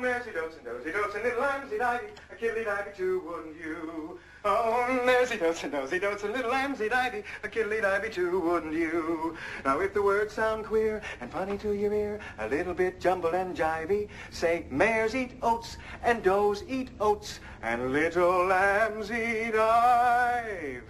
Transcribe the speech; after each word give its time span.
mercy 0.00 0.30
dotes 0.30 0.56
and 0.56 0.64
dozy 0.64 0.92
dotes 0.92 1.14
and 1.14 1.24
little 1.24 1.42
lambsy 1.42 1.78
divey, 1.78 2.08
a 2.32 2.34
kiddly 2.36 2.64
divey 2.64 2.96
too, 2.96 3.20
wouldn't 3.26 3.56
you? 3.60 4.18
Oh, 4.44 5.02
mercy 5.04 5.36
dotes 5.36 5.62
and 5.62 5.72
dozy 5.72 5.98
dotes 5.98 6.24
and 6.24 6.32
little 6.32 6.50
lambsy 6.50 6.88
divey, 6.88 7.22
a 7.42 7.48
kiddly 7.48 7.76
divey 7.76 8.10
too, 8.10 8.40
wouldn't 8.40 8.72
you? 8.72 9.36
Now 9.64 9.80
if 9.80 9.92
the 9.92 10.02
words 10.02 10.32
sound 10.32 10.64
queer 10.64 11.02
and 11.20 11.30
funny 11.30 11.58
to 11.58 11.72
your 11.72 11.92
ear, 11.92 12.18
a 12.38 12.48
little 12.48 12.72
bit 12.72 12.98
jumbled 13.00 13.34
and 13.34 13.54
jivey, 13.54 14.08
say 14.30 14.64
mares 14.70 15.14
eat 15.14 15.32
oats 15.42 15.76
and 16.02 16.22
does 16.22 16.64
eat 16.66 16.88
oats 17.00 17.40
and 17.62 17.92
little 17.92 18.46
lambs 18.46 19.10
eat 19.10 19.54
ivy. 19.54 20.80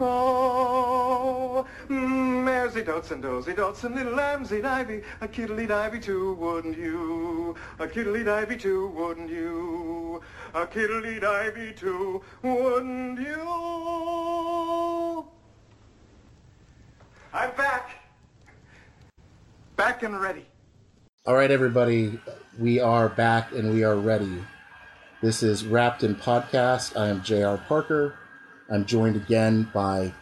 Oh, 0.00 1.66
mm, 1.88 2.44
maresy 2.44 2.84
dotes 2.84 3.10
and 3.10 3.22
dozy 3.22 3.52
dotes 3.52 3.84
and 3.84 3.94
little 3.94 4.14
lambs 4.14 4.52
eat 4.52 4.64
ivy, 4.64 5.02
a 5.20 5.28
kiddly 5.28 5.66
divey 5.66 6.02
too, 6.02 6.34
wouldn't 6.34 6.78
you? 6.78 7.54
A 7.78 7.86
kiddly 7.86 8.24
divey 8.24 8.58
too, 8.58 8.88
wouldn't 8.88 9.28
you? 9.30 10.22
A 10.54 10.66
kiddly 10.66 11.20
divey 11.20 11.76
too, 11.76 12.22
wouldn't 12.42 13.20
you? 13.20 13.40
I'm 17.32 17.54
back. 17.56 17.90
Back 19.76 20.02
and 20.02 20.20
ready. 20.20 20.46
All 21.26 21.34
right, 21.34 21.50
everybody, 21.50 22.18
we 22.58 22.80
are 22.80 23.08
back 23.08 23.52
and 23.52 23.72
we 23.72 23.84
are 23.84 23.96
ready. 23.96 24.42
This 25.20 25.42
is 25.42 25.66
Wrapped 25.66 26.02
in 26.02 26.14
Podcast. 26.14 26.98
I 26.98 27.08
am 27.08 27.22
J.R. 27.22 27.58
Parker. 27.58 28.14
I'm 28.70 28.86
joined 28.86 29.16
again 29.16 29.68
by 29.74 30.12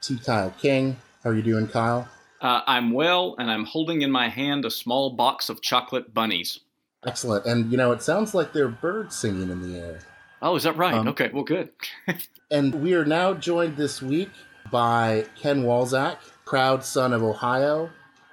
T. 0.00 0.18
Kyle 0.18 0.50
King. 0.58 0.96
How 1.22 1.30
are 1.30 1.34
you 1.34 1.42
doing, 1.42 1.68
Kyle? 1.68 2.08
Uh, 2.40 2.62
I'm 2.66 2.90
well, 2.90 3.36
and 3.38 3.50
I'm 3.50 3.64
holding 3.66 4.02
in 4.02 4.10
my 4.10 4.28
hand 4.28 4.64
a 4.64 4.70
small 4.70 5.10
box 5.10 5.48
of 5.48 5.60
chocolate 5.60 6.14
bunnies. 6.14 6.60
Excellent. 7.06 7.44
And, 7.46 7.70
you 7.70 7.76
know, 7.76 7.92
it 7.92 8.02
sounds 8.02 8.34
like 8.34 8.52
there 8.52 8.64
are 8.64 8.70
birds 8.70 9.14
singing 9.14 9.50
in 9.50 9.60
the 9.60 9.78
air. 9.78 9.98
Oh, 10.40 10.56
is 10.56 10.62
that 10.62 10.76
right? 10.76 10.94
Um, 10.94 11.08
okay, 11.08 11.30
well, 11.32 11.44
good. 11.44 11.70
And 12.50 12.74
we 12.82 12.92
are 12.92 13.06
now 13.06 13.32
joined 13.32 13.78
this 13.78 14.02
week 14.02 14.28
by 14.70 15.24
Ken 15.40 15.62
Walczak, 15.62 16.18
proud 16.44 16.84
son 16.84 17.14
of 17.14 17.22
Ohio, 17.22 17.88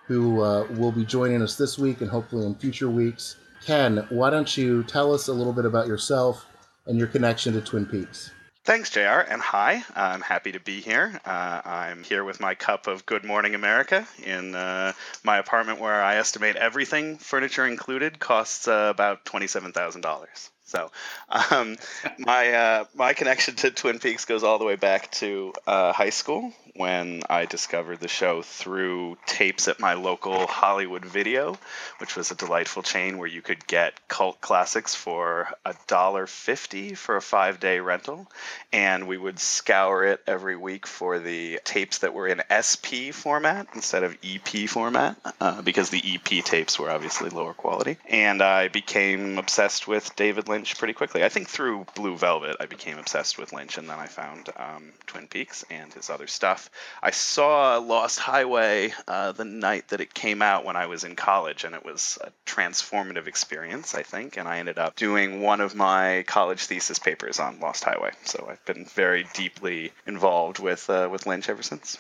who 0.08 0.42
uh, 0.42 0.68
will 0.72 0.92
be 0.92 1.06
joining 1.06 1.42
us 1.42 1.56
this 1.56 1.80
week 1.80 2.02
and 2.02 2.10
hopefully 2.10 2.46
in 2.46 2.56
future 2.56 2.90
weeks. 2.90 3.38
Ken, 3.66 4.06
why 4.10 4.30
don't 4.30 4.58
you 4.58 4.84
tell 4.84 5.14
us 5.14 5.30
a 5.30 5.34
little 5.34 5.54
bit 5.54 5.64
about 5.66 5.88
yourself 5.88 6.46
and 6.86 6.98
your 6.98 7.08
connection 7.08 7.54
to 7.54 7.62
Twin 7.62 7.86
Peaks? 7.86 8.32
Thanks, 8.70 8.92
JR, 8.92 9.00
and 9.00 9.42
hi. 9.42 9.84
I'm 9.96 10.22
happy 10.22 10.52
to 10.52 10.60
be 10.60 10.80
here. 10.80 11.20
Uh, 11.26 11.62
I'm 11.66 12.04
here 12.04 12.24
with 12.24 12.40
my 12.40 12.54
cup 12.54 12.86
of 12.86 13.04
Good 13.04 13.24
Morning 13.24 13.56
America 13.56 14.08
in 14.24 14.54
uh, 14.54 14.94
my 15.24 15.40
apartment 15.40 15.80
where 15.80 16.04
I 16.04 16.18
estimate 16.18 16.56
everything, 16.56 17.18
furniture 17.18 17.66
included, 17.66 18.20
costs 18.20 18.68
uh, 18.68 18.92
about 18.94 19.26
$27,000. 19.26 20.50
So, 20.66 20.92
um, 21.30 21.78
my 22.20 22.54
uh, 22.54 22.86
my 22.94 23.14
connection 23.14 23.56
to 23.56 23.72
Twin 23.72 23.98
Peaks 23.98 24.26
goes 24.26 24.44
all 24.44 24.60
the 24.60 24.66
way 24.66 24.76
back 24.76 25.10
to 25.14 25.52
uh, 25.66 25.92
high 25.92 26.12
school 26.12 26.54
when 26.76 27.22
I 27.30 27.46
discovered 27.46 28.00
the 28.00 28.08
show 28.08 28.42
through 28.42 29.18
tapes 29.26 29.68
at 29.68 29.80
my 29.80 29.94
local 29.94 30.48
Hollywood 30.48 31.06
Video, 31.06 31.58
which 32.00 32.16
was 32.16 32.32
a 32.32 32.36
delightful 32.36 32.84
chain 32.84 33.18
where 33.18 33.28
you 33.28 33.42
could 33.42 33.66
get 33.68 34.08
cult 34.08 34.42
classics 34.42 34.96
for 34.96 35.48
a 35.66 35.76
dollar 35.88 36.28
fifty 36.28 36.96
for 36.96 37.16
a 37.16 37.22
five 37.22 37.60
day 37.60 37.80
rental, 37.80 38.30
and 38.72 39.08
we 39.08 39.18
would 39.18 39.40
scour 39.40 40.06
it 40.06 40.22
every 40.28 40.56
week 40.56 40.88
for 40.88 41.20
the 41.20 41.60
tapes 41.64 42.00
that 42.00 42.14
were 42.14 42.28
in 42.28 42.42
SP 42.50 43.14
format 43.14 43.68
instead 43.74 44.04
of 44.04 44.18
EP 44.24 44.70
format 44.70 45.18
uh, 45.40 45.62
because 45.62 45.90
the 45.90 46.02
EP 46.06 46.44
tapes 46.44 46.80
were 46.80 46.90
obviously 46.90 47.30
lower 47.30 47.54
quality, 47.54 47.98
and 48.08 48.42
I 48.42 48.68
became 48.68 49.38
obsessed 49.38 49.88
with 49.88 50.16
David 50.16 50.48
Lynch 50.48 50.78
pretty 50.78 50.94
quickly. 50.94 51.24
I 51.24 51.30
think 51.30 51.48
through 51.48 51.86
Blue 51.96 52.18
Velvet, 52.18 52.58
I 52.60 52.66
became 52.66 52.98
obsessed 52.98 53.38
with 53.38 53.54
Lynch, 53.54 53.78
and 53.78 53.90
then 53.90 54.00
I 54.00 54.08
found 54.08 54.50
um, 54.58 54.92
Twin 55.08 55.28
Peaks 55.28 55.64
and 55.70 55.94
his 55.94 56.10
other 56.10 56.28
stuff. 56.28 56.59
I 57.02 57.12
saw 57.12 57.78
Lost 57.78 58.20
Highway 58.20 58.94
uh, 59.08 59.32
the 59.34 59.46
night 59.46 59.90
that 59.90 60.02
it 60.02 60.14
came 60.14 60.42
out 60.42 60.66
when 60.66 60.76
I 60.76 60.88
was 60.88 61.04
in 61.04 61.16
college, 61.16 61.64
and 61.64 61.76
it 61.76 61.86
was 61.86 62.18
a 62.22 62.32
transformative 62.50 63.28
experience, 63.28 63.96
I 63.96 64.04
think. 64.04 64.38
And 64.38 64.48
I 64.48 64.60
ended 64.60 64.80
up 64.80 64.96
doing 64.96 65.42
one 65.42 65.62
of 65.62 65.76
my 65.76 66.24
college 66.28 66.66
thesis 66.66 67.00
papers 67.00 67.40
on 67.40 67.60
Lost 67.60 67.84
Highway. 67.84 68.12
So 68.24 68.48
I've 68.50 68.64
been 68.66 68.86
very 68.86 69.26
deeply 69.34 69.92
involved 70.06 70.60
with 70.60 70.90
uh, 70.90 71.08
with 71.12 71.26
Lynch 71.26 71.50
ever 71.50 71.64
since. 71.64 71.98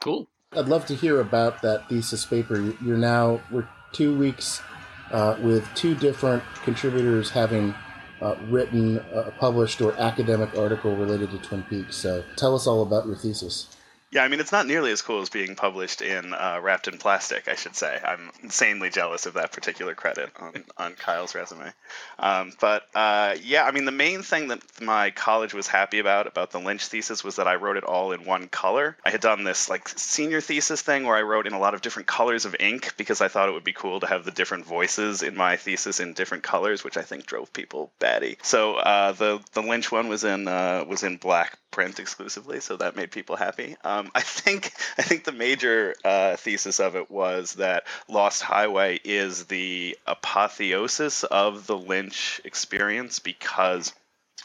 cool. 0.00 0.26
I'd 0.52 0.66
love 0.68 0.86
to 0.86 0.94
hear 0.94 1.20
about 1.20 1.60
that 1.62 1.88
thesis 1.90 2.24
paper. 2.24 2.72
You're 2.82 2.96
now, 2.96 3.40
we're 3.50 3.68
two 3.92 4.16
weeks 4.18 4.62
uh, 5.10 5.36
with 5.40 5.68
two 5.74 5.94
different 5.94 6.42
contributors 6.62 7.30
having 7.30 7.74
uh, 8.20 8.36
written, 8.48 8.98
a 9.12 9.30
published, 9.32 9.80
or 9.80 9.92
academic 9.98 10.56
article 10.56 10.96
related 10.96 11.30
to 11.30 11.38
Twin 11.38 11.62
Peaks. 11.64 11.96
So 11.96 12.24
tell 12.36 12.54
us 12.54 12.66
all 12.66 12.82
about 12.82 13.06
your 13.06 13.16
thesis. 13.16 13.68
Yeah, 14.10 14.24
I 14.24 14.28
mean, 14.28 14.40
it's 14.40 14.52
not 14.52 14.66
nearly 14.66 14.90
as 14.90 15.02
cool 15.02 15.20
as 15.20 15.28
being 15.28 15.54
published 15.54 16.00
in 16.00 16.32
uh, 16.32 16.60
Wrapped 16.62 16.88
in 16.88 16.96
Plastic, 16.96 17.46
I 17.46 17.56
should 17.56 17.76
say. 17.76 18.00
I'm 18.02 18.30
insanely 18.42 18.88
jealous 18.88 19.26
of 19.26 19.34
that 19.34 19.52
particular 19.52 19.94
credit 19.94 20.30
on, 20.40 20.64
on 20.78 20.94
Kyle's 20.94 21.34
resume. 21.34 21.70
Um, 22.18 22.52
but 22.58 22.84
uh, 22.94 23.36
yeah, 23.42 23.64
I 23.64 23.70
mean, 23.72 23.84
the 23.84 23.92
main 23.92 24.22
thing 24.22 24.48
that 24.48 24.62
my 24.80 25.10
college 25.10 25.52
was 25.52 25.66
happy 25.66 25.98
about, 25.98 26.26
about 26.26 26.52
the 26.52 26.58
Lynch 26.58 26.86
thesis, 26.86 27.22
was 27.22 27.36
that 27.36 27.46
I 27.46 27.56
wrote 27.56 27.76
it 27.76 27.84
all 27.84 28.12
in 28.12 28.24
one 28.24 28.48
color. 28.48 28.96
I 29.04 29.10
had 29.10 29.20
done 29.20 29.44
this 29.44 29.68
like 29.68 29.88
senior 29.88 30.40
thesis 30.40 30.80
thing 30.80 31.04
where 31.04 31.16
I 31.16 31.22
wrote 31.22 31.46
in 31.46 31.52
a 31.52 31.58
lot 31.58 31.74
of 31.74 31.82
different 31.82 32.08
colors 32.08 32.46
of 32.46 32.56
ink 32.58 32.94
because 32.96 33.20
I 33.20 33.28
thought 33.28 33.50
it 33.50 33.52
would 33.52 33.64
be 33.64 33.74
cool 33.74 34.00
to 34.00 34.06
have 34.06 34.24
the 34.24 34.30
different 34.30 34.64
voices 34.64 35.22
in 35.22 35.36
my 35.36 35.56
thesis 35.56 36.00
in 36.00 36.14
different 36.14 36.44
colors, 36.44 36.82
which 36.82 36.96
I 36.96 37.02
think 37.02 37.26
drove 37.26 37.52
people 37.52 37.90
batty. 37.98 38.38
So 38.42 38.76
uh, 38.76 39.12
the 39.12 39.40
the 39.52 39.62
Lynch 39.62 39.92
one 39.92 40.08
was 40.08 40.24
in 40.24 40.48
uh, 40.48 40.84
was 40.88 41.02
in 41.02 41.18
black 41.18 41.58
print 41.70 42.00
exclusively, 42.00 42.60
so 42.60 42.76
that 42.76 42.96
made 42.96 43.10
people 43.10 43.36
happy. 43.36 43.76
Um, 43.84 44.10
I 44.14 44.20
think 44.20 44.72
I 44.98 45.02
think 45.02 45.24
the 45.24 45.32
major 45.32 45.94
uh, 46.04 46.36
thesis 46.36 46.80
of 46.80 46.96
it 46.96 47.10
was 47.10 47.54
that 47.54 47.86
Lost 48.08 48.42
Highway 48.42 49.00
is 49.04 49.46
the 49.46 49.96
apotheosis 50.06 51.24
of 51.24 51.66
the 51.66 51.76
Lynch 51.78 52.40
experience 52.44 53.18
because 53.18 53.92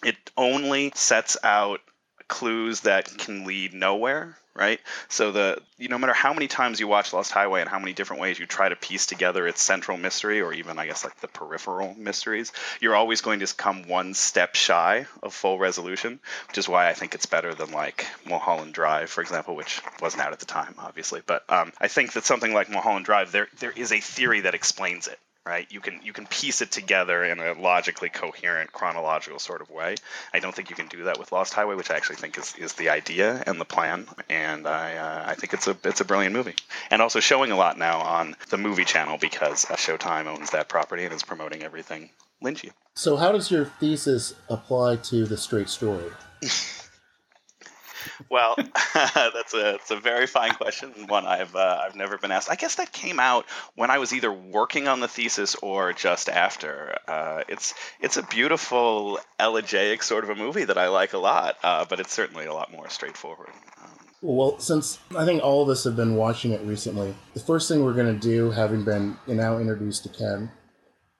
it 0.04 0.18
only 0.38 0.92
sets 0.96 1.38
out 1.44 1.82
clues 2.28 2.82
that 2.82 3.18
can 3.18 3.46
lead 3.46 3.74
nowhere 3.74 4.38
right? 4.56 4.80
So 5.10 5.32
the 5.32 5.62
you 5.78 5.90
know, 5.90 5.94
no 5.94 6.00
matter 6.00 6.14
how 6.14 6.34
many 6.34 6.48
times 6.48 6.80
you 6.80 6.88
watch 6.88 7.14
lost 7.14 7.32
highway 7.32 7.62
and 7.62 7.70
how 7.70 7.78
many 7.78 7.94
different 7.94 8.22
ways 8.22 8.40
you 8.40 8.46
try 8.48 8.68
to 8.68 8.76
piece 8.76 9.06
together 9.06 9.48
its 9.48 9.62
central 9.62 9.98
mystery 9.98 10.42
or 10.42 10.54
even 10.54 10.80
i 10.80 10.88
guess 10.88 11.04
like 11.04 11.20
the 11.22 11.28
peripheral 11.28 11.94
mysteries 11.96 12.52
you're 12.82 12.96
always 12.96 13.22
going 13.22 13.40
to 13.40 13.56
come 13.56 13.88
one 13.88 14.14
step 14.14 14.56
shy 14.56 15.06
of 15.22 15.34
full 15.34 15.60
resolution 15.60 16.20
which 16.48 16.58
is 16.58 16.68
why 16.68 16.90
i 16.90 16.94
think 16.94 17.14
it's 17.14 17.26
better 17.26 17.54
than 17.54 17.72
like 17.72 18.08
mulholland 18.28 18.74
drive 18.74 19.10
for 19.10 19.22
example 19.22 19.56
which 19.56 19.82
wasn't 20.02 20.22
out 20.22 20.34
at 20.34 20.40
the 20.40 20.46
time 20.46 20.74
obviously. 20.80 21.22
But 21.26 21.44
um, 21.50 21.72
i 21.80 21.88
think 21.88 22.14
that 22.14 22.26
something 22.26 22.54
like 22.54 22.70
mulholland 22.70 23.06
drive 23.06 23.32
there 23.32 23.48
there 23.60 23.72
is 23.72 23.92
a 23.92 24.00
theory 24.00 24.42
that 24.42 24.56
explains 24.56 25.08
it 25.08 25.20
right? 25.46 25.68
You 25.70 25.80
can 25.82 26.00
you 26.04 26.14
can 26.14 26.26
piece 26.28 26.62
it 26.62 26.72
together 26.72 27.24
in 27.24 27.40
a 27.40 27.54
logically 27.54 28.10
coherent 28.10 28.72
chronological 28.72 29.40
sort 29.40 29.62
of 29.62 29.70
way. 29.70 29.96
I 30.34 30.40
don't 30.40 30.56
think 30.56 30.70
you 30.70 30.76
can 30.76 30.88
do 30.88 31.04
that 31.06 31.20
with 31.20 31.32
lost 31.32 31.54
highway 31.54 31.76
which 31.76 31.92
i 31.92 31.96
actually 31.96 32.18
think 32.18 32.38
is, 32.38 32.56
is 32.56 32.74
the 32.74 32.90
idea 32.90 33.44
and 33.46 33.60
the 33.60 33.66
plan. 33.66 34.08
And 34.30 34.68
i 34.68 34.96
uh, 34.96 35.24
i 35.26 35.36
think 35.36 35.54
it's 35.54 35.68
a 35.68 35.78
it's 35.84 36.02
a 36.02 36.06
brilliant 36.06 36.34
movie. 36.34 36.56
And 36.92 37.02
also 37.02 37.20
showing 37.20 37.52
a 37.52 37.58
lot 37.58 37.78
now 37.78 38.00
on 38.02 38.36
the 38.50 38.58
movie 38.58 38.86
channel 38.86 39.18
because 39.18 39.70
uh, 39.70 39.76
showtime 39.76 40.28
owns 40.28 40.52
that 40.52 40.70
property 40.70 41.04
and 41.06 41.14
is 41.14 41.24
promoting 41.24 41.64
everything. 41.64 42.10
Lynchy 42.44 42.72
So, 42.96 43.16
how 43.16 43.32
does 43.32 43.50
your 43.50 43.66
thesis 43.66 44.36
apply 44.50 44.98
to 44.98 45.26
the 45.26 45.38
straight 45.38 45.70
story? 45.70 46.12
Well, 48.30 48.56
that's 48.94 49.54
a 49.54 49.62
that's 49.62 49.92
a 49.92 50.00
very 50.00 50.28
fine 50.28 50.54
question, 50.54 50.94
one 51.08 51.26
I've 51.26 51.56
uh, 51.56 51.82
I've 51.86 51.96
never 51.96 52.18
been 52.18 52.32
asked. 52.32 52.50
I 52.50 52.56
guess 52.56 52.76
that 52.76 52.92
came 52.92 53.20
out 53.20 53.46
when 53.76 53.90
I 53.90 53.98
was 53.98 54.14
either 54.14 54.32
working 54.32 54.88
on 54.88 55.00
the 55.00 55.08
thesis 55.08 55.56
or 55.56 55.94
just 55.94 56.30
after. 56.30 56.98
Uh, 57.08 57.44
it's 57.48 57.74
it's 58.00 58.18
a 58.18 58.24
beautiful 58.24 59.20
elegiac 59.40 60.04
sort 60.04 60.24
of 60.24 60.30
a 60.30 60.36
movie 60.36 60.66
that 60.66 60.78
I 60.78 60.88
like 60.90 61.14
a 61.14 61.18
lot, 61.18 61.58
uh, 61.64 61.86
but 61.86 62.00
it's 62.00 62.14
certainly 62.14 62.46
a 62.46 62.54
lot 62.54 62.72
more 62.72 62.90
straightforward. 62.90 63.50
Um, 63.82 63.90
Well, 64.22 64.60
since 64.60 65.00
I 65.18 65.26
think 65.26 65.44
all 65.44 65.62
of 65.64 65.70
us 65.70 65.84
have 65.84 65.96
been 65.96 66.16
watching 66.16 66.52
it 66.52 66.62
recently, 66.62 67.14
the 67.34 67.40
first 67.40 67.68
thing 67.68 67.84
we're 67.84 67.94
going 67.94 68.14
to 68.14 68.28
do, 68.28 68.52
having 68.52 68.84
been 68.84 69.18
now 69.28 69.58
introduced 69.58 70.04
to 70.04 70.10
Ken, 70.10 70.52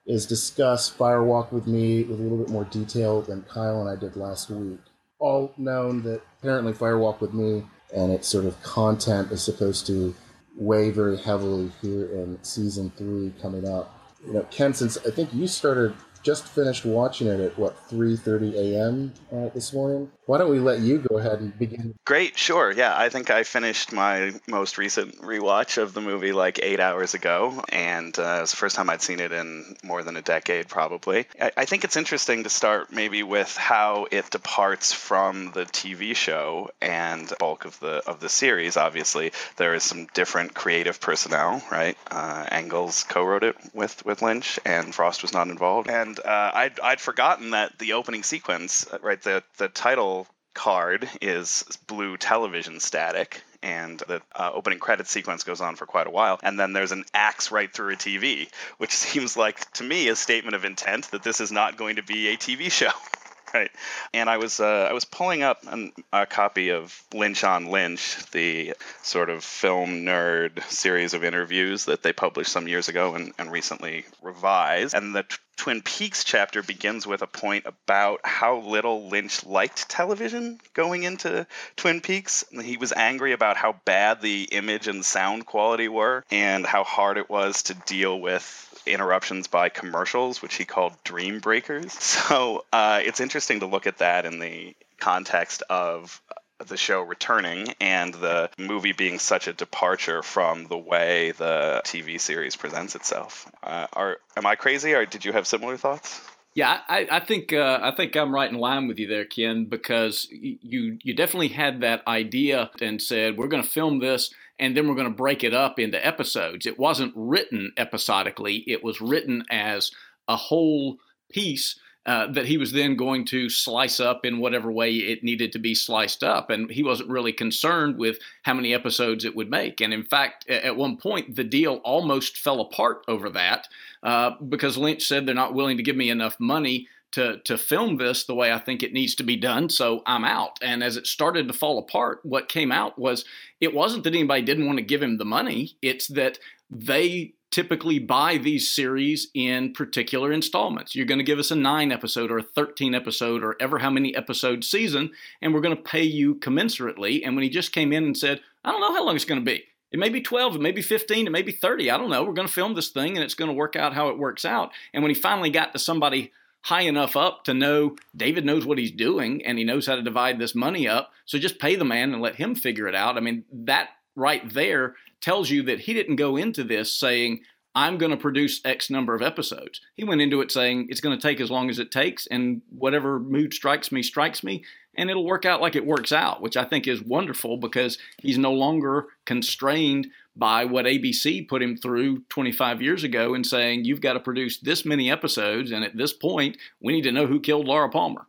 is 0.06 0.26
discuss 0.26 0.90
Firewalk 0.90 1.50
with 1.52 1.66
me 1.66 2.02
with 2.04 2.20
a 2.20 2.22
little 2.22 2.38
bit 2.38 2.50
more 2.50 2.64
detail 2.64 3.22
than 3.22 3.42
Kyle 3.42 3.80
and 3.80 3.88
I 3.88 3.98
did 3.98 4.16
last 4.16 4.50
week. 4.50 4.80
All 5.24 5.54
known 5.56 6.02
that 6.02 6.20
apparently 6.38 6.74
Firewalk 6.74 7.22
with 7.22 7.32
me 7.32 7.64
and 7.94 8.12
its 8.12 8.28
sort 8.28 8.44
of 8.44 8.62
content 8.62 9.32
is 9.32 9.42
supposed 9.42 9.86
to 9.86 10.14
weigh 10.54 10.90
very 10.90 11.16
heavily 11.16 11.72
here 11.80 12.04
in 12.12 12.38
season 12.42 12.92
three 12.98 13.32
coming 13.40 13.66
up. 13.66 13.98
You 14.26 14.34
know, 14.34 14.46
Ken, 14.50 14.74
since 14.74 14.98
I 14.98 15.10
think 15.10 15.32
you 15.32 15.46
started 15.46 15.94
just 16.24 16.48
finished 16.48 16.84
watching 16.84 17.28
it 17.28 17.38
at 17.38 17.56
what 17.58 17.76
3:30 17.88 18.54
a.m. 18.54 19.12
Uh, 19.30 19.50
this 19.50 19.72
morning. 19.72 20.10
Why 20.26 20.38
don't 20.38 20.50
we 20.50 20.58
let 20.58 20.80
you 20.80 20.98
go 20.98 21.18
ahead 21.18 21.40
and 21.40 21.56
begin? 21.58 21.94
Great, 22.06 22.38
sure. 22.38 22.72
Yeah, 22.72 22.94
I 22.96 23.10
think 23.10 23.30
I 23.30 23.42
finished 23.42 23.92
my 23.92 24.32
most 24.48 24.78
recent 24.78 25.20
rewatch 25.20 25.76
of 25.76 25.92
the 25.92 26.00
movie 26.00 26.32
like 26.32 26.58
eight 26.62 26.80
hours 26.80 27.12
ago, 27.12 27.62
and 27.68 28.18
uh, 28.18 28.36
it 28.38 28.40
was 28.40 28.50
the 28.50 28.56
first 28.56 28.74
time 28.74 28.88
I'd 28.88 29.02
seen 29.02 29.20
it 29.20 29.32
in 29.32 29.76
more 29.84 30.02
than 30.02 30.16
a 30.16 30.22
decade, 30.22 30.68
probably. 30.68 31.26
I, 31.38 31.52
I 31.58 31.64
think 31.66 31.84
it's 31.84 31.96
interesting 31.96 32.44
to 32.44 32.50
start 32.50 32.90
maybe 32.90 33.22
with 33.22 33.54
how 33.54 34.06
it 34.10 34.30
departs 34.30 34.94
from 34.94 35.52
the 35.52 35.66
TV 35.66 36.16
show 36.16 36.70
and 36.80 37.30
bulk 37.38 37.66
of 37.66 37.78
the 37.80 38.02
of 38.06 38.20
the 38.20 38.30
series. 38.30 38.78
Obviously, 38.78 39.32
there 39.58 39.74
is 39.74 39.82
some 39.84 40.06
different 40.14 40.54
creative 40.54 41.00
personnel, 41.02 41.62
right? 41.70 41.98
Uh, 42.10 42.46
Engels 42.50 43.04
co-wrote 43.04 43.44
it 43.44 43.56
with 43.74 44.04
with 44.06 44.22
Lynch, 44.22 44.58
and 44.64 44.94
Frost 44.94 45.20
was 45.20 45.34
not 45.34 45.48
involved. 45.48 45.90
And 45.90 46.13
uh, 46.20 46.50
I'd 46.54 46.80
I'd 46.80 47.00
forgotten 47.00 47.50
that 47.50 47.78
the 47.78 47.94
opening 47.94 48.22
sequence, 48.22 48.86
right? 49.02 49.20
The 49.20 49.42
the 49.58 49.68
title 49.68 50.26
card 50.54 51.08
is 51.20 51.64
blue 51.86 52.16
television 52.16 52.80
static 52.80 53.42
and 53.62 53.98
the 54.06 54.22
uh, 54.34 54.50
opening 54.54 54.78
credit 54.78 55.08
sequence 55.08 55.42
goes 55.42 55.60
on 55.60 55.74
for 55.74 55.84
quite 55.84 56.06
a 56.06 56.10
while 56.10 56.38
and 56.42 56.58
then 56.58 56.72
there's 56.72 56.92
an 56.92 57.04
axe 57.12 57.50
right 57.50 57.72
through 57.72 57.92
a 57.92 57.96
tv 57.96 58.48
which 58.78 58.92
seems 58.94 59.36
like 59.36 59.70
to 59.72 59.82
me 59.82 60.08
a 60.08 60.16
statement 60.16 60.54
of 60.54 60.64
intent 60.64 61.10
that 61.10 61.24
this 61.24 61.40
is 61.40 61.50
not 61.50 61.76
going 61.76 61.96
to 61.96 62.02
be 62.02 62.28
a 62.28 62.36
tv 62.36 62.70
show 62.70 62.90
right 63.54 63.70
and 64.12 64.28
i 64.28 64.36
was 64.36 64.60
uh, 64.60 64.86
i 64.90 64.92
was 64.92 65.04
pulling 65.04 65.42
up 65.42 65.62
an, 65.68 65.92
a 66.12 66.26
copy 66.26 66.70
of 66.70 67.02
lynch 67.14 67.44
on 67.44 67.66
lynch 67.66 68.18
the 68.32 68.74
sort 69.02 69.30
of 69.30 69.44
film 69.44 70.04
nerd 70.04 70.62
series 70.64 71.14
of 71.14 71.24
interviews 71.24 71.86
that 71.86 72.02
they 72.02 72.12
published 72.12 72.50
some 72.50 72.68
years 72.68 72.88
ago 72.88 73.14
and, 73.14 73.32
and 73.38 73.50
recently 73.50 74.04
revised 74.22 74.94
and 74.94 75.14
the 75.14 75.24
Twin 75.56 75.82
Peaks 75.82 76.24
chapter 76.24 76.62
begins 76.62 77.06
with 77.06 77.22
a 77.22 77.26
point 77.26 77.64
about 77.66 78.20
how 78.24 78.58
little 78.58 79.08
Lynch 79.08 79.46
liked 79.46 79.88
television 79.88 80.58
going 80.74 81.04
into 81.04 81.46
Twin 81.76 82.00
Peaks. 82.00 82.44
He 82.50 82.76
was 82.76 82.92
angry 82.92 83.32
about 83.32 83.56
how 83.56 83.76
bad 83.84 84.20
the 84.20 84.48
image 84.50 84.88
and 84.88 85.04
sound 85.04 85.46
quality 85.46 85.88
were 85.88 86.24
and 86.30 86.66
how 86.66 86.82
hard 86.82 87.18
it 87.18 87.30
was 87.30 87.62
to 87.64 87.74
deal 87.74 88.20
with 88.20 88.82
interruptions 88.86 89.46
by 89.46 89.68
commercials, 89.68 90.42
which 90.42 90.56
he 90.56 90.64
called 90.64 90.92
dream 91.04 91.40
breakers. 91.40 91.96
So 92.24 92.64
uh, 92.72 93.00
it's 93.02 93.20
interesting 93.20 93.43
to 93.48 93.66
look 93.66 93.86
at 93.86 93.98
that 93.98 94.26
in 94.26 94.38
the 94.38 94.74
context 94.98 95.62
of 95.68 96.20
the 96.66 96.76
show 96.76 97.00
returning 97.02 97.74
and 97.80 98.14
the 98.14 98.50
movie 98.58 98.92
being 98.92 99.18
such 99.18 99.48
a 99.48 99.52
departure 99.52 100.22
from 100.22 100.66
the 100.66 100.78
way 100.78 101.32
the 101.32 101.82
TV 101.84 102.20
series 102.20 102.56
presents 102.56 102.94
itself. 102.94 103.50
Uh, 103.62 103.86
are 103.92 104.18
am 104.36 104.46
I 104.46 104.54
crazy, 104.54 104.94
or 104.94 105.04
did 105.04 105.24
you 105.24 105.32
have 105.32 105.46
similar 105.46 105.76
thoughts? 105.76 106.20
Yeah, 106.54 106.78
I, 106.88 107.08
I 107.10 107.20
think 107.20 107.52
uh, 107.52 107.80
I 107.82 107.92
think 107.96 108.16
I'm 108.16 108.32
right 108.32 108.50
in 108.50 108.58
line 108.58 108.86
with 108.86 108.98
you 108.98 109.08
there, 109.08 109.24
Ken, 109.24 109.64
because 109.64 110.28
you 110.30 110.98
you 111.02 111.14
definitely 111.14 111.48
had 111.48 111.80
that 111.80 112.06
idea 112.06 112.70
and 112.80 113.02
said 113.02 113.36
we're 113.36 113.48
going 113.48 113.62
to 113.62 113.68
film 113.68 113.98
this 113.98 114.32
and 114.58 114.76
then 114.76 114.86
we're 114.86 114.94
going 114.94 115.10
to 115.10 115.14
break 115.14 115.42
it 115.42 115.52
up 115.52 115.80
into 115.80 116.04
episodes. 116.06 116.64
It 116.64 116.78
wasn't 116.78 117.12
written 117.16 117.72
episodically; 117.76 118.64
it 118.68 118.84
was 118.84 119.00
written 119.00 119.44
as 119.50 119.90
a 120.28 120.36
whole 120.36 120.98
piece 121.32 121.78
uh, 122.06 122.26
that 122.32 122.46
he 122.46 122.58
was 122.58 122.72
then 122.72 122.96
going 122.96 123.24
to 123.24 123.48
slice 123.48 123.98
up 123.98 124.26
in 124.26 124.38
whatever 124.38 124.70
way 124.70 124.92
it 124.92 125.24
needed 125.24 125.52
to 125.52 125.58
be 125.58 125.74
sliced 125.74 126.22
up. 126.22 126.50
And 126.50 126.70
he 126.70 126.82
wasn't 126.82 127.08
really 127.08 127.32
concerned 127.32 127.96
with 127.96 128.18
how 128.42 128.54
many 128.54 128.74
episodes 128.74 129.24
it 129.24 129.34
would 129.34 129.50
make. 129.50 129.80
And 129.80 129.94
in 129.94 130.04
fact, 130.04 130.48
at 130.48 130.76
one 130.76 130.96
point, 130.96 131.36
the 131.36 131.44
deal 131.44 131.76
almost 131.76 132.36
fell 132.36 132.60
apart 132.60 133.04
over 133.08 133.30
that 133.30 133.68
uh, 134.02 134.32
because 134.48 134.76
Lynch 134.76 135.02
said 135.02 135.24
they're 135.24 135.34
not 135.34 135.54
willing 135.54 135.78
to 135.78 135.82
give 135.82 135.96
me 135.96 136.10
enough 136.10 136.38
money 136.38 136.88
to, 137.12 137.38
to 137.44 137.56
film 137.56 137.96
this 137.96 138.24
the 138.24 138.34
way 138.34 138.52
I 138.52 138.58
think 138.58 138.82
it 138.82 138.92
needs 138.92 139.14
to 139.14 139.22
be 139.22 139.36
done, 139.36 139.68
so 139.68 140.02
I'm 140.04 140.24
out. 140.24 140.58
And 140.60 140.82
as 140.82 140.96
it 140.96 141.06
started 141.06 141.46
to 141.46 141.54
fall 141.54 141.78
apart, 141.78 142.18
what 142.24 142.48
came 142.48 142.72
out 142.72 142.98
was 142.98 143.24
it 143.60 143.72
wasn't 143.72 144.02
that 144.04 144.14
anybody 144.14 144.42
didn't 144.42 144.66
want 144.66 144.78
to 144.78 144.84
give 144.84 145.02
him 145.02 145.16
the 145.16 145.24
money, 145.24 145.76
it's 145.80 146.08
that 146.08 146.40
they 146.68 147.34
typically 147.54 148.00
buy 148.00 148.36
these 148.36 148.68
series 148.68 149.28
in 149.32 149.72
particular 149.72 150.32
installments. 150.32 150.96
You're 150.96 151.06
going 151.06 151.20
to 151.20 151.24
give 151.24 151.38
us 151.38 151.52
a 151.52 151.56
nine 151.56 151.92
episode 151.92 152.32
or 152.32 152.38
a 152.38 152.42
13 152.42 152.96
episode 152.96 153.44
or 153.44 153.54
ever 153.60 153.78
how 153.78 153.90
many 153.90 154.14
episode 154.16 154.64
season, 154.64 155.12
and 155.40 155.54
we're 155.54 155.60
going 155.60 155.76
to 155.76 155.80
pay 155.80 156.02
you 156.02 156.34
commensurately. 156.34 157.22
And 157.24 157.36
when 157.36 157.44
he 157.44 157.48
just 157.48 157.70
came 157.70 157.92
in 157.92 158.02
and 158.02 158.18
said, 158.18 158.40
I 158.64 158.72
don't 158.72 158.80
know 158.80 158.92
how 158.92 159.06
long 159.06 159.14
it's 159.14 159.24
going 159.24 159.40
to 159.40 159.44
be. 159.44 159.62
It 159.92 160.00
may 160.00 160.08
be 160.08 160.20
12, 160.20 160.56
it 160.56 160.60
may 160.60 160.72
be 160.72 160.82
15, 160.82 161.28
it 161.28 161.30
may 161.30 161.42
be 161.42 161.52
30. 161.52 161.92
I 161.92 161.96
don't 161.96 162.10
know. 162.10 162.24
We're 162.24 162.32
going 162.32 162.48
to 162.48 162.52
film 162.52 162.74
this 162.74 162.88
thing 162.88 163.16
and 163.16 163.22
it's 163.22 163.34
going 163.34 163.48
to 163.48 163.54
work 163.56 163.76
out 163.76 163.94
how 163.94 164.08
it 164.08 164.18
works 164.18 164.44
out. 164.44 164.72
And 164.92 165.04
when 165.04 165.14
he 165.14 165.20
finally 165.20 165.50
got 165.50 165.72
to 165.72 165.78
somebody 165.78 166.32
high 166.62 166.80
enough 166.80 167.14
up 167.14 167.44
to 167.44 167.54
know 167.54 167.94
David 168.16 168.44
knows 168.44 168.66
what 168.66 168.78
he's 168.78 168.90
doing 168.90 169.46
and 169.46 169.58
he 169.58 169.64
knows 169.64 169.86
how 169.86 169.94
to 169.94 170.02
divide 170.02 170.40
this 170.40 170.56
money 170.56 170.88
up, 170.88 171.12
so 171.24 171.38
just 171.38 171.60
pay 171.60 171.76
the 171.76 171.84
man 171.84 172.12
and 172.12 172.20
let 172.20 172.34
him 172.34 172.56
figure 172.56 172.88
it 172.88 172.96
out. 172.96 173.16
I 173.16 173.20
mean, 173.20 173.44
that 173.52 173.90
right 174.16 174.52
there 174.52 174.94
tells 175.20 175.50
you 175.50 175.62
that 175.64 175.80
he 175.80 175.94
didn't 175.94 176.16
go 176.16 176.36
into 176.36 176.64
this 176.64 176.98
saying, 176.98 177.40
I'm 177.74 177.98
going 177.98 178.12
to 178.12 178.16
produce 178.16 178.60
X 178.64 178.88
number 178.88 179.14
of 179.14 179.22
episodes. 179.22 179.80
He 179.96 180.04
went 180.04 180.20
into 180.20 180.40
it 180.40 180.52
saying 180.52 180.86
it's 180.88 181.00
going 181.00 181.18
to 181.18 181.22
take 181.22 181.40
as 181.40 181.50
long 181.50 181.68
as 181.70 181.80
it 181.80 181.90
takes, 181.90 182.26
and 182.28 182.62
whatever 182.68 183.18
mood 183.18 183.52
strikes 183.52 183.90
me, 183.90 184.02
strikes 184.02 184.44
me, 184.44 184.64
and 184.96 185.10
it'll 185.10 185.24
work 185.24 185.44
out 185.44 185.60
like 185.60 185.74
it 185.74 185.86
works 185.86 186.12
out, 186.12 186.40
which 186.40 186.56
I 186.56 186.64
think 186.64 186.86
is 186.86 187.02
wonderful 187.02 187.56
because 187.56 187.98
he's 188.22 188.38
no 188.38 188.52
longer 188.52 189.06
constrained 189.24 190.06
by 190.36 190.64
what 190.64 190.84
ABC 190.84 191.48
put 191.48 191.62
him 191.62 191.76
through 191.76 192.22
25 192.28 192.80
years 192.80 193.02
ago 193.02 193.34
and 193.34 193.44
saying, 193.44 193.84
you've 193.84 194.00
got 194.00 194.12
to 194.12 194.20
produce 194.20 194.58
this 194.58 194.84
many 194.84 195.10
episodes, 195.10 195.72
and 195.72 195.84
at 195.84 195.96
this 195.96 196.12
point, 196.12 196.56
we 196.80 196.92
need 196.92 197.02
to 197.02 197.12
know 197.12 197.26
who 197.26 197.40
killed 197.40 197.66
Laura 197.66 197.88
Palmer. 197.88 198.26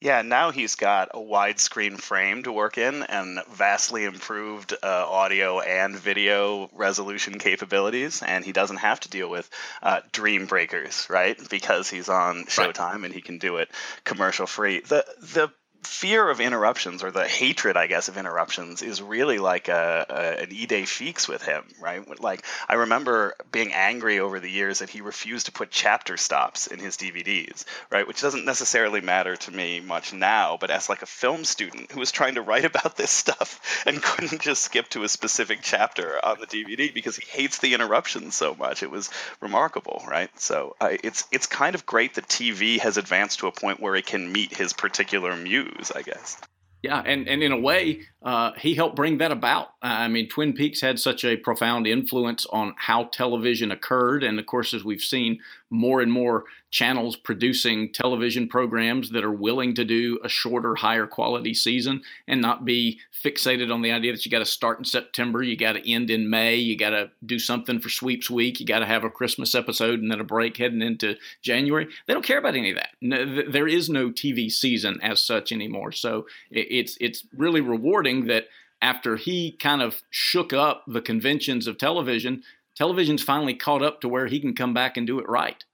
Yeah, 0.00 0.22
now 0.22 0.50
he's 0.50 0.76
got 0.76 1.10
a 1.12 1.18
widescreen 1.18 2.00
frame 2.00 2.42
to 2.44 2.52
work 2.52 2.78
in 2.78 3.02
and 3.02 3.38
vastly 3.50 4.04
improved 4.04 4.72
uh, 4.72 5.04
audio 5.06 5.60
and 5.60 5.94
video 5.94 6.70
resolution 6.72 7.38
capabilities, 7.38 8.22
and 8.22 8.42
he 8.42 8.52
doesn't 8.52 8.78
have 8.78 9.00
to 9.00 9.10
deal 9.10 9.28
with 9.28 9.50
uh, 9.82 10.00
dream 10.10 10.46
breakers, 10.46 11.06
right? 11.10 11.38
Because 11.50 11.90
he's 11.90 12.08
on 12.08 12.44
Showtime 12.46 12.94
right. 12.94 13.04
and 13.04 13.14
he 13.14 13.20
can 13.20 13.36
do 13.36 13.56
it 13.56 13.70
commercial 14.04 14.46
free. 14.46 14.80
The 14.80 15.04
the 15.20 15.52
fear 15.82 16.28
of 16.28 16.40
interruptions 16.40 17.02
or 17.02 17.10
the 17.10 17.26
hatred 17.26 17.76
i 17.76 17.86
guess 17.86 18.08
of 18.08 18.18
interruptions 18.18 18.82
is 18.82 19.00
really 19.00 19.38
like 19.38 19.68
a, 19.68 20.06
a, 20.08 20.42
an 20.42 20.50
idée 20.50 20.86
fixe 20.86 21.26
with 21.26 21.42
him 21.42 21.64
right? 21.80 22.20
Like 22.20 22.44
i 22.68 22.74
remember 22.74 23.34
being 23.50 23.72
angry 23.72 24.20
over 24.20 24.40
the 24.40 24.50
years 24.50 24.80
that 24.80 24.90
he 24.90 25.00
refused 25.00 25.46
to 25.46 25.52
put 25.52 25.70
chapter 25.70 26.16
stops 26.16 26.66
in 26.66 26.78
his 26.78 26.96
dvds 26.96 27.64
right? 27.90 28.06
Which 28.06 28.20
doesn't 28.20 28.44
necessarily 28.44 29.00
matter 29.00 29.36
to 29.36 29.50
me 29.50 29.80
much 29.80 30.12
now 30.12 30.58
but 30.60 30.70
as 30.70 30.88
like 30.88 31.02
a 31.02 31.06
film 31.06 31.44
student 31.44 31.92
who 31.92 32.00
was 32.00 32.12
trying 32.12 32.34
to 32.34 32.42
write 32.42 32.64
about 32.64 32.96
this 32.96 33.10
stuff 33.10 33.82
and 33.86 34.02
couldn't 34.02 34.42
just 34.42 34.62
skip 34.62 34.88
to 34.90 35.04
a 35.04 35.08
specific 35.08 35.60
chapter 35.62 36.22
on 36.24 36.38
the 36.40 36.46
dvd 36.46 36.92
because 36.92 37.16
he 37.16 37.26
hates 37.26 37.58
the 37.58 37.72
interruptions 37.74 38.34
so 38.34 38.54
much 38.54 38.82
it 38.82 38.90
was 38.90 39.10
remarkable 39.40 40.02
right? 40.08 40.30
So 40.38 40.76
uh, 40.80 40.96
it's 41.02 41.26
it's 41.32 41.46
kind 41.46 41.74
of 41.74 41.86
great 41.86 42.14
that 42.14 42.28
tv 42.28 42.78
has 42.80 42.98
advanced 42.98 43.40
to 43.40 43.46
a 43.46 43.52
point 43.52 43.80
where 43.80 43.96
it 43.96 44.06
can 44.06 44.30
meet 44.30 44.54
his 44.54 44.72
particular 44.72 45.34
muse 45.36 45.69
I 45.94 46.02
guess. 46.02 46.40
Yeah, 46.82 47.02
and, 47.04 47.28
and 47.28 47.42
in 47.42 47.52
a 47.52 47.58
way, 47.60 48.02
uh, 48.22 48.52
he 48.58 48.74
helped 48.74 48.96
bring 48.96 49.18
that 49.18 49.32
about. 49.32 49.68
I 49.80 50.08
mean, 50.08 50.28
Twin 50.28 50.52
Peaks 50.52 50.80
had 50.82 50.98
such 50.98 51.24
a 51.24 51.36
profound 51.36 51.86
influence 51.86 52.44
on 52.46 52.74
how 52.76 53.04
television 53.04 53.70
occurred. 53.70 54.22
And 54.22 54.38
of 54.38 54.44
course, 54.44 54.74
as 54.74 54.84
we've 54.84 55.00
seen 55.00 55.40
more 55.70 56.02
and 56.02 56.12
more 56.12 56.44
channels 56.70 57.16
producing 57.16 57.92
television 57.92 58.48
programs 58.48 59.10
that 59.10 59.24
are 59.24 59.32
willing 59.32 59.74
to 59.74 59.84
do 59.84 60.18
a 60.22 60.28
shorter, 60.28 60.74
higher 60.74 61.06
quality 61.06 61.54
season 61.54 62.02
and 62.28 62.40
not 62.40 62.64
be 62.64 63.00
fixated 63.24 63.72
on 63.72 63.82
the 63.82 63.90
idea 63.90 64.12
that 64.12 64.24
you 64.24 64.30
got 64.30 64.38
to 64.38 64.44
start 64.44 64.78
in 64.78 64.84
September, 64.84 65.42
you 65.42 65.56
got 65.56 65.72
to 65.72 65.90
end 65.90 66.10
in 66.10 66.30
May, 66.30 66.56
you 66.56 66.76
got 66.76 66.90
to 66.90 67.10
do 67.24 67.38
something 67.38 67.80
for 67.80 67.88
sweeps 67.88 68.30
week, 68.30 68.60
you 68.60 68.66
got 68.66 68.80
to 68.80 68.86
have 68.86 69.04
a 69.04 69.10
Christmas 69.10 69.54
episode 69.54 70.00
and 70.00 70.10
then 70.10 70.20
a 70.20 70.24
break 70.24 70.56
heading 70.56 70.82
into 70.82 71.16
January. 71.42 71.88
They 72.06 72.12
don't 72.12 72.24
care 72.24 72.38
about 72.38 72.54
any 72.54 72.70
of 72.70 72.76
that. 72.76 72.90
No, 73.00 73.24
there 73.50 73.68
is 73.68 73.88
no 73.88 74.10
TV 74.10 74.50
season 74.50 75.00
as 75.02 75.22
such 75.22 75.52
anymore. 75.52 75.92
So 75.92 76.26
it's 76.50 76.96
it's 77.00 77.24
really 77.36 77.60
rewarding 77.60 78.09
that 78.26 78.46
after 78.82 79.16
he 79.16 79.52
kind 79.52 79.82
of 79.82 80.02
shook 80.10 80.52
up 80.52 80.84
the 80.86 81.02
conventions 81.02 81.66
of 81.66 81.78
television, 81.78 82.42
television's 82.74 83.22
finally 83.22 83.54
caught 83.54 83.82
up 83.82 84.00
to 84.00 84.08
where 84.08 84.26
he 84.26 84.40
can 84.40 84.54
come 84.54 84.74
back 84.74 84.96
and 84.96 85.06
do 85.06 85.18
it 85.18 85.28
right. 85.28 85.64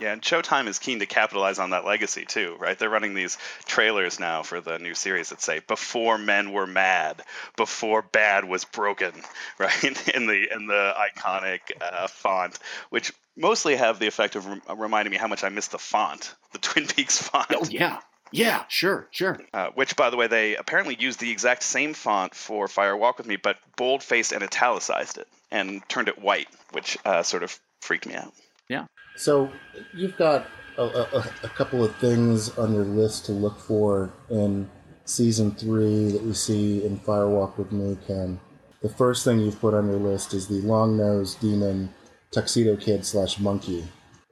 Yeah, 0.00 0.12
and 0.12 0.22
Showtime 0.22 0.68
is 0.68 0.78
keen 0.78 1.00
to 1.00 1.06
capitalize 1.06 1.58
on 1.58 1.70
that 1.70 1.84
legacy 1.84 2.24
too, 2.24 2.56
right? 2.60 2.78
They're 2.78 2.88
running 2.88 3.14
these 3.14 3.36
trailers 3.64 4.20
now 4.20 4.44
for 4.44 4.60
the 4.60 4.78
new 4.78 4.94
series 4.94 5.30
that 5.30 5.40
say 5.40 5.60
"Before 5.66 6.18
men 6.18 6.52
were 6.52 6.68
mad, 6.68 7.22
before 7.56 8.02
bad 8.02 8.44
was 8.44 8.64
broken," 8.64 9.12
right? 9.58 10.08
In 10.14 10.26
the 10.28 10.54
in 10.54 10.66
the 10.68 10.94
iconic 10.96 11.60
uh, 11.80 12.06
font, 12.06 12.58
which 12.90 13.12
mostly 13.36 13.74
have 13.74 13.98
the 13.98 14.06
effect 14.06 14.36
of 14.36 14.46
reminding 14.76 15.10
me 15.10 15.16
how 15.16 15.26
much 15.26 15.42
I 15.42 15.48
miss 15.48 15.68
the 15.68 15.78
font, 15.78 16.32
the 16.52 16.58
Twin 16.58 16.86
Peaks 16.86 17.20
font. 17.20 17.48
Oh 17.52 17.66
yeah, 17.68 17.98
yeah, 18.32 18.64
sure, 18.68 19.06
sure. 19.10 19.38
Uh, 19.52 19.68
which, 19.74 19.96
by 19.96 20.10
the 20.10 20.16
way, 20.16 20.26
they 20.26 20.56
apparently 20.56 20.96
used 20.98 21.20
the 21.20 21.30
exact 21.30 21.62
same 21.62 21.94
font 21.94 22.34
for 22.34 22.68
Fire 22.68 22.96
Walk 22.96 23.18
with 23.18 23.26
Me, 23.26 23.36
but 23.36 23.58
bold 23.76 24.02
faced 24.02 24.32
and 24.32 24.42
italicized 24.42 25.18
it 25.18 25.28
and 25.50 25.82
turned 25.88 26.08
it 26.08 26.20
white, 26.20 26.48
which 26.72 26.98
uh, 27.04 27.22
sort 27.22 27.42
of 27.42 27.58
freaked 27.80 28.06
me 28.06 28.14
out. 28.14 28.32
Yeah. 28.68 28.86
So 29.16 29.50
you've 29.94 30.16
got 30.16 30.46
a, 30.76 30.82
a, 30.82 31.24
a 31.42 31.48
couple 31.48 31.84
of 31.84 31.94
things 31.96 32.56
on 32.58 32.74
your 32.74 32.84
list 32.84 33.26
to 33.26 33.32
look 33.32 33.58
for 33.58 34.12
in 34.30 34.70
season 35.04 35.52
three 35.52 36.10
that 36.12 36.22
we 36.22 36.34
see 36.34 36.84
in 36.84 36.98
Fire 36.98 37.28
Walk 37.28 37.58
with 37.58 37.72
Me, 37.72 37.96
Ken. 38.06 38.38
The 38.82 38.88
first 38.88 39.24
thing 39.24 39.40
you've 39.40 39.60
put 39.60 39.74
on 39.74 39.88
your 39.88 39.98
list 39.98 40.34
is 40.34 40.46
the 40.46 40.60
long-nosed 40.60 41.40
demon 41.40 41.92
tuxedo 42.30 42.76
kid 42.76 43.04
slash 43.04 43.40
monkey, 43.40 43.84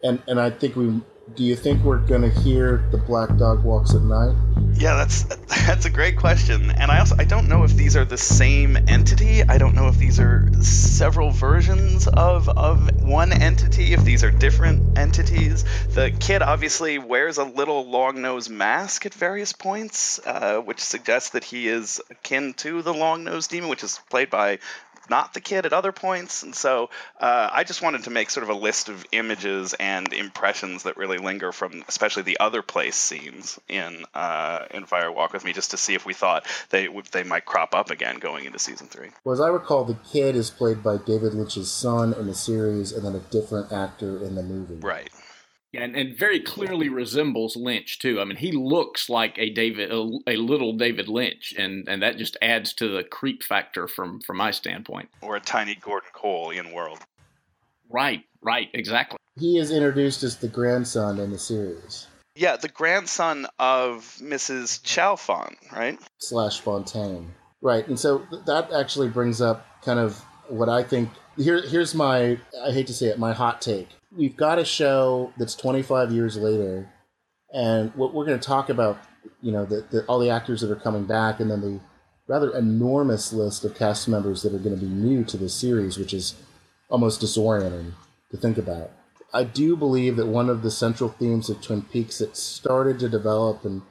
and 0.02 0.22
and 0.28 0.40
I 0.40 0.50
think 0.50 0.76
we. 0.76 1.00
Do 1.34 1.42
you 1.42 1.56
think 1.56 1.82
we're 1.82 1.98
gonna 1.98 2.28
hear 2.28 2.84
the 2.92 2.98
black 2.98 3.36
dog 3.36 3.64
walks 3.64 3.94
at 3.94 4.02
night? 4.02 4.34
Yeah, 4.74 4.94
that's 4.94 5.24
that's 5.66 5.84
a 5.84 5.90
great 5.90 6.16
question, 6.16 6.70
and 6.70 6.88
I 6.90 7.00
also 7.00 7.16
I 7.18 7.24
don't 7.24 7.48
know 7.48 7.64
if 7.64 7.72
these 7.72 7.96
are 7.96 8.04
the 8.04 8.16
same 8.16 8.76
entity. 8.76 9.42
I 9.42 9.58
don't 9.58 9.74
know 9.74 9.88
if 9.88 9.98
these 9.98 10.20
are 10.20 10.48
several 10.62 11.32
versions 11.32 12.06
of 12.06 12.48
of 12.48 13.02
one 13.02 13.32
entity. 13.32 13.92
If 13.92 14.04
these 14.04 14.22
are 14.22 14.30
different 14.30 14.96
entities. 14.96 15.64
The 15.94 16.12
kid 16.12 16.42
obviously 16.42 16.98
wears 16.98 17.38
a 17.38 17.44
little 17.44 17.90
long 17.90 18.22
nose 18.22 18.48
mask 18.48 19.04
at 19.04 19.12
various 19.12 19.52
points, 19.52 20.20
uh, 20.24 20.60
which 20.60 20.78
suggests 20.80 21.30
that 21.30 21.42
he 21.42 21.66
is 21.66 22.00
akin 22.08 22.54
to 22.58 22.82
the 22.82 22.94
long 22.94 23.24
nose 23.24 23.48
demon, 23.48 23.68
which 23.68 23.82
is 23.82 23.98
played 24.10 24.30
by 24.30 24.60
not 25.08 25.34
the 25.34 25.40
kid 25.40 25.66
at 25.66 25.72
other 25.72 25.92
points. 25.92 26.42
And 26.42 26.54
so 26.54 26.90
uh, 27.20 27.48
I 27.52 27.64
just 27.64 27.82
wanted 27.82 28.04
to 28.04 28.10
make 28.10 28.30
sort 28.30 28.44
of 28.44 28.50
a 28.50 28.58
list 28.58 28.88
of 28.88 29.04
images 29.12 29.74
and 29.74 30.12
impressions 30.12 30.84
that 30.84 30.96
really 30.96 31.18
linger 31.18 31.52
from, 31.52 31.84
especially 31.88 32.22
the 32.22 32.38
other 32.40 32.62
place 32.62 32.96
scenes 32.96 33.58
in 33.68 34.04
uh, 34.14 34.66
in 34.70 34.84
Fire 34.84 35.10
Walk 35.10 35.32
with 35.32 35.44
Me, 35.44 35.52
just 35.52 35.72
to 35.72 35.76
see 35.76 35.94
if 35.94 36.06
we 36.06 36.14
thought 36.14 36.46
they 36.70 36.88
they 37.12 37.24
might 37.24 37.44
crop 37.44 37.74
up 37.74 37.90
again 37.90 38.18
going 38.18 38.44
into 38.44 38.58
season 38.58 38.86
three. 38.86 39.08
Well, 39.24 39.34
as 39.34 39.40
I 39.40 39.48
recall, 39.48 39.84
the 39.84 39.98
kid 40.12 40.36
is 40.36 40.50
played 40.50 40.82
by 40.82 40.96
David 40.98 41.34
Lynch's 41.34 41.70
son 41.70 42.12
in 42.14 42.26
the 42.26 42.34
series, 42.34 42.92
and 42.92 43.04
then 43.04 43.14
a 43.14 43.20
different 43.30 43.72
actor 43.72 44.22
in 44.22 44.34
the 44.34 44.42
movie. 44.42 44.76
Right. 44.76 45.10
Yeah, 45.76 45.84
and, 45.84 45.96
and 45.96 46.18
very 46.18 46.40
clearly 46.40 46.88
resembles 46.88 47.56
Lynch 47.56 47.98
too. 47.98 48.20
I 48.20 48.24
mean, 48.24 48.36
he 48.36 48.52
looks 48.52 49.08
like 49.08 49.38
a 49.38 49.50
David, 49.50 49.92
a, 49.92 50.08
a, 50.26 50.36
little 50.36 50.72
David 50.72 51.08
Lynch, 51.08 51.54
and 51.56 51.88
and 51.88 52.02
that 52.02 52.16
just 52.16 52.36
adds 52.40 52.72
to 52.74 52.88
the 52.88 53.04
creep 53.04 53.42
factor 53.42 53.86
from 53.86 54.20
from 54.20 54.38
my 54.38 54.50
standpoint. 54.50 55.08
Or 55.20 55.36
a 55.36 55.40
tiny 55.40 55.74
Gordon 55.74 56.10
Cole 56.12 56.50
in 56.50 56.72
World. 56.72 56.98
Right, 57.90 58.24
right, 58.42 58.68
exactly. 58.72 59.18
He 59.38 59.58
is 59.58 59.70
introduced 59.70 60.22
as 60.22 60.36
the 60.36 60.48
grandson 60.48 61.18
in 61.18 61.30
the 61.30 61.38
series. 61.38 62.06
Yeah, 62.34 62.56
the 62.56 62.68
grandson 62.68 63.46
of 63.58 64.16
Mrs. 64.20 64.82
Chalfont, 64.82 65.56
right? 65.72 65.98
Slash 66.18 66.60
Fontaine. 66.60 67.34
Right, 67.62 67.86
and 67.88 67.98
so 67.98 68.26
that 68.46 68.72
actually 68.72 69.08
brings 69.08 69.40
up 69.40 69.66
kind 69.82 69.98
of 69.98 70.22
what 70.48 70.68
I 70.68 70.82
think. 70.82 71.10
Here, 71.36 71.62
here's 71.66 71.94
my, 71.94 72.38
I 72.64 72.72
hate 72.72 72.86
to 72.88 72.94
say 72.94 73.06
it, 73.06 73.18
my 73.18 73.32
hot 73.32 73.60
take 73.60 73.88
we've 74.16 74.36
got 74.36 74.58
a 74.58 74.64
show 74.64 75.32
that's 75.36 75.54
25 75.54 76.12
years 76.12 76.36
later, 76.36 76.88
and 77.52 77.94
what 77.94 78.14
we're 78.14 78.26
going 78.26 78.38
to 78.38 78.46
talk 78.46 78.68
about, 78.68 78.98
you 79.42 79.52
know, 79.52 79.64
the, 79.64 79.84
the, 79.90 80.04
all 80.06 80.18
the 80.18 80.30
actors 80.30 80.60
that 80.60 80.70
are 80.70 80.76
coming 80.76 81.04
back, 81.04 81.40
and 81.40 81.50
then 81.50 81.60
the 81.60 81.80
rather 82.26 82.56
enormous 82.56 83.32
list 83.32 83.64
of 83.64 83.74
cast 83.76 84.08
members 84.08 84.42
that 84.42 84.52
are 84.52 84.58
going 84.58 84.74
to 84.74 84.84
be 84.84 84.90
new 84.90 85.24
to 85.24 85.36
the 85.36 85.48
series, 85.48 85.96
which 85.98 86.12
is 86.12 86.34
almost 86.88 87.20
disorienting 87.20 87.92
to 88.30 88.36
think 88.36 88.58
about. 88.58 88.90
I 89.32 89.44
do 89.44 89.76
believe 89.76 90.16
that 90.16 90.26
one 90.26 90.48
of 90.48 90.62
the 90.62 90.70
central 90.70 91.10
themes 91.10 91.50
of 91.50 91.60
Twin 91.60 91.82
Peaks 91.82 92.18
that 92.18 92.36
started 92.36 92.98
to 93.00 93.08
develop, 93.08 93.64
and 93.64 93.82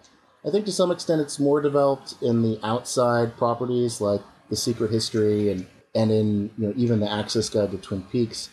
I 0.46 0.50
think 0.50 0.66
to 0.66 0.72
some 0.72 0.92
extent 0.92 1.22
it's 1.22 1.40
more 1.40 1.62
developed 1.62 2.16
in 2.22 2.42
the 2.42 2.60
outside 2.64 3.38
properties 3.38 4.02
like 4.02 4.22
The 4.50 4.56
Secret 4.56 4.92
History 4.92 5.52
and, 5.52 5.68
and 5.94 6.12
in 6.12 6.52
you 6.58 6.68
know 6.68 6.74
even 6.76 7.00
the 7.00 7.12
Access 7.12 7.50
Guide 7.50 7.72
to 7.72 7.78
Twin 7.78 8.04
Peaks, 8.04 8.50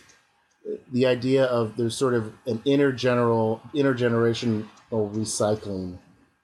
the 0.93 1.07
idea 1.07 1.45
of 1.45 1.77
there's 1.77 1.97
sort 1.97 2.15
of 2.15 2.33
an 2.47 2.59
intergeneral 2.59 3.61
intergenerational 3.75 4.67
recycling 4.91 5.99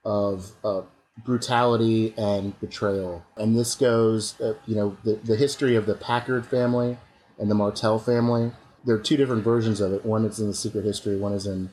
of 0.04 0.52
uh, 0.64 0.82
brutality 1.24 2.14
and 2.16 2.58
betrayal, 2.60 3.24
and 3.36 3.56
this 3.56 3.74
goes, 3.74 4.40
uh, 4.40 4.54
you 4.66 4.74
know, 4.74 4.96
the 5.04 5.14
the 5.16 5.36
history 5.36 5.76
of 5.76 5.86
the 5.86 5.94
Packard 5.94 6.46
family 6.46 6.96
and 7.38 7.50
the 7.50 7.54
Martell 7.54 7.98
family. 7.98 8.52
There 8.84 8.94
are 8.96 9.00
two 9.00 9.16
different 9.16 9.44
versions 9.44 9.80
of 9.80 9.92
it. 9.92 10.04
One 10.04 10.24
is 10.24 10.40
in 10.40 10.48
the 10.48 10.54
Secret 10.54 10.84
History. 10.84 11.16
One 11.16 11.32
is 11.32 11.46
in 11.46 11.70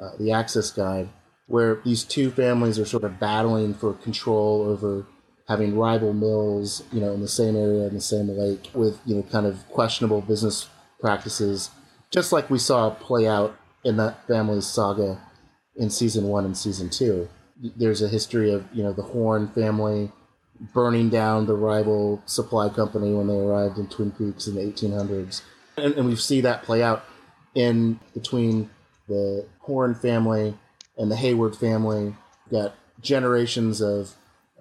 uh, 0.00 0.10
the 0.18 0.32
Access 0.32 0.70
Guide, 0.70 1.08
where 1.46 1.80
these 1.84 2.04
two 2.04 2.30
families 2.30 2.78
are 2.78 2.84
sort 2.84 3.04
of 3.04 3.18
battling 3.18 3.74
for 3.74 3.94
control 3.94 4.62
over 4.62 5.06
having 5.48 5.76
rival 5.76 6.12
mills, 6.12 6.84
you 6.92 7.00
know, 7.00 7.12
in 7.12 7.20
the 7.20 7.28
same 7.28 7.56
area 7.56 7.86
in 7.88 7.94
the 7.94 8.00
same 8.00 8.28
lake, 8.28 8.70
with 8.74 9.00
you 9.04 9.16
know, 9.16 9.22
kind 9.24 9.46
of 9.46 9.68
questionable 9.70 10.20
business 10.20 10.68
practices 11.00 11.70
just 12.12 12.30
like 12.30 12.50
we 12.50 12.58
saw 12.58 12.90
play 12.90 13.26
out 13.26 13.56
in 13.84 13.96
that 13.96 14.26
family's 14.28 14.66
saga 14.66 15.20
in 15.76 15.90
season 15.90 16.28
one 16.28 16.44
and 16.44 16.56
season 16.56 16.90
two. 16.90 17.28
There's 17.58 18.02
a 18.02 18.08
history 18.08 18.52
of 18.52 18.66
you 18.72 18.82
know 18.82 18.92
the 18.92 19.02
Horne 19.02 19.48
family 19.48 20.12
burning 20.72 21.08
down 21.08 21.46
the 21.46 21.56
rival 21.56 22.22
supply 22.26 22.68
company 22.68 23.12
when 23.12 23.26
they 23.26 23.36
arrived 23.36 23.78
in 23.78 23.88
Twin 23.88 24.12
Peaks 24.12 24.46
in 24.46 24.54
the 24.54 24.60
1800s, 24.60 25.42
and, 25.76 25.94
and 25.94 26.06
we 26.06 26.14
see 26.14 26.40
that 26.42 26.62
play 26.62 26.82
out 26.82 27.04
in 27.54 27.98
between 28.14 28.70
the 29.08 29.46
Horne 29.60 29.94
family 29.94 30.54
and 30.96 31.10
the 31.10 31.16
Hayward 31.16 31.56
family. 31.56 32.14
We've 32.50 32.62
got 32.62 32.74
generations 33.00 33.80
of 33.80 34.14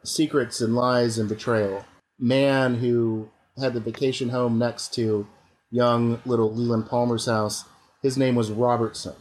secrets 0.03 0.61
and 0.61 0.75
lies 0.75 1.17
and 1.17 1.29
betrayal. 1.29 1.85
Man 2.17 2.75
who 2.75 3.29
had 3.59 3.73
the 3.73 3.79
vacation 3.79 4.29
home 4.29 4.57
next 4.57 4.93
to 4.95 5.27
young 5.71 6.21
little 6.25 6.53
Leland 6.53 6.87
Palmer's 6.87 7.25
house, 7.25 7.65
his 8.03 8.17
name 8.17 8.35
was 8.35 8.51
Robertson. 8.51 9.15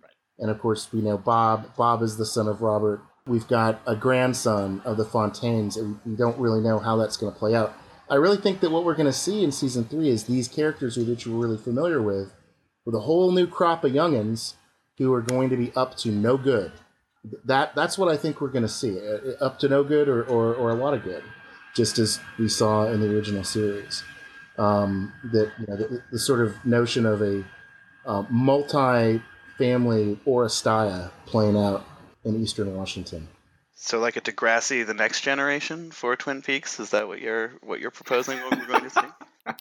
Right. 0.00 0.12
And 0.38 0.50
of 0.50 0.60
course, 0.60 0.92
we 0.92 1.00
know 1.00 1.16
Bob. 1.16 1.74
Bob 1.76 2.02
is 2.02 2.16
the 2.16 2.26
son 2.26 2.46
of 2.46 2.60
Robert. 2.62 3.00
We've 3.26 3.48
got 3.48 3.80
a 3.86 3.96
grandson 3.96 4.82
of 4.84 4.96
the 4.96 5.04
Fontaines, 5.04 5.76
and 5.76 5.98
we 6.06 6.14
don't 6.14 6.38
really 6.38 6.60
know 6.60 6.78
how 6.78 6.96
that's 6.96 7.16
going 7.16 7.32
to 7.32 7.38
play 7.38 7.56
out. 7.56 7.74
I 8.08 8.14
really 8.14 8.36
think 8.36 8.60
that 8.60 8.70
what 8.70 8.84
we're 8.84 8.94
going 8.94 9.06
to 9.06 9.12
see 9.12 9.42
in 9.42 9.50
season 9.50 9.84
three 9.84 10.08
is 10.08 10.24
these 10.24 10.46
characters 10.46 10.96
which 10.96 11.26
we're 11.26 11.44
really 11.44 11.58
familiar 11.58 12.00
with, 12.00 12.32
with 12.84 12.94
a 12.94 13.00
whole 13.00 13.32
new 13.32 13.48
crop 13.48 13.82
of 13.82 13.90
youngins 13.90 14.54
who 14.98 15.12
are 15.12 15.22
going 15.22 15.50
to 15.50 15.56
be 15.56 15.72
up 15.74 15.96
to 15.98 16.10
no 16.10 16.36
good. 16.36 16.70
That 17.44 17.74
that's 17.74 17.98
what 17.98 18.08
I 18.08 18.16
think 18.16 18.40
we're 18.40 18.48
going 18.48 18.62
to 18.62 18.68
see, 18.68 19.00
uh, 19.00 19.44
up 19.44 19.58
to 19.58 19.68
no 19.68 19.82
good 19.82 20.08
or, 20.08 20.22
or, 20.22 20.54
or 20.54 20.70
a 20.70 20.74
lot 20.74 20.94
of 20.94 21.02
good, 21.02 21.24
just 21.74 21.98
as 21.98 22.20
we 22.38 22.48
saw 22.48 22.86
in 22.86 23.00
the 23.00 23.12
original 23.12 23.42
series 23.42 24.04
um, 24.58 25.12
that 25.32 25.52
you 25.58 25.66
know, 25.66 25.76
the, 25.76 26.02
the, 26.12 26.18
sort 26.18 26.40
of 26.40 26.64
notion 26.64 27.06
of 27.06 27.22
a 27.22 27.44
uh, 28.06 28.24
multi-family 28.30 30.18
Oresteia 30.26 31.10
playing 31.26 31.56
out 31.56 31.84
in 32.24 32.42
Eastern 32.42 32.74
Washington. 32.74 33.28
So, 33.74 33.98
like 33.98 34.16
a 34.16 34.20
Degrassi, 34.20 34.86
the 34.86 34.94
next 34.94 35.20
generation 35.20 35.90
for 35.90 36.16
Twin 36.16 36.40
Peaks, 36.42 36.80
is 36.80 36.90
that 36.90 37.08
what 37.08 37.20
you're 37.20 37.52
what 37.62 37.80
you're 37.80 37.90
proposing? 37.90 38.38
What 38.38 38.58
we're 38.58 38.66
going 38.66 38.84
to 38.84 38.90
see? 38.90 39.00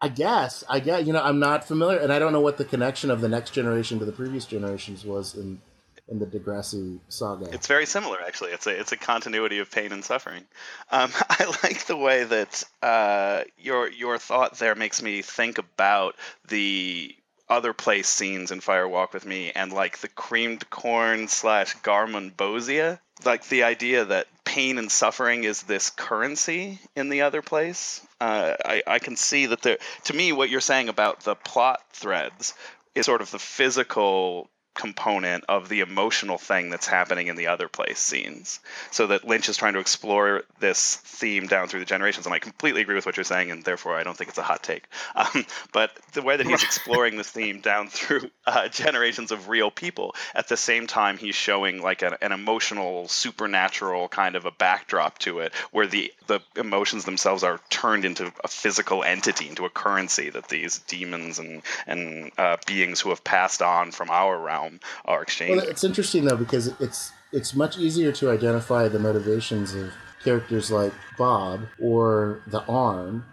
I 0.00 0.08
guess. 0.08 0.64
I 0.68 0.80
guess. 0.80 1.06
You 1.06 1.12
know, 1.12 1.22
I'm 1.22 1.38
not 1.38 1.68
familiar, 1.68 1.98
and 1.98 2.12
I 2.12 2.18
don't 2.18 2.32
know 2.32 2.40
what 2.40 2.56
the 2.56 2.64
connection 2.64 3.10
of 3.10 3.20
the 3.20 3.28
next 3.28 3.50
generation 3.50 3.98
to 3.98 4.04
the 4.06 4.12
previous 4.12 4.46
generations 4.46 5.04
was 5.04 5.34
in 5.34 5.60
in 6.10 6.18
the 6.18 6.26
Degrassi 6.26 6.98
saga. 7.08 7.48
It's 7.52 7.68
very 7.68 7.86
similar, 7.86 8.18
actually. 8.26 8.50
It's 8.50 8.66
a 8.66 8.78
it's 8.78 8.92
a 8.92 8.96
continuity 8.96 9.58
of 9.60 9.70
pain 9.70 9.92
and 9.92 10.04
suffering. 10.04 10.44
Um, 10.90 11.10
I 11.30 11.56
like 11.62 11.86
the 11.86 11.96
way 11.96 12.24
that 12.24 12.64
uh, 12.82 13.44
your 13.58 13.88
your 13.88 14.18
thought 14.18 14.58
there 14.58 14.74
makes 14.74 15.02
me 15.02 15.22
think 15.22 15.58
about 15.58 16.16
the 16.48 17.14
other 17.48 17.72
place 17.72 18.08
scenes 18.08 18.52
in 18.52 18.60
Fire 18.60 18.88
Walk 18.88 19.12
with 19.12 19.26
Me 19.26 19.50
and 19.50 19.72
like 19.72 19.98
the 19.98 20.08
creamed 20.08 20.68
corn 20.70 21.28
slash 21.28 21.76
garmonbozia. 21.78 23.00
Like 23.24 23.46
the 23.48 23.64
idea 23.64 24.04
that 24.04 24.28
pain 24.44 24.78
and 24.78 24.90
suffering 24.90 25.44
is 25.44 25.62
this 25.62 25.90
currency 25.90 26.78
in 26.96 27.08
the 27.08 27.22
other 27.22 27.42
place. 27.42 28.00
Uh, 28.20 28.54
I, 28.64 28.82
I 28.86 28.98
can 28.98 29.16
see 29.16 29.46
that 29.46 29.62
there, 29.62 29.78
to 30.04 30.14
me, 30.14 30.32
what 30.32 30.48
you're 30.48 30.60
saying 30.60 30.88
about 30.88 31.20
the 31.20 31.34
plot 31.34 31.82
threads 31.92 32.54
is 32.94 33.04
sort 33.04 33.20
of 33.20 33.30
the 33.30 33.38
physical 33.38 34.48
component 34.74 35.44
of 35.48 35.68
the 35.68 35.80
emotional 35.80 36.38
thing 36.38 36.70
that's 36.70 36.86
happening 36.86 37.26
in 37.26 37.36
the 37.36 37.48
other 37.48 37.68
place 37.68 37.98
scenes. 37.98 38.60
So 38.90 39.08
that 39.08 39.26
Lynch 39.26 39.48
is 39.48 39.56
trying 39.56 39.74
to 39.74 39.80
explore 39.80 40.44
this 40.58 40.96
theme 40.96 41.48
down 41.48 41.68
through 41.68 41.80
the 41.80 41.86
generations. 41.86 42.26
And 42.26 42.34
I 42.34 42.38
completely 42.38 42.80
agree 42.80 42.94
with 42.94 43.04
what 43.04 43.16
you're 43.16 43.24
saying, 43.24 43.50
and 43.50 43.64
therefore 43.64 43.96
I 43.96 44.04
don't 44.04 44.16
think 44.16 44.30
it's 44.30 44.38
a 44.38 44.42
hot 44.42 44.62
take. 44.62 44.84
Um, 45.20 45.44
but 45.72 45.90
the 46.12 46.22
way 46.22 46.36
that 46.36 46.46
he's 46.46 46.62
exploring 46.70 47.16
this 47.16 47.28
theme 47.28 47.60
down 47.60 47.88
through 47.88 48.30
uh, 48.46 48.68
generations 48.68 49.32
of 49.32 49.48
real 49.48 49.70
people, 49.70 50.14
at 50.34 50.48
the 50.48 50.56
same 50.56 50.86
time 50.86 51.18
he's 51.18 51.34
showing 51.34 51.82
like 51.82 52.00
an, 52.02 52.14
an 52.22 52.32
emotional, 52.32 53.06
supernatural 53.08 54.08
kind 54.08 54.34
of 54.36 54.46
a 54.46 54.50
backdrop 54.50 55.18
to 55.18 55.40
it, 55.40 55.52
where 55.72 55.86
the 55.86 56.12
the 56.26 56.40
emotions 56.56 57.04
themselves 57.04 57.42
are 57.42 57.60
turned 57.68 58.04
into 58.04 58.32
a 58.42 58.48
physical 58.48 59.02
entity, 59.02 59.48
into 59.48 59.66
a 59.66 59.70
currency 59.70 60.30
that 60.30 60.48
these 60.48 60.78
demons 60.78 61.38
and 61.38 61.62
and 61.86 62.30
uh, 62.38 62.56
beings 62.66 63.00
who 63.00 63.10
have 63.10 63.24
passed 63.24 63.60
on 63.60 63.90
from 63.90 64.10
our 64.10 64.38
realm 64.38 64.59
realm 64.60 64.80
are 65.04 65.22
exchanging. 65.22 65.56
Well, 65.56 65.68
it's 65.68 65.84
interesting 65.84 66.24
though 66.24 66.36
because 66.36 66.68
it's 66.80 67.12
it's 67.32 67.54
much 67.54 67.78
easier 67.78 68.12
to 68.12 68.30
identify 68.30 68.88
the 68.88 68.98
motivations 68.98 69.74
of 69.74 69.92
characters 70.24 70.70
like 70.70 70.92
Bob 71.16 71.62
or 71.80 72.42
the 72.46 72.64
Arm, 72.66 73.24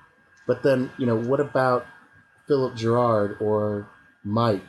but 0.46 0.64
then 0.64 0.92
you 0.98 1.06
know 1.06 1.16
what 1.16 1.40
about 1.40 1.86
Philip 2.48 2.76
Gerard 2.76 3.38
or 3.40 3.90
Mike? 4.24 4.64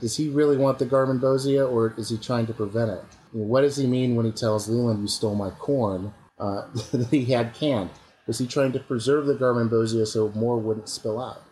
does 0.00 0.16
he 0.16 0.28
really 0.28 0.56
want 0.56 0.80
the 0.80 0.84
Garmonbozia, 0.84 1.70
or 1.70 1.94
is 1.96 2.08
he 2.08 2.18
trying 2.18 2.46
to 2.46 2.52
prevent 2.52 2.90
it? 2.90 3.04
what 3.30 3.62
does 3.62 3.76
he 3.76 3.86
mean 3.86 4.14
when 4.14 4.26
he 4.26 4.32
tells 4.32 4.68
Leland, 4.68 5.00
"You 5.00 5.08
stole 5.08 5.34
my 5.34 5.50
corn"? 5.50 6.12
Uh, 6.38 6.66
that 6.92 7.08
he 7.10 7.26
had 7.26 7.54
canned. 7.54 7.90
Was 8.26 8.38
he 8.38 8.46
trying 8.46 8.72
to 8.72 8.80
preserve 8.80 9.26
the 9.26 9.34
Garmonbozia 9.34 10.06
so 10.06 10.30
more 10.34 10.58
wouldn't 10.58 10.88
spill 10.88 11.22
out? 11.22 11.42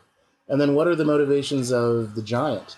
And 0.48 0.60
then, 0.60 0.74
what 0.74 0.88
are 0.88 0.96
the 0.96 1.04
motivations 1.04 1.70
of 1.70 2.16
the 2.16 2.22
giant 2.22 2.76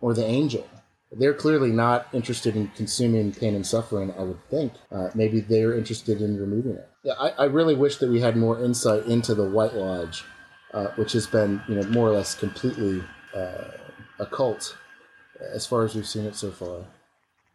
or 0.00 0.14
the 0.14 0.24
angel? 0.24 0.66
They're 1.12 1.34
clearly 1.34 1.70
not 1.70 2.06
interested 2.12 2.54
in 2.54 2.68
consuming 2.68 3.32
pain 3.32 3.54
and 3.54 3.66
suffering. 3.66 4.14
I 4.16 4.22
would 4.22 4.48
think 4.48 4.74
uh, 4.92 5.10
maybe 5.14 5.40
they're 5.40 5.76
interested 5.76 6.20
in 6.22 6.38
removing 6.38 6.76
it. 6.76 6.88
Yeah, 7.02 7.14
I, 7.18 7.30
I, 7.30 7.44
really 7.46 7.74
wish 7.74 7.96
that 7.96 8.08
we 8.08 8.20
had 8.20 8.36
more 8.36 8.62
insight 8.62 9.06
into 9.06 9.34
the 9.34 9.44
White 9.44 9.74
Lodge, 9.74 10.22
uh, 10.72 10.88
which 10.96 11.12
has 11.12 11.26
been, 11.26 11.62
you 11.68 11.74
know, 11.74 11.82
more 11.88 12.08
or 12.08 12.12
less 12.12 12.34
completely 12.34 13.02
uh, 13.34 13.64
a 14.20 14.26
cult 14.26 14.76
as 15.52 15.66
far 15.66 15.84
as 15.84 15.94
we've 15.94 16.06
seen 16.06 16.26
it 16.26 16.36
so 16.36 16.50
far. 16.50 16.84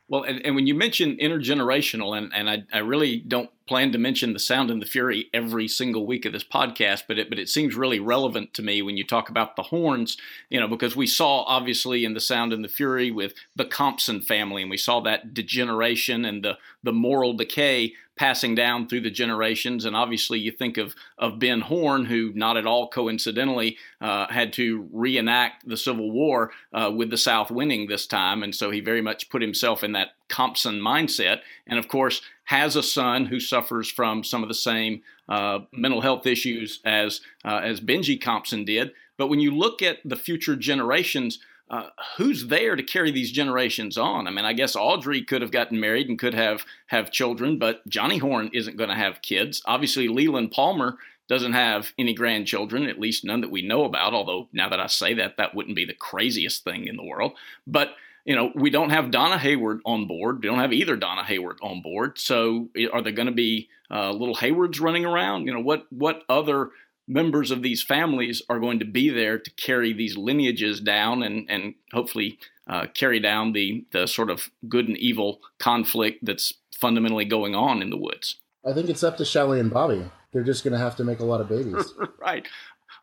Well, 0.07 0.23
and, 0.23 0.45
and 0.45 0.55
when 0.55 0.67
you 0.67 0.75
mention 0.75 1.17
intergenerational, 1.17 2.15
and, 2.15 2.31
and 2.33 2.47
I, 2.47 2.63
I 2.71 2.79
really 2.79 3.17
don't 3.17 3.49
plan 3.65 3.91
to 3.91 3.97
mention 3.97 4.33
the 4.33 4.39
sound 4.39 4.69
and 4.69 4.79
the 4.79 4.85
fury 4.85 5.29
every 5.33 5.67
single 5.67 6.05
week 6.05 6.25
of 6.25 6.33
this 6.33 6.43
podcast, 6.43 7.03
but 7.07 7.17
it 7.17 7.29
but 7.29 7.39
it 7.39 7.49
seems 7.49 7.73
really 7.75 7.99
relevant 7.99 8.53
to 8.53 8.61
me 8.61 8.83
when 8.83 8.97
you 8.97 9.03
talk 9.03 9.29
about 9.29 9.55
the 9.55 9.63
Hornes, 9.63 10.17
you 10.49 10.59
know, 10.59 10.67
because 10.67 10.95
we 10.95 11.07
saw 11.07 11.43
obviously 11.45 12.05
in 12.05 12.13
the 12.13 12.19
sound 12.19 12.53
and 12.53 12.63
the 12.63 12.69
fury 12.69 13.09
with 13.09 13.33
the 13.55 13.65
Compson 13.65 14.21
family, 14.21 14.61
and 14.61 14.69
we 14.69 14.77
saw 14.77 14.99
that 15.01 15.33
degeneration 15.33 16.23
and 16.23 16.43
the 16.43 16.59
the 16.83 16.93
moral 16.93 17.33
decay 17.33 17.93
passing 18.15 18.55
down 18.55 18.87
through 18.87 19.01
the 19.01 19.09
generations. 19.11 19.85
And 19.85 19.95
obviously, 19.95 20.39
you 20.39 20.51
think 20.51 20.77
of 20.77 20.95
of 21.17 21.39
Ben 21.39 21.61
Horne, 21.61 22.05
who 22.05 22.31
not 22.33 22.57
at 22.57 22.65
all 22.65 22.87
coincidentally 22.87 23.77
uh, 24.01 24.27
had 24.27 24.53
to 24.53 24.87
reenact 24.91 25.67
the 25.67 25.77
Civil 25.77 26.11
War 26.11 26.51
uh, 26.73 26.91
with 26.95 27.09
the 27.09 27.17
South 27.17 27.51
winning 27.51 27.87
this 27.87 28.07
time, 28.07 28.43
and 28.43 28.53
so 28.53 28.71
he 28.71 28.79
very 28.79 29.01
much 29.01 29.29
put 29.29 29.41
himself 29.41 29.83
in 29.83 29.91
that 29.93 30.09
Compson 30.27 30.79
mindset. 30.79 31.41
And 31.67 31.77
of 31.79 31.87
course, 31.87 32.21
has 32.45 32.75
a 32.75 32.83
son 32.83 33.25
who 33.25 33.39
suffers 33.39 33.89
from 33.89 34.23
some 34.23 34.43
of 34.43 34.49
the 34.49 34.55
same 34.55 35.01
uh, 35.27 35.59
mental 35.71 36.01
health 36.01 36.25
issues 36.25 36.79
as 36.85 37.21
uh, 37.43 37.61
as 37.63 37.79
Benjy 37.79 38.17
Compson 38.21 38.65
did. 38.65 38.91
But 39.17 39.27
when 39.27 39.39
you 39.39 39.51
look 39.51 39.81
at 39.81 39.97
the 40.03 40.15
future 40.15 40.55
generations, 40.55 41.39
uh, 41.69 41.89
who's 42.17 42.47
there 42.47 42.75
to 42.75 42.83
carry 42.83 43.11
these 43.11 43.31
generations 43.31 43.97
on? 43.97 44.27
I 44.27 44.31
mean, 44.31 44.45
I 44.45 44.53
guess 44.53 44.75
Audrey 44.75 45.23
could 45.23 45.41
have 45.41 45.51
gotten 45.51 45.79
married 45.79 46.09
and 46.09 46.19
could 46.19 46.35
have 46.35 46.63
have 46.87 47.11
children, 47.11 47.57
but 47.57 47.87
Johnny 47.87 48.19
Horne 48.19 48.51
isn't 48.53 48.77
going 48.77 48.89
to 48.89 48.95
have 48.95 49.21
kids. 49.21 49.61
Obviously, 49.65 50.07
Leland 50.07 50.51
Palmer 50.51 50.97
doesn't 51.27 51.53
have 51.53 51.91
any 51.97 52.13
grandchildren, 52.13 52.85
at 52.85 52.99
least 52.99 53.25
none 53.25 53.41
that 53.41 53.49
we 53.49 53.63
know 53.63 53.83
about. 53.83 54.13
Although 54.13 54.47
now 54.53 54.69
that 54.69 54.79
I 54.79 54.87
say 54.87 55.15
that, 55.15 55.37
that 55.37 55.55
wouldn't 55.55 55.75
be 55.75 55.85
the 55.85 55.93
craziest 55.93 56.63
thing 56.63 56.87
in 56.87 56.97
the 56.97 57.03
world. 57.03 57.33
But 57.65 57.95
you 58.25 58.35
know, 58.35 58.51
we 58.55 58.71
don't 58.71 58.89
have 58.89 59.11
Donna 59.11 59.37
Hayward 59.37 59.81
on 59.85 60.07
board. 60.07 60.41
We 60.41 60.49
don't 60.49 60.59
have 60.59 60.73
either 60.73 60.95
Donna 60.95 61.23
Hayward 61.23 61.59
on 61.61 61.81
board. 61.81 62.17
So, 62.17 62.69
are 62.91 63.01
there 63.01 63.11
going 63.11 63.27
to 63.27 63.31
be 63.31 63.69
uh, 63.91 64.11
little 64.11 64.35
Haywards 64.35 64.79
running 64.79 65.05
around? 65.05 65.45
You 65.45 65.53
know, 65.53 65.61
what 65.61 65.85
what 65.91 66.23
other 66.27 66.71
members 67.07 67.51
of 67.51 67.61
these 67.61 67.83
families 67.83 68.41
are 68.49 68.59
going 68.59 68.79
to 68.79 68.85
be 68.85 69.09
there 69.09 69.37
to 69.37 69.51
carry 69.51 69.93
these 69.93 70.17
lineages 70.17 70.79
down 70.79 71.23
and 71.23 71.49
and 71.49 71.75
hopefully 71.93 72.39
uh, 72.67 72.87
carry 72.93 73.19
down 73.19 73.53
the 73.53 73.85
the 73.91 74.07
sort 74.07 74.29
of 74.29 74.49
good 74.67 74.87
and 74.87 74.97
evil 74.97 75.39
conflict 75.59 76.25
that's 76.25 76.53
fundamentally 76.75 77.25
going 77.25 77.55
on 77.55 77.81
in 77.81 77.89
the 77.89 77.97
woods? 77.97 78.39
I 78.65 78.73
think 78.73 78.89
it's 78.89 79.03
up 79.03 79.17
to 79.17 79.25
Shelley 79.25 79.59
and 79.59 79.71
Bobby. 79.71 80.03
They're 80.33 80.43
just 80.43 80.63
going 80.63 80.73
to 80.73 80.79
have 80.79 80.95
to 80.97 81.03
make 81.03 81.19
a 81.19 81.25
lot 81.25 81.39
of 81.39 81.47
babies. 81.47 81.93
right. 82.19 82.47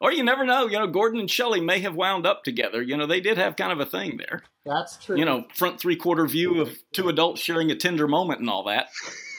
Or 0.00 0.12
you 0.12 0.25
never 0.25 0.44
know. 0.44 0.66
You 0.66 0.78
know, 0.80 0.88
Gordon 0.88 1.21
and 1.21 1.30
Shelley 1.30 1.61
may 1.61 1.78
have 1.78 1.94
wound 1.94 2.26
up 2.26 2.42
together. 2.42 2.82
You 2.82 2.97
know, 2.97 3.06
they 3.06 3.21
did 3.21 3.38
have 3.38 3.54
kind 3.54 3.73
of 3.73 3.78
a 3.78 3.87
thing 3.87 4.16
there. 4.18 4.42
That's 4.66 4.97
true. 4.97 5.16
You 5.16 5.25
know, 5.25 5.47
front 5.54 5.80
three 5.80 5.97
quarter 5.97 6.26
view 6.26 6.61
of 6.61 6.76
two 6.92 7.09
adults 7.09 7.40
sharing 7.40 7.71
a 7.71 7.76
tender 7.76 8.09
moment 8.09 8.40
and 8.40 8.50
all 8.50 8.64
that. 8.64 8.88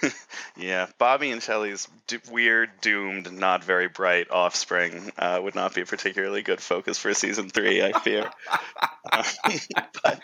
yeah, 0.57 0.87
Bobby 0.97 1.31
and 1.31 1.41
Shelley's 1.41 1.87
d- 2.07 2.19
weird, 2.31 2.69
doomed, 2.81 3.31
not 3.31 3.63
very 3.63 3.87
bright 3.87 4.29
offspring 4.31 5.11
uh, 5.17 5.39
would 5.41 5.55
not 5.55 5.73
be 5.73 5.81
a 5.81 5.85
particularly 5.85 6.41
good 6.41 6.61
focus 6.61 6.97
for 6.97 7.13
season 7.13 7.49
three, 7.49 7.83
I 7.83 7.97
fear. 7.99 8.29
but 9.11 10.19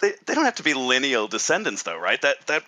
they, 0.00 0.12
they 0.26 0.34
don't 0.34 0.44
have 0.44 0.56
to 0.56 0.64
be 0.64 0.74
lineal 0.74 1.28
descendants, 1.28 1.84
though, 1.84 1.98
right? 1.98 2.20
That 2.22 2.46
that 2.48 2.64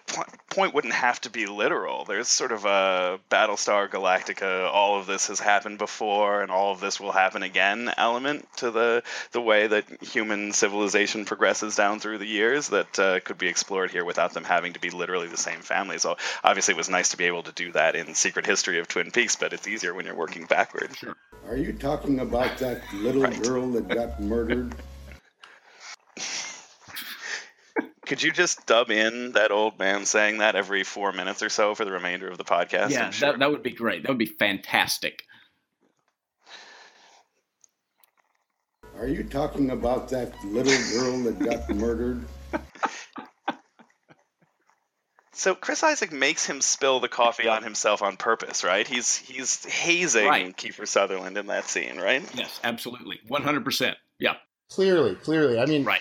point 0.48 0.74
wouldn't 0.74 0.94
have 0.94 1.20
to 1.22 1.30
be 1.30 1.46
literal. 1.46 2.04
There's 2.04 2.28
sort 2.28 2.52
of 2.52 2.64
a 2.64 3.18
Battlestar 3.30 3.88
Galactica, 3.90 4.70
all 4.72 4.98
of 4.98 5.06
this 5.06 5.26
has 5.26 5.40
happened 5.40 5.78
before, 5.78 6.42
and 6.42 6.52
all 6.52 6.72
of 6.72 6.80
this 6.80 7.00
will 7.00 7.12
happen 7.12 7.42
again 7.42 7.92
element 7.96 8.46
to 8.58 8.70
the 8.70 9.02
the 9.32 9.40
way 9.40 9.66
that 9.66 9.84
human 10.02 10.52
civilization 10.52 11.24
progresses 11.24 11.74
down 11.74 11.98
through 11.98 12.18
the 12.18 12.26
years 12.26 12.68
that 12.68 12.98
uh, 12.98 13.20
could 13.20 13.38
be 13.38 13.48
explored 13.48 13.90
here 13.90 14.04
without 14.04 14.34
them 14.34 14.44
having 14.44 14.74
to 14.74 14.80
be 14.80 14.90
literally 14.90 15.28
the 15.28 15.36
same 15.36 15.60
family. 15.60 15.98
So 15.98 16.16
obviously, 16.44 16.74
it 16.74 16.78
was 16.78 16.88
nice 16.88 17.10
to 17.10 17.16
be 17.16 17.24
able 17.24 17.42
to 17.42 17.52
do 17.52 17.72
that 17.72 17.96
in 17.96 18.14
Secret 18.14 18.46
History 18.46 18.78
of 18.78 18.86
Twin 18.86 19.10
Peaks, 19.10 19.36
but 19.36 19.52
it's 19.52 19.66
easier 19.66 19.94
when 19.94 20.06
you're 20.06 20.14
working 20.14 20.46
backward. 20.46 20.96
Sure. 20.96 21.16
Are 21.48 21.56
you 21.56 21.72
talking 21.72 22.20
about 22.20 22.58
that 22.58 22.82
little 22.92 23.22
right. 23.22 23.42
girl 23.42 23.70
that 23.72 23.88
got 23.88 24.20
murdered? 24.20 24.74
Could 28.06 28.22
you 28.22 28.30
just 28.30 28.66
dub 28.66 28.90
in 28.90 29.32
that 29.32 29.50
old 29.50 29.78
man 29.78 30.06
saying 30.06 30.38
that 30.38 30.54
every 30.54 30.84
four 30.84 31.12
minutes 31.12 31.42
or 31.42 31.48
so 31.48 31.74
for 31.74 31.84
the 31.84 31.90
remainder 31.90 32.28
of 32.28 32.38
the 32.38 32.44
podcast? 32.44 32.90
Yeah, 32.90 33.10
sure. 33.10 33.32
that, 33.32 33.40
that 33.40 33.50
would 33.50 33.64
be 33.64 33.72
great. 33.72 34.02
That 34.02 34.10
would 34.10 34.18
be 34.18 34.26
fantastic. 34.26 35.24
Are 38.96 39.08
you 39.08 39.24
talking 39.24 39.70
about 39.70 40.08
that 40.10 40.32
little 40.44 40.72
girl 41.00 41.24
that 41.24 41.38
got 41.38 41.68
murdered? 41.76 42.24
So 45.32 45.54
Chris 45.54 45.82
Isaak 45.82 46.12
makes 46.12 46.46
him 46.46 46.62
spill 46.62 47.00
the 47.00 47.08
coffee 47.08 47.46
on 47.46 47.62
himself 47.62 48.00
on 48.00 48.16
purpose, 48.16 48.64
right? 48.64 48.88
He's 48.88 49.16
he's 49.16 49.64
hazing 49.66 50.26
right. 50.26 50.56
Kiefer 50.56 50.88
Sutherland 50.88 51.36
in 51.36 51.48
that 51.48 51.66
scene, 51.66 51.98
right? 51.98 52.22
Yes, 52.34 52.58
absolutely, 52.64 53.20
one 53.28 53.42
hundred 53.42 53.62
percent. 53.62 53.98
Yeah, 54.18 54.36
clearly, 54.70 55.14
clearly. 55.16 55.58
I 55.58 55.66
mean, 55.66 55.84
right. 55.84 56.00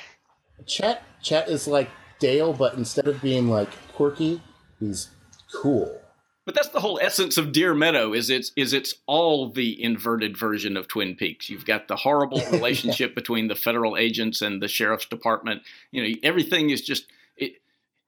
Chet 0.66 1.04
Chet 1.22 1.50
is 1.50 1.68
like 1.68 1.90
Dale, 2.20 2.54
but 2.54 2.76
instead 2.76 3.08
of 3.08 3.22
being 3.22 3.50
like 3.50 3.70
quirky, 3.94 4.42
he's 4.80 5.10
cool. 5.54 6.02
But 6.46 6.54
that's 6.54 6.70
the 6.70 6.80
whole 6.80 7.00
essence 7.02 7.38
of 7.38 7.52
Deer 7.52 7.74
Meadow 7.74 8.14
is 8.14 8.30
it's 8.30 8.52
is 8.56 8.72
it's 8.72 8.94
all 9.08 9.50
the 9.50 9.82
inverted 9.82 10.38
version 10.38 10.78
of 10.78 10.88
Twin 10.88 11.16
Peaks. 11.16 11.50
You've 11.50 11.66
got 11.66 11.88
the 11.88 11.96
horrible 11.96 12.42
relationship 12.52 13.16
between 13.16 13.48
the 13.48 13.56
federal 13.56 13.98
agents 13.98 14.42
and 14.44 14.62
the 14.62 14.68
sheriff's 14.68 15.08
department. 15.08 15.64
You 15.92 16.04
know, 16.04 16.16
everything 16.22 16.70
is 16.70 16.82
just 16.82 17.08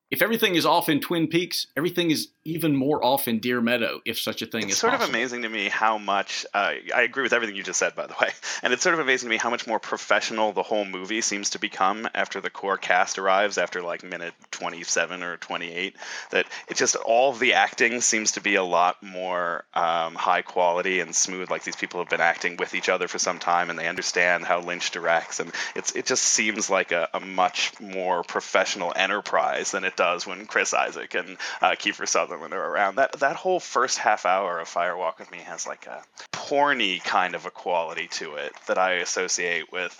if 0.10 0.22
everything 0.22 0.56
is 0.56 0.66
off 0.66 0.88
in 0.88 1.02
Twin 1.02 1.28
Peaks, 1.28 1.68
everything 1.76 2.12
is 2.12 2.30
even 2.46 2.74
more 2.78 3.04
off 3.04 3.28
in 3.28 3.40
Deer 3.40 3.60
Meadow, 3.60 4.00
if 4.06 4.18
such 4.18 4.42
a 4.42 4.46
thing 4.46 4.64
it's 4.64 4.74
is 4.74 4.78
sort 4.78 4.94
possible. 4.94 5.10
of 5.10 5.16
amazing 5.16 5.42
to 5.42 5.50
me 5.50 5.68
how 5.68 5.98
much 5.98 6.46
uh, 6.54 6.74
I 6.96 7.02
agree 7.02 7.24
with 7.24 7.34
everything 7.34 7.58
you 7.58 7.64
just 7.64 7.80
said, 7.80 7.94
by 7.94 8.08
the 8.08 8.16
way, 8.22 8.30
and 8.64 8.72
it's 8.72 8.84
sort 8.84 8.94
of 8.94 9.02
amazing 9.02 9.28
to 9.28 9.32
me 9.32 9.38
how 9.38 9.50
much 9.50 9.68
more 9.68 9.80
professional 9.80 10.54
the 10.54 10.64
whole 10.64 10.86
movie 10.86 11.20
seems 11.20 11.50
to 11.52 11.60
become 11.60 12.08
after 12.16 12.40
the 12.40 12.50
core 12.50 12.78
cast 12.78 13.20
arrives, 13.20 13.58
after 13.58 13.82
like 13.82 14.02
minute 14.04 14.34
27 14.52 15.24
or 15.24 15.36
28. 15.38 15.98
That 16.32 16.46
it 16.70 16.78
just 16.78 16.96
all 16.96 17.34
the 17.34 17.54
acting 17.54 18.00
seems 18.00 18.34
to 18.34 18.42
be 18.42 18.56
a 18.56 18.64
lot 18.64 19.04
more 19.04 19.66
um, 19.74 20.16
high 20.16 20.42
quality 20.42 21.02
and 21.02 21.14
smooth. 21.14 21.52
Like 21.52 21.66
these 21.66 21.76
people 21.76 22.00
have 22.00 22.10
been 22.10 22.22
acting 22.22 22.56
with 22.56 22.76
each 22.76 22.88
other 22.88 23.10
for 23.10 23.20
some 23.20 23.40
time, 23.40 23.70
and 23.70 23.78
they 23.78 23.90
understand 23.90 24.46
how 24.46 24.62
Lynch 24.62 24.92
directs, 24.92 25.42
and 25.42 25.52
it's 25.76 25.92
it 25.98 26.06
just 26.06 26.24
seems 26.24 26.70
like 26.70 26.94
a, 26.94 27.10
a 27.14 27.20
much 27.20 27.78
more 27.82 28.24
professional 28.24 28.94
enterprise 28.96 29.72
than 29.72 29.84
it 29.84 29.97
does 29.98 30.26
when 30.26 30.46
Chris 30.46 30.74
Isaak 30.74 31.14
and 31.16 31.38
uh, 31.62 31.72
Kiefer 31.72 32.08
Sutherland 32.08 32.54
are 32.54 32.66
around. 32.66 32.96
That 32.96 33.20
that 33.20 33.36
whole 33.36 33.60
first 33.60 33.98
half 33.98 34.26
hour 34.26 34.60
of 34.60 34.68
Fire 34.70 34.96
Walk 34.96 35.20
with 35.20 35.32
Me 35.32 35.40
has 35.40 35.68
like 35.68 35.86
a 35.88 36.04
porny 36.48 37.04
kind 37.04 37.36
of 37.36 37.46
a 37.46 37.52
quality 37.52 38.08
to 38.08 38.36
it 38.36 38.54
that 38.68 38.78
I 38.78 38.94
associate 38.94 39.72
with 39.72 39.96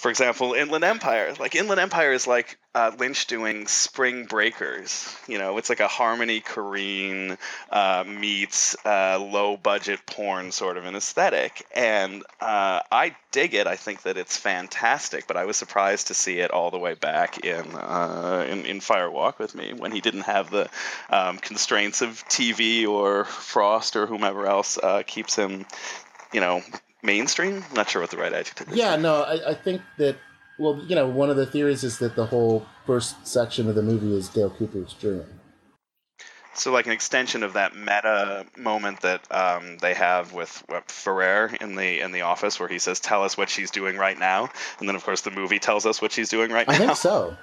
for 0.00 0.08
example, 0.08 0.54
Inland 0.54 0.82
Empire. 0.82 1.34
Like 1.38 1.54
Inland 1.54 1.78
Empire 1.78 2.12
is 2.12 2.26
like 2.26 2.58
uh, 2.74 2.90
Lynch 2.98 3.26
doing 3.26 3.66
Spring 3.66 4.24
Breakers. 4.24 5.14
You 5.28 5.38
know, 5.38 5.58
it's 5.58 5.68
like 5.68 5.80
a 5.80 5.88
Harmony 5.88 6.40
Korine 6.40 7.36
uh, 7.70 8.04
meets 8.06 8.74
uh, 8.86 9.18
low 9.20 9.58
budget 9.58 10.00
porn 10.06 10.52
sort 10.52 10.78
of 10.78 10.86
an 10.86 10.96
aesthetic, 10.96 11.66
and 11.74 12.22
uh, 12.40 12.80
I 12.90 13.14
dig 13.30 13.52
it. 13.52 13.66
I 13.66 13.76
think 13.76 14.02
that 14.02 14.16
it's 14.16 14.38
fantastic. 14.38 15.26
But 15.26 15.36
I 15.36 15.44
was 15.44 15.58
surprised 15.58 16.06
to 16.06 16.14
see 16.14 16.38
it 16.38 16.50
all 16.50 16.70
the 16.70 16.78
way 16.78 16.94
back 16.94 17.44
in 17.44 17.74
uh, 17.74 18.46
in, 18.48 18.64
in 18.64 18.80
Fire 18.80 19.10
Walk 19.10 19.38
with 19.38 19.54
Me 19.54 19.74
when 19.74 19.92
he 19.92 20.00
didn't 20.00 20.22
have 20.22 20.50
the 20.50 20.70
um, 21.10 21.36
constraints 21.36 22.00
of 22.00 22.24
TV 22.26 22.88
or 22.88 23.26
Frost 23.26 23.96
or 23.96 24.06
whomever 24.06 24.46
else 24.46 24.78
uh, 24.82 25.02
keeps 25.06 25.36
him 25.36 25.66
you 26.32 26.40
know, 26.40 26.62
mainstream. 27.02 27.64
Not 27.74 27.90
sure 27.90 28.02
what 28.02 28.10
the 28.10 28.16
right 28.16 28.32
adjective 28.32 28.68
is. 28.70 28.76
Yeah, 28.76 28.96
no, 28.96 29.22
I, 29.22 29.50
I 29.50 29.54
think 29.54 29.82
that. 29.98 30.16
Well, 30.58 30.78
you 30.86 30.94
know, 30.94 31.08
one 31.08 31.30
of 31.30 31.36
the 31.36 31.46
theories 31.46 31.84
is 31.84 31.98
that 32.00 32.16
the 32.16 32.26
whole 32.26 32.66
first 32.84 33.26
section 33.26 33.66
of 33.70 33.74
the 33.74 33.82
movie 33.82 34.14
is 34.14 34.28
Dale 34.28 34.50
Cooper's 34.50 34.92
dream. 34.92 35.24
So, 36.52 36.70
like 36.72 36.84
an 36.86 36.92
extension 36.92 37.42
of 37.42 37.54
that 37.54 37.74
meta 37.74 38.44
moment 38.58 39.00
that 39.00 39.26
um, 39.30 39.78
they 39.78 39.94
have 39.94 40.34
with 40.34 40.62
what, 40.66 40.90
Ferrer 40.90 41.50
in 41.60 41.76
the 41.76 42.00
in 42.00 42.12
the 42.12 42.22
office, 42.22 42.60
where 42.60 42.68
he 42.68 42.78
says, 42.78 43.00
"Tell 43.00 43.22
us 43.22 43.38
what 43.38 43.48
she's 43.48 43.70
doing 43.70 43.96
right 43.96 44.18
now," 44.18 44.50
and 44.78 44.88
then 44.88 44.96
of 44.96 45.04
course 45.04 45.22
the 45.22 45.30
movie 45.30 45.58
tells 45.58 45.86
us 45.86 46.02
what 46.02 46.12
she's 46.12 46.28
doing 46.28 46.50
right 46.50 46.68
I 46.68 46.72
now. 46.72 46.76
I 46.76 46.86
think 46.86 46.96
so. 46.96 47.36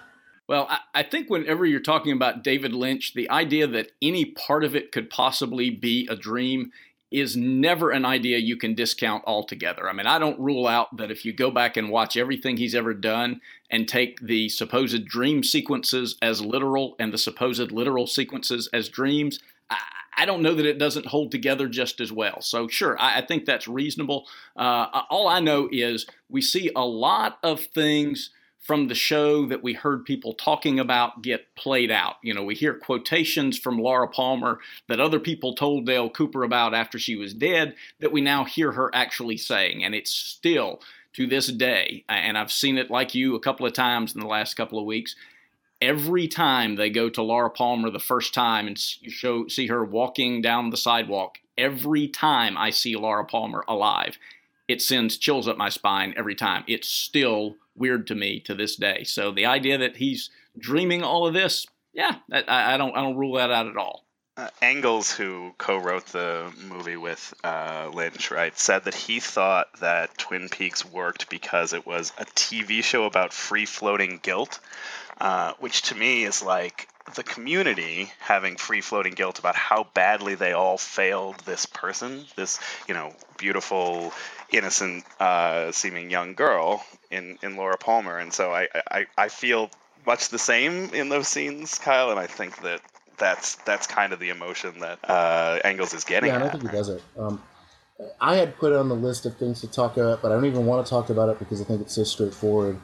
Well, 0.48 0.68
I, 0.70 0.80
I 0.94 1.04
think 1.04 1.30
whenever 1.30 1.66
you're 1.66 1.80
talking 1.80 2.14
about 2.14 2.44
David 2.44 2.74
Lynch, 2.74 3.14
the 3.14 3.30
idea 3.30 3.68
that 3.68 3.92
any 4.02 4.26
part 4.26 4.64
of 4.64 4.76
it 4.76 4.92
could 4.92 5.10
possibly 5.10 5.70
be 5.70 6.08
a 6.10 6.16
dream 6.16 6.72
is 7.10 7.38
never 7.38 7.92
an 7.92 8.06
idea 8.06 8.38
you 8.38 8.58
can 8.58 8.76
discount 8.76 9.24
altogether. 9.26 9.90
I 9.90 9.94
mean, 9.94 10.08
I 10.08 10.20
don't 10.20 10.40
rule 10.40 10.68
out 10.68 10.98
that 10.98 11.12
if 11.12 11.24
you 11.24 11.32
go 11.32 11.50
back 11.50 11.78
and 11.78 11.90
watch 11.90 12.18
everything 12.18 12.58
he's 12.58 12.76
ever 12.76 12.94
done 12.94 13.40
and 13.72 13.88
take 13.88 14.20
the 14.20 14.50
supposed 14.50 15.06
dream 15.06 15.44
sequences 15.44 16.18
as 16.22 16.42
literal 16.42 16.96
and 17.00 17.14
the 17.14 17.18
supposed 17.18 17.72
literal 17.72 18.08
sequences 18.08 18.70
as 18.74 18.90
dreams, 18.90 19.40
I, 19.70 19.78
I 20.18 20.26
don't 20.26 20.42
know 20.42 20.56
that 20.56 20.66
it 20.66 20.80
doesn't 20.80 21.06
hold 21.06 21.32
together 21.32 21.70
just 21.70 22.02
as 22.02 22.12
well. 22.12 22.42
So, 22.42 22.68
sure, 22.68 23.00
I, 23.00 23.20
I 23.20 23.26
think 23.26 23.46
that's 23.46 23.68
reasonable. 23.68 24.28
Uh, 24.56 24.88
all 25.10 25.28
I 25.28 25.40
know 25.40 25.70
is 25.72 26.08
we 26.30 26.42
see 26.42 26.72
a 26.76 26.86
lot 26.86 27.40
of 27.42 27.62
things 27.62 28.32
from 28.68 28.90
the 28.90 28.96
show 28.96 29.46
that 29.46 29.64
we 29.64 29.74
heard 29.74 30.04
people 30.04 30.34
talking 30.34 30.78
about 30.78 31.22
get 31.22 31.56
played 31.56 31.90
out. 31.90 32.18
You 32.22 32.34
know, 32.34 32.44
we 32.44 32.54
hear 32.54 32.74
quotations 32.74 33.58
from 33.58 33.80
Laura 33.80 34.10
Palmer 34.10 34.60
that 34.90 35.00
other 35.00 35.22
people 35.22 35.56
told 35.56 35.86
Dale 35.86 36.10
Cooper 36.10 36.44
about 36.44 36.74
after 36.74 37.00
she 37.00 37.16
was 37.16 37.34
dead 37.34 37.76
that 38.02 38.12
we 38.12 38.20
now 38.20 38.44
hear 38.44 38.74
her 38.74 38.94
actually 38.94 39.38
saying. 39.38 39.86
And 39.86 39.96
it's 39.96 40.12
still 40.12 40.82
to 41.14 41.26
this 41.26 41.48
day, 41.48 42.04
and 42.10 42.38
I've 42.38 42.52
seen 42.52 42.78
it 42.78 42.92
like 42.92 43.16
you 43.16 43.36
a 43.36 43.40
couple 43.40 43.66
of 43.66 43.72
times 43.72 44.14
in 44.14 44.20
the 44.20 44.28
last 44.28 44.56
couple 44.56 44.78
of 44.78 44.86
weeks. 44.86 45.16
Every 45.82 46.28
time 46.28 46.76
they 46.76 46.90
go 46.90 47.10
to 47.10 47.24
Laura 47.24 47.50
Palmer 47.50 47.90
the 47.90 48.00
first 48.00 48.34
time 48.34 48.68
and 48.68 48.78
show 48.78 49.48
see 49.48 49.68
her 49.68 49.84
walking 49.84 50.42
down 50.42 50.72
the 50.72 50.78
sidewalk, 50.78 51.38
every 51.58 52.10
time 52.10 52.58
I 52.58 52.72
see 52.72 52.98
Laura 52.98 53.24
Palmer 53.24 53.64
alive, 53.68 54.18
it 54.68 54.82
sends 54.82 55.18
chills 55.18 55.48
up 55.48 55.58
my 55.58 55.70
spine 55.70 56.14
every 56.18 56.36
time. 56.36 56.66
It's 56.68 56.90
still 56.90 57.56
weird 57.78 58.08
to 58.08 58.16
me 58.16 58.40
to 58.42 58.56
this 58.56 58.76
day. 58.76 59.04
So 59.04 59.32
the 59.32 59.46
idea 59.46 59.78
that 59.78 59.98
he's 59.98 60.30
dreaming 60.58 61.04
all 61.04 61.28
of 61.28 61.34
this, 61.34 61.66
yeah, 61.94 62.16
I, 62.32 62.74
I 62.74 62.78
don't 62.78 62.96
I 62.96 63.02
don't 63.02 63.18
rule 63.18 63.36
that 63.38 63.52
out 63.52 63.68
at 63.68 63.78
all. 63.78 64.08
Uh, 64.38 64.50
Engels, 64.62 65.12
who 65.12 65.52
co-wrote 65.58 66.06
the 66.08 66.54
movie 66.70 66.96
with 66.96 67.34
uh, 67.44 67.90
Lynch, 67.92 68.30
right, 68.30 68.56
said 68.56 68.84
that 68.84 68.94
he 68.94 69.20
thought 69.20 69.68
that 69.80 70.16
Twin 70.16 70.48
Peaks 70.48 70.86
worked 70.86 71.28
because 71.28 71.74
it 71.74 71.88
was 71.88 72.14
a 72.20 72.26
TV 72.26 72.84
show 72.84 73.06
about 73.06 73.34
free-floating 73.34 74.20
guilt, 74.22 74.60
uh, 75.20 75.54
which 75.58 75.82
to 75.84 75.96
me 75.96 76.24
is 76.24 76.44
like 76.44 76.88
the 77.16 77.24
community 77.24 78.12
having 78.20 78.58
free-floating 78.58 79.14
guilt 79.14 79.40
about 79.40 79.56
how 79.56 79.88
badly 79.96 80.36
they 80.36 80.52
all 80.52 80.78
failed 80.78 81.40
this 81.46 81.66
person, 81.66 82.24
this 82.36 82.60
you 82.88 82.94
know 82.94 83.16
beautiful, 83.40 84.14
innocent, 84.52 85.04
uh, 85.20 85.72
seeming 85.72 86.10
young 86.10 86.34
girl 86.34 86.84
in 87.12 87.38
in 87.42 87.56
Laura 87.56 87.78
Palmer, 87.78 88.18
and 88.18 88.34
so 88.34 88.52
I, 88.52 88.68
I 88.90 89.06
I 89.18 89.28
feel 89.30 89.70
much 90.06 90.30
the 90.30 90.40
same 90.40 90.90
in 90.94 91.10
those 91.10 91.28
scenes, 91.28 91.78
Kyle, 91.78 92.12
and 92.12 92.20
I 92.20 92.28
think 92.28 92.62
that 92.62 92.82
that's 93.18 93.56
that's 93.58 93.88
kind 93.88 94.14
of 94.14 94.20
the 94.20 94.30
emotion 94.30 94.80
that 94.80 95.00
uh, 95.04 95.60
Engels 95.64 95.94
is 95.94 96.04
getting. 96.04 96.30
Yeah, 96.30 96.44
I 96.44 96.46
at. 96.46 96.52
think 96.52 96.64
he 96.64 96.70
does 96.70 96.90
it. 96.90 97.04
Um, 97.18 97.42
I 98.22 98.36
had 98.36 98.56
put 98.58 98.74
it 98.74 98.76
on 98.76 98.90
the 98.90 98.96
list 98.96 99.26
of 99.26 99.38
things 99.38 99.62
to 99.62 99.68
talk 99.68 99.98
about, 99.98 100.22
but 100.22 100.32
I 100.32 100.36
don't 100.36 100.46
even 100.46 100.66
want 100.66 100.86
to 100.86 100.90
talk 100.90 101.10
about 101.10 101.30
it 101.30 101.40
because 101.40 101.62
I 101.62 101.64
think 101.64 101.82
it's 101.82 101.96
so 101.96 102.04
straightforward. 102.04 102.80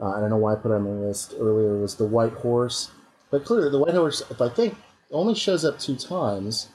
Uh, 0.00 0.10
I 0.10 0.20
don't 0.20 0.30
know 0.30 0.36
why 0.36 0.52
I 0.52 0.56
put 0.56 0.72
it 0.72 0.74
on 0.74 0.84
the 0.84 0.90
list 0.90 1.34
earlier. 1.38 1.76
Was 1.78 1.96
the 1.96 2.06
white 2.06 2.32
horse, 2.34 2.90
but 3.30 3.44
clearly 3.44 3.70
the 3.70 3.78
white 3.78 3.94
horse, 3.94 4.22
if 4.30 4.40
I 4.40 4.48
think, 4.48 4.76
only 5.10 5.34
shows 5.34 5.64
up 5.64 5.78
two 5.78 5.96
times, 5.96 6.68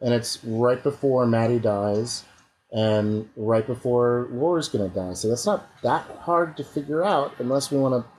and 0.00 0.12
it's 0.12 0.44
right 0.44 0.82
before 0.82 1.26
Maddy 1.26 1.58
dies, 1.58 2.24
and 2.72 3.28
right 3.36 3.66
before 3.66 4.28
Laura's 4.30 4.68
gonna 4.68 4.88
die. 4.88 5.14
So 5.14 5.28
that's 5.28 5.46
not 5.46 5.68
that 5.82 6.04
hard 6.20 6.56
to 6.56 6.64
figure 6.64 7.04
out, 7.04 7.34
unless 7.38 7.70
we 7.70 7.78
want 7.78 8.04
to 8.04 8.10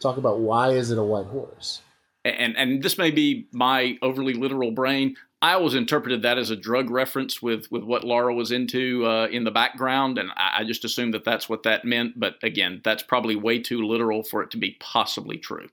talk 0.00 0.16
about 0.16 0.40
why 0.40 0.70
is 0.70 0.90
it 0.90 0.98
a 0.98 1.02
white 1.02 1.26
horse. 1.26 1.82
And 2.24 2.56
and 2.56 2.82
this 2.82 2.98
may 2.98 3.10
be 3.10 3.48
my 3.52 3.96
overly 4.02 4.34
literal 4.34 4.70
brain. 4.70 5.16
I 5.40 5.52
always 5.52 5.74
interpreted 5.74 6.22
that 6.22 6.36
as 6.36 6.50
a 6.50 6.56
drug 6.56 6.90
reference 6.90 7.40
with, 7.40 7.70
with 7.70 7.84
what 7.84 8.02
Laura 8.02 8.34
was 8.34 8.50
into 8.50 9.06
uh, 9.06 9.28
in 9.28 9.44
the 9.44 9.52
background, 9.52 10.18
and 10.18 10.30
I, 10.36 10.58
I 10.58 10.64
just 10.64 10.84
assumed 10.84 11.14
that 11.14 11.24
that's 11.24 11.48
what 11.48 11.62
that 11.62 11.84
meant. 11.84 12.18
But 12.18 12.38
again, 12.42 12.80
that's 12.82 13.04
probably 13.04 13.36
way 13.36 13.60
too 13.60 13.86
literal 13.86 14.24
for 14.24 14.42
it 14.42 14.50
to 14.50 14.56
be 14.56 14.76
possibly 14.80 15.38
true. 15.38 15.68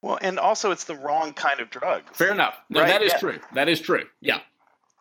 Well, 0.00 0.18
and 0.22 0.38
also 0.38 0.70
it's 0.70 0.84
the 0.84 0.96
wrong 0.96 1.34
kind 1.34 1.60
of 1.60 1.68
drug. 1.70 2.02
Fair 2.14 2.30
enough. 2.32 2.54
No, 2.70 2.80
Right, 2.80 2.88
that 2.88 3.02
is 3.02 3.12
yeah. 3.12 3.18
true. 3.18 3.38
That 3.52 3.68
is 3.68 3.80
true. 3.80 4.04
Yeah. 4.20 4.40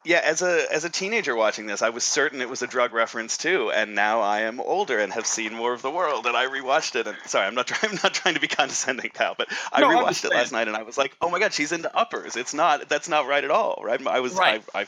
Yeah, 0.08 0.22
as 0.24 0.41
a 0.41 0.65
as 0.72 0.86
a 0.86 0.89
teenager 0.89 1.36
watching 1.36 1.65
this, 1.65 1.82
I 1.82 1.89
was 1.89 2.06
certain 2.06 2.39
it 2.39 2.48
was 2.48 2.62
a 2.62 2.67
drug 2.67 2.93
reference 2.93 3.38
too, 3.38 3.72
and 3.72 3.93
now 3.93 4.22
I 4.22 4.41
am 4.41 4.62
older 4.62 5.00
and 5.00 5.12
have 5.12 5.28
seen 5.28 5.54
more 5.54 5.74
of 5.74 5.82
the 5.82 5.91
world, 5.91 6.26
and 6.26 6.38
I 6.38 6.46
rewatched 6.46 6.96
it. 6.96 7.08
And 7.08 7.17
sorry, 7.26 7.46
I'm 7.46 7.56
not 7.56 7.67
trying 7.67 7.91
I'm 7.91 8.00
not 8.02 8.13
trying 8.13 8.36
to 8.36 8.39
be 8.39 8.48
condescending, 8.48 9.12
Kyle, 9.12 9.36
but 9.38 9.50
I 9.74 9.82
No, 9.82 9.89
I 9.89 9.96
rewatched 9.96 10.24
it 10.24 10.34
last 10.34 10.54
night, 10.54 10.70
and 10.70 10.78
I 10.78 10.84
was 10.84 10.98
like, 10.98 11.13
oh 11.20 11.30
my 11.30 11.39
god, 11.39 11.52
she's 11.52 11.74
into 11.74 11.93
uppers. 11.93 12.38
It's 12.38 12.54
not 12.54 12.88
that's 12.88 13.10
not 13.10 13.28
right 13.28 13.43
at 13.43 13.52
all, 13.52 13.82
right? 13.84 14.06
I 14.08 14.22
was 14.22 14.34
Right. 14.34 14.63
I, 14.74 14.84
I 14.84 14.88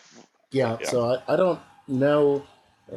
Yeah, 0.51 0.77
Yeah. 0.79 0.87
so 0.87 1.05
I, 1.05 1.33
I 1.33 1.35
don't 1.35 1.59
know 1.89 2.45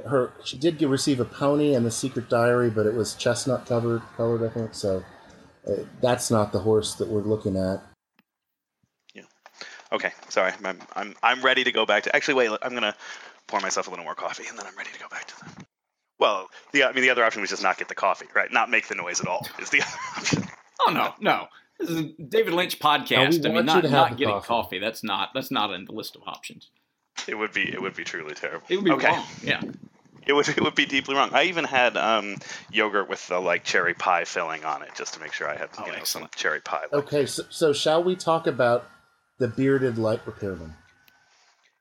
her. 0.06 0.32
She 0.44 0.56
did 0.56 0.78
get, 0.78 0.88
receive 0.88 1.18
a 1.18 1.24
pony 1.24 1.74
and 1.74 1.85
the 1.85 1.90
secret 1.90 2.30
diary, 2.30 2.70
but 2.70 2.87
it 2.87 2.94
was 2.94 3.14
chestnut 3.14 3.66
covered, 3.66 4.00
colored, 4.16 4.48
I 4.48 4.48
think. 4.48 4.74
So 4.74 5.02
uh, 5.66 5.72
that's 6.00 6.30
not 6.30 6.52
the 6.52 6.61
horse 6.61 6.94
that 6.94 7.08
we're 7.08 7.22
looking 7.22 7.56
at. 7.56 7.82
Okay, 9.92 10.12
sorry. 10.31 10.52
I'm, 10.64 10.78
I'm 10.96 11.14
I'm 11.22 11.42
ready 11.42 11.64
to 11.64 11.72
go 11.72 11.85
back 11.87 12.05
to. 12.05 12.16
Actually, 12.16 12.35
wait. 12.35 12.59
I'm 12.62 12.74
gonna 12.74 12.94
pour 13.46 13.61
myself 13.61 13.87
a 13.87 13.90
little 13.90 14.05
more 14.05 14.14
coffee, 14.14 14.44
and 14.48 14.59
then 14.59 14.66
I'm 14.66 14.76
ready 14.76 14.90
to 14.92 14.98
go 14.98 15.09
back 15.09 15.26
to 15.26 15.35
the. 15.44 15.64
Well, 16.18 16.48
the 16.72 16.85
I 16.85 16.92
mean, 16.92 17.02
the 17.02 17.11
other 17.11 17.24
option 17.24 17.40
was 17.40 17.50
just 17.50 17.62
not 17.62 17.78
get 17.78 17.88
the 17.88 17.94
coffee, 17.94 18.26
right? 18.35 18.50
Not 18.52 18.70
make 18.70 18.88
the 18.88 18.94
noise 18.94 19.20
at 19.20 19.26
all 19.28 19.46
is 19.61 19.70
the 19.70 19.83
other 19.83 19.98
option. 20.16 20.44
Oh 20.87 20.92
no, 20.92 21.14
no. 21.20 21.46
This 21.78 21.90
is 21.90 21.98
a 21.98 22.02
David 22.22 22.55
Lynch 22.55 22.78
podcast. 22.78 23.42
No, 23.42 23.50
I 23.50 23.52
mean, 23.55 23.66
not 23.66 23.85
not 23.90 24.16
getting 24.16 24.35
coffee. 24.35 24.46
coffee. 24.46 24.78
That's 24.78 25.02
not 25.05 25.31
that's 25.35 25.50
not 25.50 25.72
in 25.72 25.85
the 25.85 25.92
list 25.92 26.16
of 26.16 26.22
options. 26.26 26.70
It 27.28 27.35
would 27.35 27.52
be 27.52 27.62
it 27.62 27.81
would 27.81 27.94
be 27.94 28.05
truly 28.05 28.35
terrible. 28.35 28.66
It 28.68 28.76
would 28.76 28.85
be 28.85 28.90
okay. 28.92 29.09
wrong. 29.09 29.26
Yeah. 29.42 29.61
It 30.24 30.33
would 30.33 30.48
it 30.48 30.61
would 30.61 30.74
be 30.74 30.87
deeply 30.87 31.16
wrong. 31.16 31.31
I 31.33 31.44
even 31.44 31.64
had 31.64 31.96
um, 31.96 32.37
yogurt 32.70 33.09
with 33.09 33.26
the 33.26 33.40
like 33.40 33.64
cherry 33.64 33.94
pie 33.94 34.24
filling 34.24 34.64
on 34.64 34.83
it, 34.83 34.90
just 34.94 35.14
to 35.14 35.20
make 35.20 35.33
sure 35.33 35.48
I 35.48 35.57
had 35.57 35.70
Oh, 35.78 35.87
you 35.87 35.92
know 35.92 36.05
some 36.05 36.28
cherry 36.37 36.61
pie. 36.61 36.85
Okay, 36.92 37.26
so, 37.26 37.42
so 37.50 37.72
shall 37.72 38.05
we 38.05 38.14
talk 38.14 38.46
about 38.46 38.88
the 39.42 39.48
bearded 39.48 39.98
light 39.98 40.20
repairman? 40.24 40.72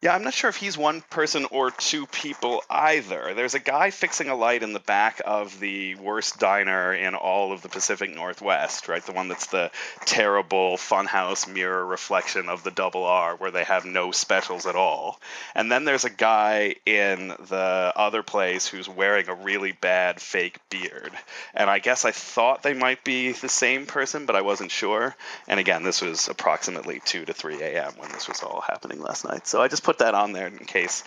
Yeah, 0.02 0.16
I'm 0.16 0.24
not 0.24 0.34
sure 0.34 0.50
if 0.50 0.56
he's 0.56 0.80
one 0.80 1.02
person 1.12 1.46
or 1.52 1.70
two 1.70 2.08
people 2.08 2.64
either. 2.72 3.36
There's 3.36 3.54
a 3.54 3.60
guy 3.60 3.92
fixing 3.92 4.30
a 4.30 4.36
light 4.36 4.64
in 4.64 4.74
the 4.74 4.80
back 4.80 5.22
of 5.24 5.60
the 5.60 5.94
worst 5.94 6.40
diner 6.40 6.92
in 6.92 7.14
all 7.14 7.52
of 7.54 7.62
the 7.62 7.70
Pacific 7.70 8.10
Northwest, 8.10 8.88
right? 8.88 9.06
The 9.06 9.12
one 9.12 9.28
that's 9.28 9.46
the 9.46 9.70
terrible 10.06 10.78
funhouse 10.78 11.48
mirror 11.48 11.86
reflection 11.86 12.50
of 12.50 12.64
the 12.64 12.72
double 12.72 13.04
R 13.04 13.36
where 13.36 13.52
they 13.52 13.64
have 13.64 13.86
no 13.86 14.10
specials 14.10 14.66
at 14.66 14.76
all. 14.76 15.20
And 15.54 15.72
then 15.72 15.86
there's 15.86 16.04
a 16.06 16.10
guy 16.10 16.78
in 16.84 17.28
the 17.28 17.94
other 17.96 18.24
place 18.24 18.68
who's 18.68 18.90
wearing 18.90 19.30
a 19.30 19.36
really 19.36 19.72
bad 19.72 20.20
fake 20.20 20.58
beard. 20.72 21.12
And 21.54 21.70
I 21.70 21.78
guess 21.78 22.06
I 22.06 22.12
thought 22.12 22.64
they 22.64 22.74
might 22.74 23.04
be 23.04 23.34
the 23.34 23.50
same 23.50 23.86
person, 23.86 24.26
but 24.26 24.36
I 24.36 24.42
wasn't 24.42 24.72
sure. 24.72 25.16
And 25.48 25.60
again, 25.60 25.84
this 25.84 26.02
was 26.02 26.28
approximately 26.28 27.04
2 27.06 27.26
to 27.26 27.34
3 27.34 27.62
a.m. 27.62 27.94
when 27.98 28.12
this 28.14 28.28
was 28.28 28.42
all 28.42 28.62
happening 28.62 29.00
last 29.00 29.26
night. 29.26 29.46
So 29.46 29.62
I 29.62 29.68
just 29.68 29.84
put 29.84 29.91
that 30.00 30.14
on 30.16 30.34
there 30.34 30.48
in 30.48 30.58
case 30.60 31.04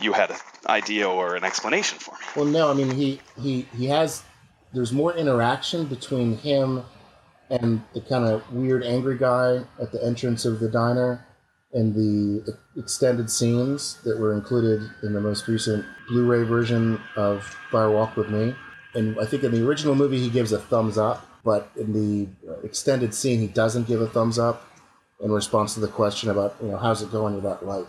you 0.00 0.12
had 0.12 0.30
an 0.30 0.36
idea 0.66 1.08
or 1.08 1.36
an 1.36 1.44
explanation 1.44 1.98
for 1.98 2.12
me. 2.12 2.26
Well, 2.36 2.44
no, 2.46 2.70
I 2.70 2.74
mean 2.74 2.90
he 2.90 3.20
he 3.40 3.66
he 3.76 3.86
has. 3.86 4.22
There's 4.72 4.92
more 4.92 5.14
interaction 5.14 5.86
between 5.86 6.38
him 6.38 6.84
and 7.50 7.82
the 7.92 8.00
kind 8.00 8.24
of 8.24 8.50
weird 8.52 8.84
angry 8.84 9.18
guy 9.18 9.64
at 9.80 9.90
the 9.90 10.02
entrance 10.04 10.44
of 10.44 10.60
the 10.60 10.68
diner, 10.68 11.26
and 11.72 11.94
the 11.94 12.56
extended 12.76 13.28
scenes 13.30 13.98
that 14.04 14.18
were 14.18 14.32
included 14.32 14.88
in 15.02 15.12
the 15.12 15.20
most 15.20 15.48
recent 15.48 15.84
Blu-ray 16.08 16.44
version 16.44 17.00
of 17.16 17.42
Fire 17.70 17.90
Walk 17.90 18.16
with 18.16 18.28
Me. 18.28 18.54
And 18.94 19.18
I 19.20 19.26
think 19.26 19.42
in 19.42 19.52
the 19.52 19.66
original 19.66 19.94
movie 19.94 20.18
he 20.18 20.30
gives 20.30 20.52
a 20.52 20.58
thumbs 20.58 20.98
up, 20.98 21.26
but 21.44 21.70
in 21.76 21.92
the 21.92 22.28
extended 22.64 23.14
scene 23.14 23.40
he 23.40 23.48
doesn't 23.48 23.86
give 23.86 24.00
a 24.00 24.06
thumbs 24.06 24.38
up 24.38 24.66
in 25.20 25.30
response 25.30 25.74
to 25.74 25.80
the 25.80 25.88
question 25.88 26.30
about 26.30 26.56
you 26.62 26.68
know 26.68 26.78
how's 26.78 27.02
it 27.02 27.12
going 27.12 27.34
with 27.34 27.44
that 27.44 27.64
light. 27.64 27.88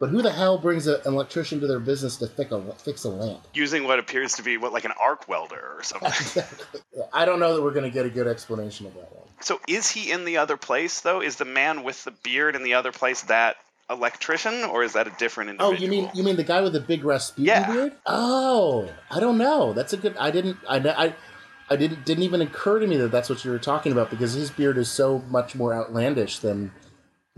But 0.00 0.10
who 0.10 0.22
the 0.22 0.30
hell 0.30 0.58
brings 0.58 0.86
a, 0.86 0.96
an 1.00 1.14
electrician 1.14 1.58
to 1.60 1.66
their 1.66 1.80
business 1.80 2.16
to 2.18 2.28
fix 2.28 2.52
a, 2.52 2.60
fix 2.74 3.04
a 3.04 3.08
lamp? 3.10 3.40
Using 3.52 3.84
what 3.84 3.98
appears 3.98 4.34
to 4.34 4.42
be 4.42 4.56
what 4.56 4.72
like 4.72 4.84
an 4.84 4.92
arc 5.02 5.28
welder 5.28 5.74
or 5.76 5.82
something. 5.82 6.08
Exactly. 6.08 6.80
I 7.12 7.24
don't 7.24 7.40
know 7.40 7.56
that 7.56 7.62
we're 7.62 7.72
going 7.72 7.84
to 7.84 7.90
get 7.90 8.06
a 8.06 8.10
good 8.10 8.26
explanation 8.28 8.86
of 8.86 8.94
that 8.94 9.12
one. 9.12 9.26
so 9.40 9.60
is 9.66 9.90
he 9.90 10.10
in 10.12 10.24
the 10.24 10.36
other 10.38 10.56
place 10.56 11.00
though? 11.00 11.20
Is 11.20 11.36
the 11.36 11.44
man 11.44 11.82
with 11.82 12.04
the 12.04 12.12
beard 12.12 12.54
in 12.54 12.62
the 12.62 12.74
other 12.74 12.92
place 12.92 13.22
that 13.22 13.56
electrician 13.90 14.64
or 14.64 14.82
is 14.84 14.92
that 14.92 15.06
a 15.06 15.10
different 15.18 15.50
individual? 15.50 15.76
Oh, 15.76 15.80
you 15.80 15.88
mean 15.88 16.10
you 16.14 16.22
mean 16.22 16.36
the 16.36 16.44
guy 16.44 16.60
with 16.60 16.74
the 16.74 16.80
big 16.80 17.04
Rasputin 17.04 17.44
Yeah. 17.46 17.66
beard? 17.66 17.92
Oh, 18.06 18.88
I 19.10 19.18
don't 19.18 19.38
know. 19.38 19.72
That's 19.72 19.92
a 19.92 19.96
good. 19.96 20.16
I 20.16 20.30
didn't. 20.30 20.58
I 20.68 20.76
I, 20.76 21.14
I 21.70 21.76
didn't 21.76 22.04
didn't 22.04 22.22
even 22.22 22.40
occur 22.40 22.78
to 22.78 22.86
me 22.86 22.96
that 22.98 23.10
that's 23.10 23.28
what 23.28 23.44
you 23.44 23.50
were 23.50 23.58
talking 23.58 23.90
about 23.92 24.10
because 24.10 24.34
his 24.34 24.50
beard 24.50 24.78
is 24.78 24.88
so 24.90 25.18
much 25.30 25.54
more 25.56 25.74
outlandish 25.74 26.38
than 26.38 26.70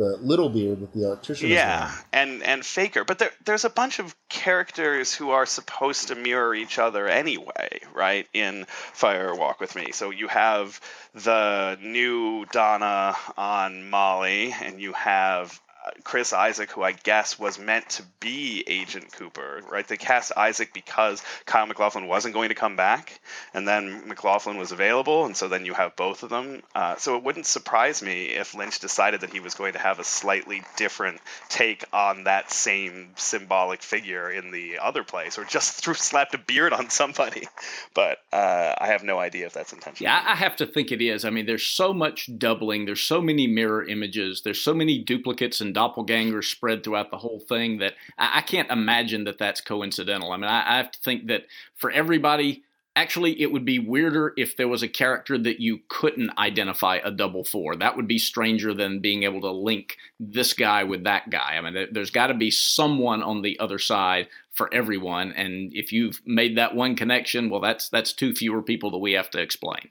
the 0.01 0.17
little 0.23 0.49
beard 0.49 0.81
with 0.81 0.95
the 0.95 1.05
electrician. 1.05 1.51
Yeah, 1.51 1.95
and 2.11 2.43
and 2.43 2.65
Faker, 2.65 3.05
but 3.05 3.19
there 3.19 3.31
there's 3.45 3.67
a 3.67 3.71
bunch 3.71 3.99
of 3.99 4.17
characters 4.31 5.15
who 5.15 5.31
are 5.31 5.45
supposed 5.45 6.09
to 6.09 6.15
mirror 6.15 6.55
each 6.55 6.79
other 6.79 7.07
anyway, 7.07 7.81
right? 7.95 8.27
In 8.33 8.65
Fire 8.67 9.35
Walk 9.35 9.61
with 9.61 9.77
Me, 9.77 9.93
so 9.93 10.09
you 10.11 10.27
have 10.29 10.81
the 11.15 11.79
new 11.83 12.47
Donna 12.47 13.15
on 13.37 13.91
Molly, 13.91 14.55
and 14.63 14.81
you 14.81 14.95
have 14.95 15.61
Chris 16.05 16.33
Isaak, 16.33 16.71
who 16.71 16.83
I 16.83 16.93
guess 16.93 17.39
was 17.39 17.59
meant 17.59 17.89
to 17.91 18.03
be 18.21 18.65
Agent 18.67 19.13
Cooper, 19.13 19.63
right? 19.71 19.87
They 19.87 19.97
cast 19.97 20.33
Isaak 20.37 20.73
because 20.75 21.23
Kyle 21.47 21.67
MacLachlan 21.67 22.07
wasn't 22.07 22.35
going 22.35 22.51
to 22.51 22.55
come 22.55 22.77
back, 22.77 23.21
and 23.55 23.67
then 23.67 24.09
MacLachlan 24.09 24.59
was 24.59 24.73
available, 24.73 25.25
and 25.25 25.37
so 25.37 25.49
then 25.49 25.65
you 25.65 25.75
have 25.75 25.97
both 25.97 26.23
of 26.23 26.31
them. 26.31 26.63
Uh, 26.75 26.97
so 26.97 27.17
it 27.17 27.23
wouldn't 27.23 27.47
surprise 27.47 28.03
me 28.03 28.27
if 28.27 28.55
Lynch 28.55 28.81
decided 28.81 29.23
that 29.23 29.33
he 29.33 29.41
was 29.41 29.55
going 29.55 29.73
to 29.73 29.79
have 29.79 29.99
a 29.99 30.05
slightly 30.05 30.63
different 30.77 31.21
take 31.49 31.85
on 31.93 32.25
that 32.25 32.51
same 32.51 33.11
symbolic 33.17 33.83
figure 33.83 34.31
in 34.31 34.51
the 34.51 34.79
other 34.81 35.05
place, 35.05 35.39
or 35.39 35.45
just 35.45 35.73
threw 35.83 35.95
slapped 35.95 36.35
a 36.35 36.39
beard 36.39 36.73
on 36.73 36.91
somebody. 36.91 37.47
But 37.93 38.19
uh, 38.33 38.75
I 38.79 38.89
have 38.89 39.03
no 39.03 39.19
idea 39.19 39.47
if 39.47 39.53
that's 39.53 39.73
intentional. 39.73 40.11
Yeah, 40.11 40.23
I 40.25 40.37
have 40.37 40.57
to 40.57 40.67
think 40.67 40.93
it 40.93 41.03
is. 41.03 41.25
I 41.25 41.31
mean, 41.31 41.47
there's 41.47 41.67
so 41.67 41.93
much 41.93 42.31
doubling, 42.39 42.85
there's 42.85 43.03
so 43.03 43.21
many 43.21 43.47
mirror 43.47 43.85
images, 43.85 44.43
there's 44.43 44.61
so 44.61 44.73
many 44.73 45.03
duplicates 45.03 45.61
and 45.61 45.70
doppelgangers 45.75 46.45
spread 46.45 46.83
throughout 46.83 47.11
the 47.11 47.19
whole 47.19 47.41
thing 47.41 47.79
that 47.79 47.95
I, 48.19 48.39
I 48.39 48.41
can't 48.43 48.71
imagine 48.71 49.25
that 49.25 49.39
that's 49.39 49.61
coincidental. 49.61 50.33
I 50.33 50.37
mean, 50.37 50.51
I, 50.51 50.75
I 50.75 50.77
have 50.77 50.91
to 50.93 50.99
think 51.01 51.27
that 51.29 51.43
for 51.77 51.91
everybody, 51.91 52.63
actually, 52.97 53.41
it 53.41 53.53
would 53.53 53.65
be 53.65 53.79
weirder 53.79 54.33
if 54.37 54.57
there 54.57 54.69
was 54.69 54.83
a 54.83 54.89
character 54.89 55.39
that 55.39 55.61
you 55.61 55.81
couldn't 55.89 56.37
identify 56.39 56.97
a 56.97 57.11
double 57.11 57.45
for. 57.45 57.77
That 57.77 57.97
would 57.97 58.09
be 58.09 58.19
stranger 58.19 58.75
than 58.75 59.01
being 59.01 59.23
able 59.23 59.41
to 59.43 59.51
link 59.51 59.97
this 60.19 60.53
guy 60.53 60.85
with 60.85 61.05
that 61.05 61.31
guy. 61.31 61.57
I 61.57 61.61
mean, 61.61 61.75
there, 61.75 61.89
there's 61.91 62.11
got 62.11 62.29
to 62.29 62.35
be 62.35 62.51
someone 62.51 63.23
on 63.23 63.43
the 63.43 63.59
other 63.59 63.79
side 63.79 64.29
for 64.53 64.73
everyone, 64.75 65.33
and 65.33 65.73
if 65.73 65.93
you've 65.93 66.21
made 66.27 66.59
that 66.59 66.75
one 66.75 66.97
connection, 66.97 67.49
well, 67.49 67.61
that's 67.61 67.89
that's 67.89 68.13
two 68.13 68.35
fewer 68.35 68.63
people 68.63 68.91
that 68.91 68.99
we 68.99 69.13
have 69.13 69.31
to 69.31 69.41
explain. 69.41 69.91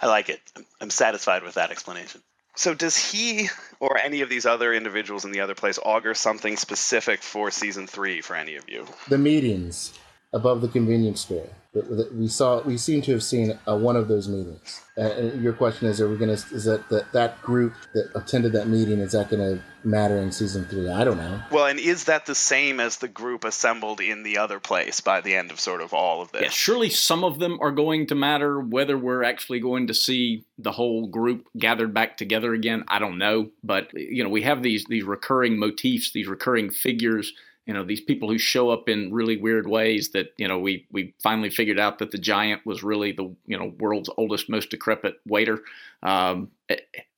I 0.00 0.06
like 0.06 0.28
it. 0.28 0.40
I'm 0.80 0.90
satisfied 0.90 1.42
with 1.42 1.54
that 1.54 1.70
explanation. 1.70 2.22
So, 2.56 2.74
does 2.74 2.96
he 2.96 3.48
or 3.80 3.98
any 3.98 4.20
of 4.20 4.28
these 4.28 4.46
other 4.46 4.72
individuals 4.72 5.24
in 5.24 5.32
the 5.32 5.40
other 5.40 5.54
place 5.54 5.78
augur 5.84 6.14
something 6.14 6.56
specific 6.56 7.22
for 7.22 7.50
season 7.50 7.86
three 7.86 8.20
for 8.20 8.36
any 8.36 8.56
of 8.56 8.68
you? 8.68 8.86
The 9.08 9.18
meetings 9.18 9.92
above 10.34 10.60
the 10.60 10.68
convenience 10.68 11.20
store. 11.22 11.48
that- 11.72 11.88
that 11.96 12.14
We 12.14 12.28
saw. 12.28 12.62
We 12.62 12.76
seem 12.76 13.02
to 13.02 13.10
have 13.10 13.22
seen 13.24 13.58
uh, 13.66 13.76
one 13.76 13.96
of 13.96 14.06
those 14.06 14.28
meetings. 14.28 14.80
Uh, 14.96 15.00
and 15.00 15.42
your 15.42 15.52
question 15.52 15.88
is: 15.88 16.00
Are 16.00 16.08
we 16.08 16.16
going 16.16 16.28
to? 16.36 16.54
Is 16.54 16.64
that 16.66 16.88
that 16.90 17.10
that 17.12 17.42
group 17.42 17.72
that 17.94 18.10
attended 18.14 18.52
that 18.52 18.68
meeting? 18.68 19.00
Is 19.00 19.10
that 19.10 19.28
going 19.28 19.42
to 19.42 19.62
matter 19.82 20.16
in 20.18 20.30
season 20.30 20.66
three? 20.66 20.88
I 20.88 21.02
don't 21.02 21.16
know. 21.16 21.42
Well, 21.50 21.66
and 21.66 21.80
is 21.80 22.04
that 22.04 22.26
the 22.26 22.34
same 22.36 22.78
as 22.78 22.98
the 22.98 23.08
group 23.08 23.42
assembled 23.44 24.00
in 24.00 24.22
the 24.22 24.38
other 24.38 24.60
place 24.60 25.00
by 25.00 25.20
the 25.20 25.34
end 25.34 25.50
of 25.50 25.58
sort 25.58 25.80
of 25.80 25.92
all 25.92 26.22
of 26.22 26.30
this? 26.30 26.42
Yeah, 26.42 26.50
surely 26.50 26.90
some 26.90 27.24
of 27.24 27.40
them 27.40 27.58
are 27.60 27.72
going 27.72 28.06
to 28.06 28.14
matter. 28.14 28.60
Whether 28.60 28.96
we're 28.96 29.24
actually 29.24 29.58
going 29.58 29.88
to 29.88 29.94
see 29.94 30.44
the 30.56 30.70
whole 30.70 31.08
group 31.08 31.48
gathered 31.58 31.92
back 31.92 32.16
together 32.16 32.54
again, 32.54 32.84
I 32.86 33.00
don't 33.00 33.18
know. 33.18 33.50
But 33.64 33.92
you 33.94 34.22
know, 34.22 34.30
we 34.30 34.42
have 34.42 34.62
these 34.62 34.84
these 34.84 35.02
recurring 35.02 35.58
motifs, 35.58 36.12
these 36.12 36.28
recurring 36.28 36.70
figures. 36.70 37.32
You 37.66 37.72
know, 37.72 37.84
these 37.84 38.00
people 38.00 38.28
who 38.28 38.36
show 38.36 38.70
up 38.70 38.88
in 38.88 39.12
really 39.12 39.36
weird 39.36 39.66
ways. 39.66 40.10
That 40.10 40.34
you 40.36 40.48
know, 40.48 40.58
we 40.58 40.86
we 40.90 41.14
finally 41.22 41.50
figured 41.50 41.78
out 41.78 41.98
that 41.98 42.10
the 42.10 42.18
giant 42.18 42.66
was 42.66 42.82
really 42.82 43.12
the 43.12 43.34
you 43.46 43.58
know 43.58 43.72
world's 43.78 44.10
oldest, 44.16 44.48
most 44.48 44.70
decrepit 44.70 45.20
waiter. 45.26 45.60
Um, 46.02 46.50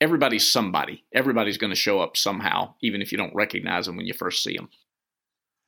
everybody's 0.00 0.50
somebody. 0.50 1.04
Everybody's 1.12 1.58
going 1.58 1.70
to 1.70 1.76
show 1.76 2.00
up 2.00 2.16
somehow, 2.16 2.74
even 2.80 3.02
if 3.02 3.12
you 3.12 3.18
don't 3.18 3.34
recognize 3.34 3.86
them 3.86 3.96
when 3.96 4.06
you 4.06 4.14
first 4.14 4.42
see 4.42 4.56
them. 4.56 4.68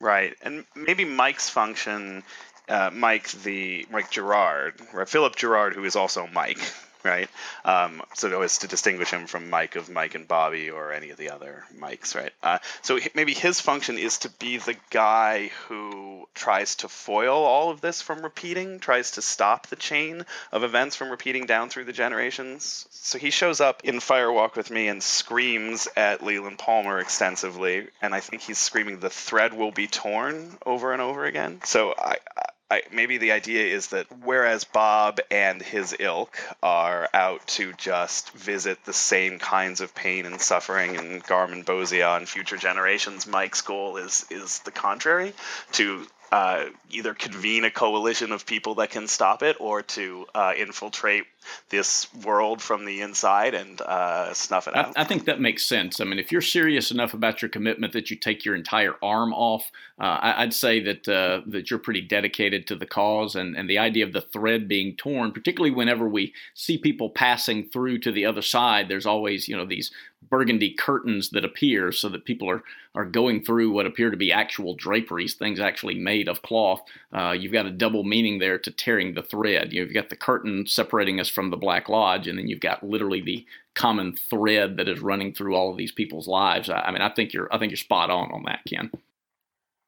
Right, 0.00 0.34
and 0.42 0.64
maybe 0.76 1.04
Mike's 1.04 1.48
function, 1.48 2.22
uh, 2.68 2.90
Mike 2.92 3.28
the 3.42 3.84
Mike 3.90 4.10
Gerard, 4.12 4.74
right? 4.92 5.08
Philip 5.08 5.34
Gerard, 5.34 5.74
who 5.74 5.84
is 5.84 5.96
also 5.96 6.28
Mike, 6.28 6.60
right? 7.08 7.28
Um, 7.64 8.02
so 8.14 8.42
as 8.42 8.58
to 8.58 8.68
distinguish 8.68 9.10
him 9.10 9.26
from 9.26 9.50
Mike 9.50 9.76
of 9.76 9.88
Mike 9.88 10.14
and 10.14 10.28
Bobby 10.28 10.70
or 10.70 10.92
any 10.92 11.10
of 11.10 11.16
the 11.16 11.30
other 11.30 11.64
Mikes, 11.76 12.14
right? 12.14 12.32
Uh, 12.42 12.58
so 12.82 12.98
maybe 13.14 13.34
his 13.34 13.60
function 13.60 13.98
is 13.98 14.18
to 14.18 14.30
be 14.30 14.58
the 14.58 14.76
guy 14.90 15.50
who 15.66 16.28
tries 16.34 16.76
to 16.76 16.88
foil 16.88 17.44
all 17.44 17.70
of 17.70 17.80
this 17.80 18.02
from 18.02 18.22
repeating, 18.22 18.78
tries 18.78 19.12
to 19.12 19.22
stop 19.22 19.66
the 19.66 19.76
chain 19.76 20.24
of 20.52 20.62
events 20.62 20.96
from 20.96 21.10
repeating 21.10 21.46
down 21.46 21.70
through 21.70 21.84
the 21.84 21.92
generations. 21.92 22.86
So 22.90 23.18
he 23.18 23.30
shows 23.30 23.60
up 23.60 23.82
in 23.84 23.96
Firewalk 23.96 24.54
with 24.54 24.70
Me 24.70 24.88
and 24.88 25.02
screams 25.02 25.88
at 25.96 26.22
Leland 26.22 26.58
Palmer 26.58 26.98
extensively, 26.98 27.88
and 28.02 28.14
I 28.14 28.20
think 28.20 28.42
he's 28.42 28.58
screaming, 28.58 29.00
"The 29.00 29.10
thread 29.10 29.54
will 29.54 29.72
be 29.72 29.86
torn" 29.86 30.58
over 30.66 30.92
and 30.92 31.02
over 31.02 31.24
again. 31.24 31.60
So 31.64 31.94
I. 31.96 32.18
I, 32.36 32.44
maybe 32.92 33.18
the 33.18 33.32
idea 33.32 33.64
is 33.74 33.88
that 33.88 34.06
whereas 34.24 34.64
Bob 34.64 35.20
and 35.30 35.62
his 35.62 35.96
ilk 35.98 36.38
are 36.62 37.08
out 37.14 37.46
to 37.46 37.72
just 37.74 38.30
visit 38.32 38.84
the 38.84 38.92
same 38.92 39.38
kinds 39.38 39.80
of 39.80 39.94
pain 39.94 40.26
and 40.26 40.40
suffering 40.40 40.94
in 40.94 41.20
Garmonbozia 41.20 42.16
and 42.16 42.28
future 42.28 42.56
generations, 42.56 43.26
Mike's 43.26 43.62
goal 43.62 43.96
is 43.96 44.26
is 44.30 44.58
the 44.60 44.70
contrary 44.70 45.32
to 45.72 46.06
uh, 46.30 46.66
either 46.90 47.14
convene 47.14 47.64
a 47.64 47.70
coalition 47.70 48.32
of 48.32 48.44
people 48.44 48.76
that 48.76 48.90
can 48.90 49.08
stop 49.08 49.42
it 49.42 49.56
or 49.60 49.82
to 49.82 50.26
uh, 50.34 50.52
infiltrate 50.56 51.24
this 51.70 52.12
world 52.24 52.60
from 52.62 52.84
the 52.84 53.00
inside 53.00 53.54
and 53.54 53.80
uh, 53.80 54.32
snuff 54.32 54.68
it 54.68 54.74
I, 54.74 54.80
out. 54.80 54.92
I 54.96 55.04
think 55.04 55.26
that 55.26 55.40
makes 55.40 55.64
sense. 55.64 56.00
I 56.00 56.04
mean, 56.04 56.18
if 56.18 56.32
you're 56.32 56.40
serious 56.40 56.90
enough 56.90 57.14
about 57.14 57.42
your 57.42 57.48
commitment 57.48 57.92
that 57.92 58.10
you 58.10 58.16
take 58.16 58.44
your 58.44 58.54
entire 58.54 58.94
arm 59.02 59.32
off, 59.32 59.70
uh, 60.00 60.18
I, 60.20 60.42
I'd 60.42 60.54
say 60.54 60.80
that 60.80 61.08
uh, 61.08 61.42
that 61.46 61.70
you're 61.70 61.78
pretty 61.78 62.00
dedicated 62.00 62.66
to 62.68 62.76
the 62.76 62.86
cause. 62.86 63.34
And, 63.34 63.56
and 63.56 63.68
the 63.68 63.78
idea 63.78 64.04
of 64.04 64.12
the 64.12 64.20
thread 64.20 64.68
being 64.68 64.96
torn, 64.96 65.32
particularly 65.32 65.74
whenever 65.74 66.08
we 66.08 66.32
see 66.54 66.78
people 66.78 67.10
passing 67.10 67.68
through 67.68 67.98
to 68.00 68.12
the 68.12 68.24
other 68.24 68.42
side, 68.42 68.88
there's 68.88 69.06
always 69.06 69.48
you 69.48 69.56
know 69.56 69.66
these 69.66 69.90
burgundy 70.30 70.74
curtains 70.74 71.30
that 71.30 71.44
appear 71.44 71.92
so 71.92 72.08
that 72.08 72.24
people 72.24 72.50
are 72.50 72.62
are 72.94 73.04
going 73.04 73.44
through 73.44 73.70
what 73.70 73.86
appear 73.86 74.10
to 74.10 74.16
be 74.16 74.32
actual 74.32 74.74
draperies, 74.74 75.34
things 75.34 75.60
actually 75.60 75.94
made 75.94 76.28
of 76.28 76.42
cloth. 76.42 76.82
Uh, 77.12 77.30
you've 77.30 77.52
got 77.52 77.66
a 77.66 77.70
double 77.70 78.02
meaning 78.02 78.40
there 78.40 78.58
to 78.58 78.72
tearing 78.72 79.14
the 79.14 79.22
thread. 79.22 79.72
You've 79.72 79.94
got 79.94 80.10
the 80.10 80.16
curtain 80.16 80.66
separating 80.66 81.20
us 81.20 81.27
from 81.28 81.50
the 81.50 81.56
Black 81.56 81.88
Lodge, 81.88 82.26
and 82.28 82.38
then 82.38 82.48
you've 82.48 82.60
got 82.60 82.82
literally 82.82 83.20
the 83.20 83.46
common 83.74 84.16
thread 84.30 84.76
that 84.76 84.88
is 84.88 85.00
running 85.00 85.34
through 85.34 85.54
all 85.54 85.70
of 85.70 85.76
these 85.76 85.92
people's 85.92 86.26
lives. 86.28 86.68
I, 86.70 86.80
I 86.80 86.90
mean, 86.90 87.02
I 87.02 87.08
think 87.10 87.32
you're 87.32 87.48
I 87.52 87.58
think 87.58 87.70
you're 87.70 87.76
spot 87.76 88.10
on 88.10 88.30
on 88.32 88.42
that, 88.44 88.60
Ken. 88.68 88.90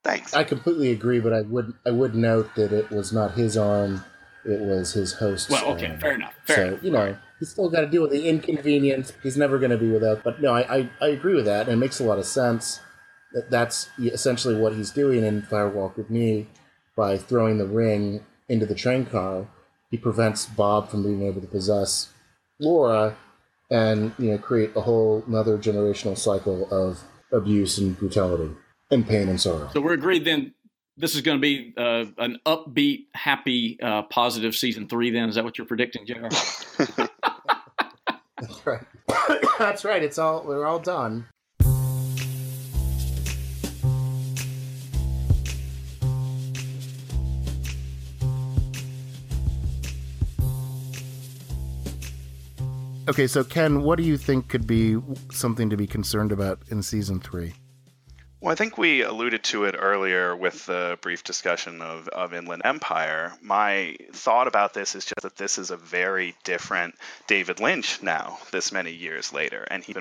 Thanks. 0.02 0.32
I 0.34 0.44
completely 0.44 0.90
agree, 0.90 1.20
but 1.20 1.32
I 1.32 1.42
would 1.42 1.74
I 1.86 1.90
would 1.90 2.14
note 2.14 2.54
that 2.54 2.72
it 2.72 2.90
was 2.90 3.12
not 3.12 3.32
his 3.32 3.56
arm; 3.56 4.04
it 4.44 4.60
was 4.60 4.92
his 4.94 5.14
host's 5.14 5.50
Well, 5.50 5.64
okay, 5.74 5.88
arm. 5.88 6.00
fair 6.00 6.14
enough. 6.14 6.34
Fair 6.44 6.56
so 6.56 6.66
enough. 6.68 6.82
you 6.84 6.90
know 6.90 7.16
he's 7.38 7.50
still 7.50 7.68
got 7.68 7.82
to 7.82 7.86
deal 7.86 8.02
with 8.02 8.10
the 8.12 8.26
inconvenience. 8.28 9.12
He's 9.22 9.36
never 9.36 9.58
going 9.58 9.72
to 9.72 9.78
be 9.78 9.90
without. 9.90 10.22
But 10.24 10.40
no, 10.40 10.54
I, 10.54 10.78
I 10.78 10.90
I 11.02 11.08
agree 11.08 11.34
with 11.34 11.44
that, 11.46 11.66
and 11.68 11.74
it 11.74 11.76
makes 11.76 12.00
a 12.00 12.04
lot 12.04 12.18
of 12.18 12.24
sense. 12.24 12.80
That 13.32 13.50
that's 13.50 13.90
essentially 13.98 14.56
what 14.56 14.72
he's 14.74 14.90
doing 14.90 15.22
in 15.24 15.42
Firewalk 15.42 15.96
with 15.96 16.10
Me 16.10 16.48
by 16.96 17.16
throwing 17.18 17.58
the 17.58 17.66
ring 17.66 18.24
into 18.48 18.66
the 18.66 18.74
train 18.74 19.06
car. 19.06 19.46
He 19.90 19.98
prevents 19.98 20.46
Bob 20.46 20.88
from 20.88 21.02
being 21.02 21.22
able 21.22 21.40
to 21.40 21.46
possess 21.46 22.10
Laura, 22.60 23.16
and 23.70 24.12
you 24.18 24.30
know 24.30 24.38
create 24.38 24.70
a 24.76 24.80
whole 24.80 25.24
another 25.26 25.58
generational 25.58 26.16
cycle 26.16 26.68
of 26.72 27.02
abuse 27.32 27.78
and 27.78 27.98
brutality 27.98 28.52
and 28.90 29.06
pain 29.06 29.28
and 29.28 29.40
sorrow. 29.40 29.68
So 29.72 29.80
we're 29.80 29.94
agreed 29.94 30.24
then. 30.24 30.54
This 30.96 31.14
is 31.14 31.22
going 31.22 31.38
to 31.38 31.40
be 31.40 31.72
uh, 31.78 32.04
an 32.18 32.40
upbeat, 32.44 33.06
happy, 33.14 33.78
uh, 33.80 34.02
positive 34.02 34.54
season 34.54 34.86
three. 34.86 35.10
Then 35.10 35.30
is 35.30 35.36
that 35.36 35.44
what 35.44 35.56
you're 35.56 35.66
predicting, 35.66 36.04
Jr.? 36.04 36.28
That's 38.38 38.66
right. 38.66 38.84
That's 39.58 39.84
right. 39.84 40.02
It's 40.02 40.18
all 40.18 40.44
we're 40.44 40.66
all 40.66 40.78
done. 40.78 41.26
Okay, 53.10 53.26
so 53.26 53.42
Ken, 53.42 53.82
what 53.82 53.96
do 53.96 54.04
you 54.04 54.16
think 54.16 54.46
could 54.46 54.68
be 54.68 54.96
something 55.32 55.68
to 55.68 55.76
be 55.76 55.88
concerned 55.88 56.30
about 56.30 56.60
in 56.68 56.80
season 56.80 57.18
three? 57.18 57.54
Well, 58.40 58.52
I 58.52 58.54
think 58.54 58.78
we 58.78 59.02
alluded 59.02 59.44
to 59.44 59.64
it 59.64 59.76
earlier 59.78 60.34
with 60.34 60.64
the 60.64 60.98
brief 61.02 61.22
discussion 61.22 61.82
of, 61.82 62.08
of 62.08 62.32
Inland 62.32 62.62
Empire. 62.64 63.34
My 63.42 63.96
thought 64.12 64.48
about 64.48 64.72
this 64.72 64.94
is 64.94 65.04
just 65.04 65.20
that 65.20 65.36
this 65.36 65.58
is 65.58 65.70
a 65.70 65.76
very 65.76 66.34
different 66.42 66.94
David 67.26 67.60
Lynch 67.60 68.02
now, 68.02 68.38
this 68.50 68.72
many 68.72 68.92
years 68.92 69.34
later. 69.34 69.66
And 69.70 69.84
he 69.84 69.94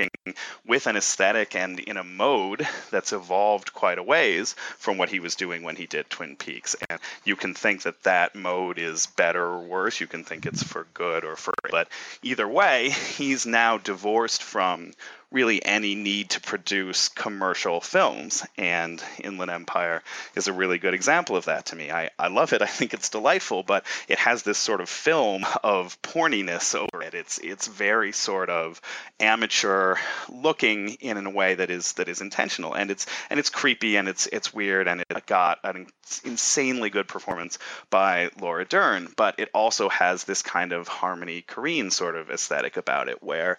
with 0.65 0.87
an 0.87 0.95
aesthetic 0.95 1.53
and 1.53 1.81
in 1.81 1.97
a 1.97 2.03
mode 2.05 2.65
that's 2.91 3.11
evolved 3.11 3.73
quite 3.73 3.97
a 3.97 4.03
ways 4.03 4.53
from 4.77 4.97
what 4.97 5.09
he 5.09 5.19
was 5.19 5.35
doing 5.35 5.63
when 5.63 5.75
he 5.75 5.85
did 5.85 6.09
Twin 6.09 6.37
Peaks. 6.37 6.77
And 6.89 7.01
you 7.25 7.35
can 7.35 7.53
think 7.53 7.81
that 7.81 8.03
that 8.03 8.35
mode 8.35 8.79
is 8.79 9.05
better 9.05 9.43
or 9.43 9.63
worse. 9.63 9.99
You 9.99 10.07
can 10.07 10.23
think 10.23 10.45
it's 10.45 10.63
for 10.63 10.87
good 10.93 11.25
or 11.25 11.35
for. 11.35 11.53
But 11.69 11.89
either 12.23 12.47
way, 12.47 12.91
he's 12.91 13.45
now 13.45 13.79
divorced 13.79 14.43
from 14.43 14.93
really 15.31 15.63
any 15.63 15.95
need 15.95 16.31
to 16.31 16.41
produce 16.41 17.09
commercial 17.09 17.81
films. 17.81 18.45
And 18.57 19.01
Inland 19.23 19.51
Empire 19.51 20.01
is 20.35 20.47
a 20.47 20.53
really 20.53 20.79
good 20.79 20.93
example 20.93 21.35
of 21.35 21.45
that 21.45 21.67
to 21.67 21.75
me. 21.75 21.91
I, 21.91 22.09
I 22.17 22.29
love 22.29 22.53
it. 22.53 22.61
I 22.61 22.65
think 22.65 22.93
it's 22.93 23.09
delightful, 23.09 23.63
but 23.63 23.85
it 24.07 24.19
has 24.19 24.43
this 24.43 24.57
sort 24.57 24.81
of 24.81 24.89
film 24.89 25.45
of 25.63 26.01
porniness 26.01 26.75
over 26.75 27.03
it. 27.03 27.13
It's 27.13 27.37
it's 27.39 27.67
very 27.67 28.11
sort 28.11 28.49
of 28.49 28.81
amateur 29.19 29.95
looking 30.29 30.89
in 30.95 31.17
a 31.25 31.29
way 31.29 31.55
that 31.55 31.69
is 31.69 31.93
that 31.93 32.07
is 32.07 32.21
intentional 32.21 32.73
and 32.73 32.91
it's 32.91 33.05
and 33.29 33.39
it's 33.39 33.49
creepy 33.49 33.97
and 33.97 34.07
it's 34.07 34.27
it's 34.27 34.53
weird 34.53 34.87
and 34.87 35.01
it 35.01 35.25
got 35.25 35.59
an 35.63 35.87
insanely 36.23 36.89
good 36.89 37.07
performance 37.07 37.59
by 37.89 38.29
Laura 38.39 38.65
Dern, 38.65 39.09
but 39.15 39.39
it 39.39 39.49
also 39.53 39.89
has 39.89 40.23
this 40.23 40.41
kind 40.41 40.71
of 40.71 40.87
Harmony 40.87 41.43
Korine 41.47 41.91
sort 41.91 42.15
of 42.15 42.29
aesthetic 42.29 42.77
about 42.77 43.09
it 43.09 43.21
where 43.21 43.57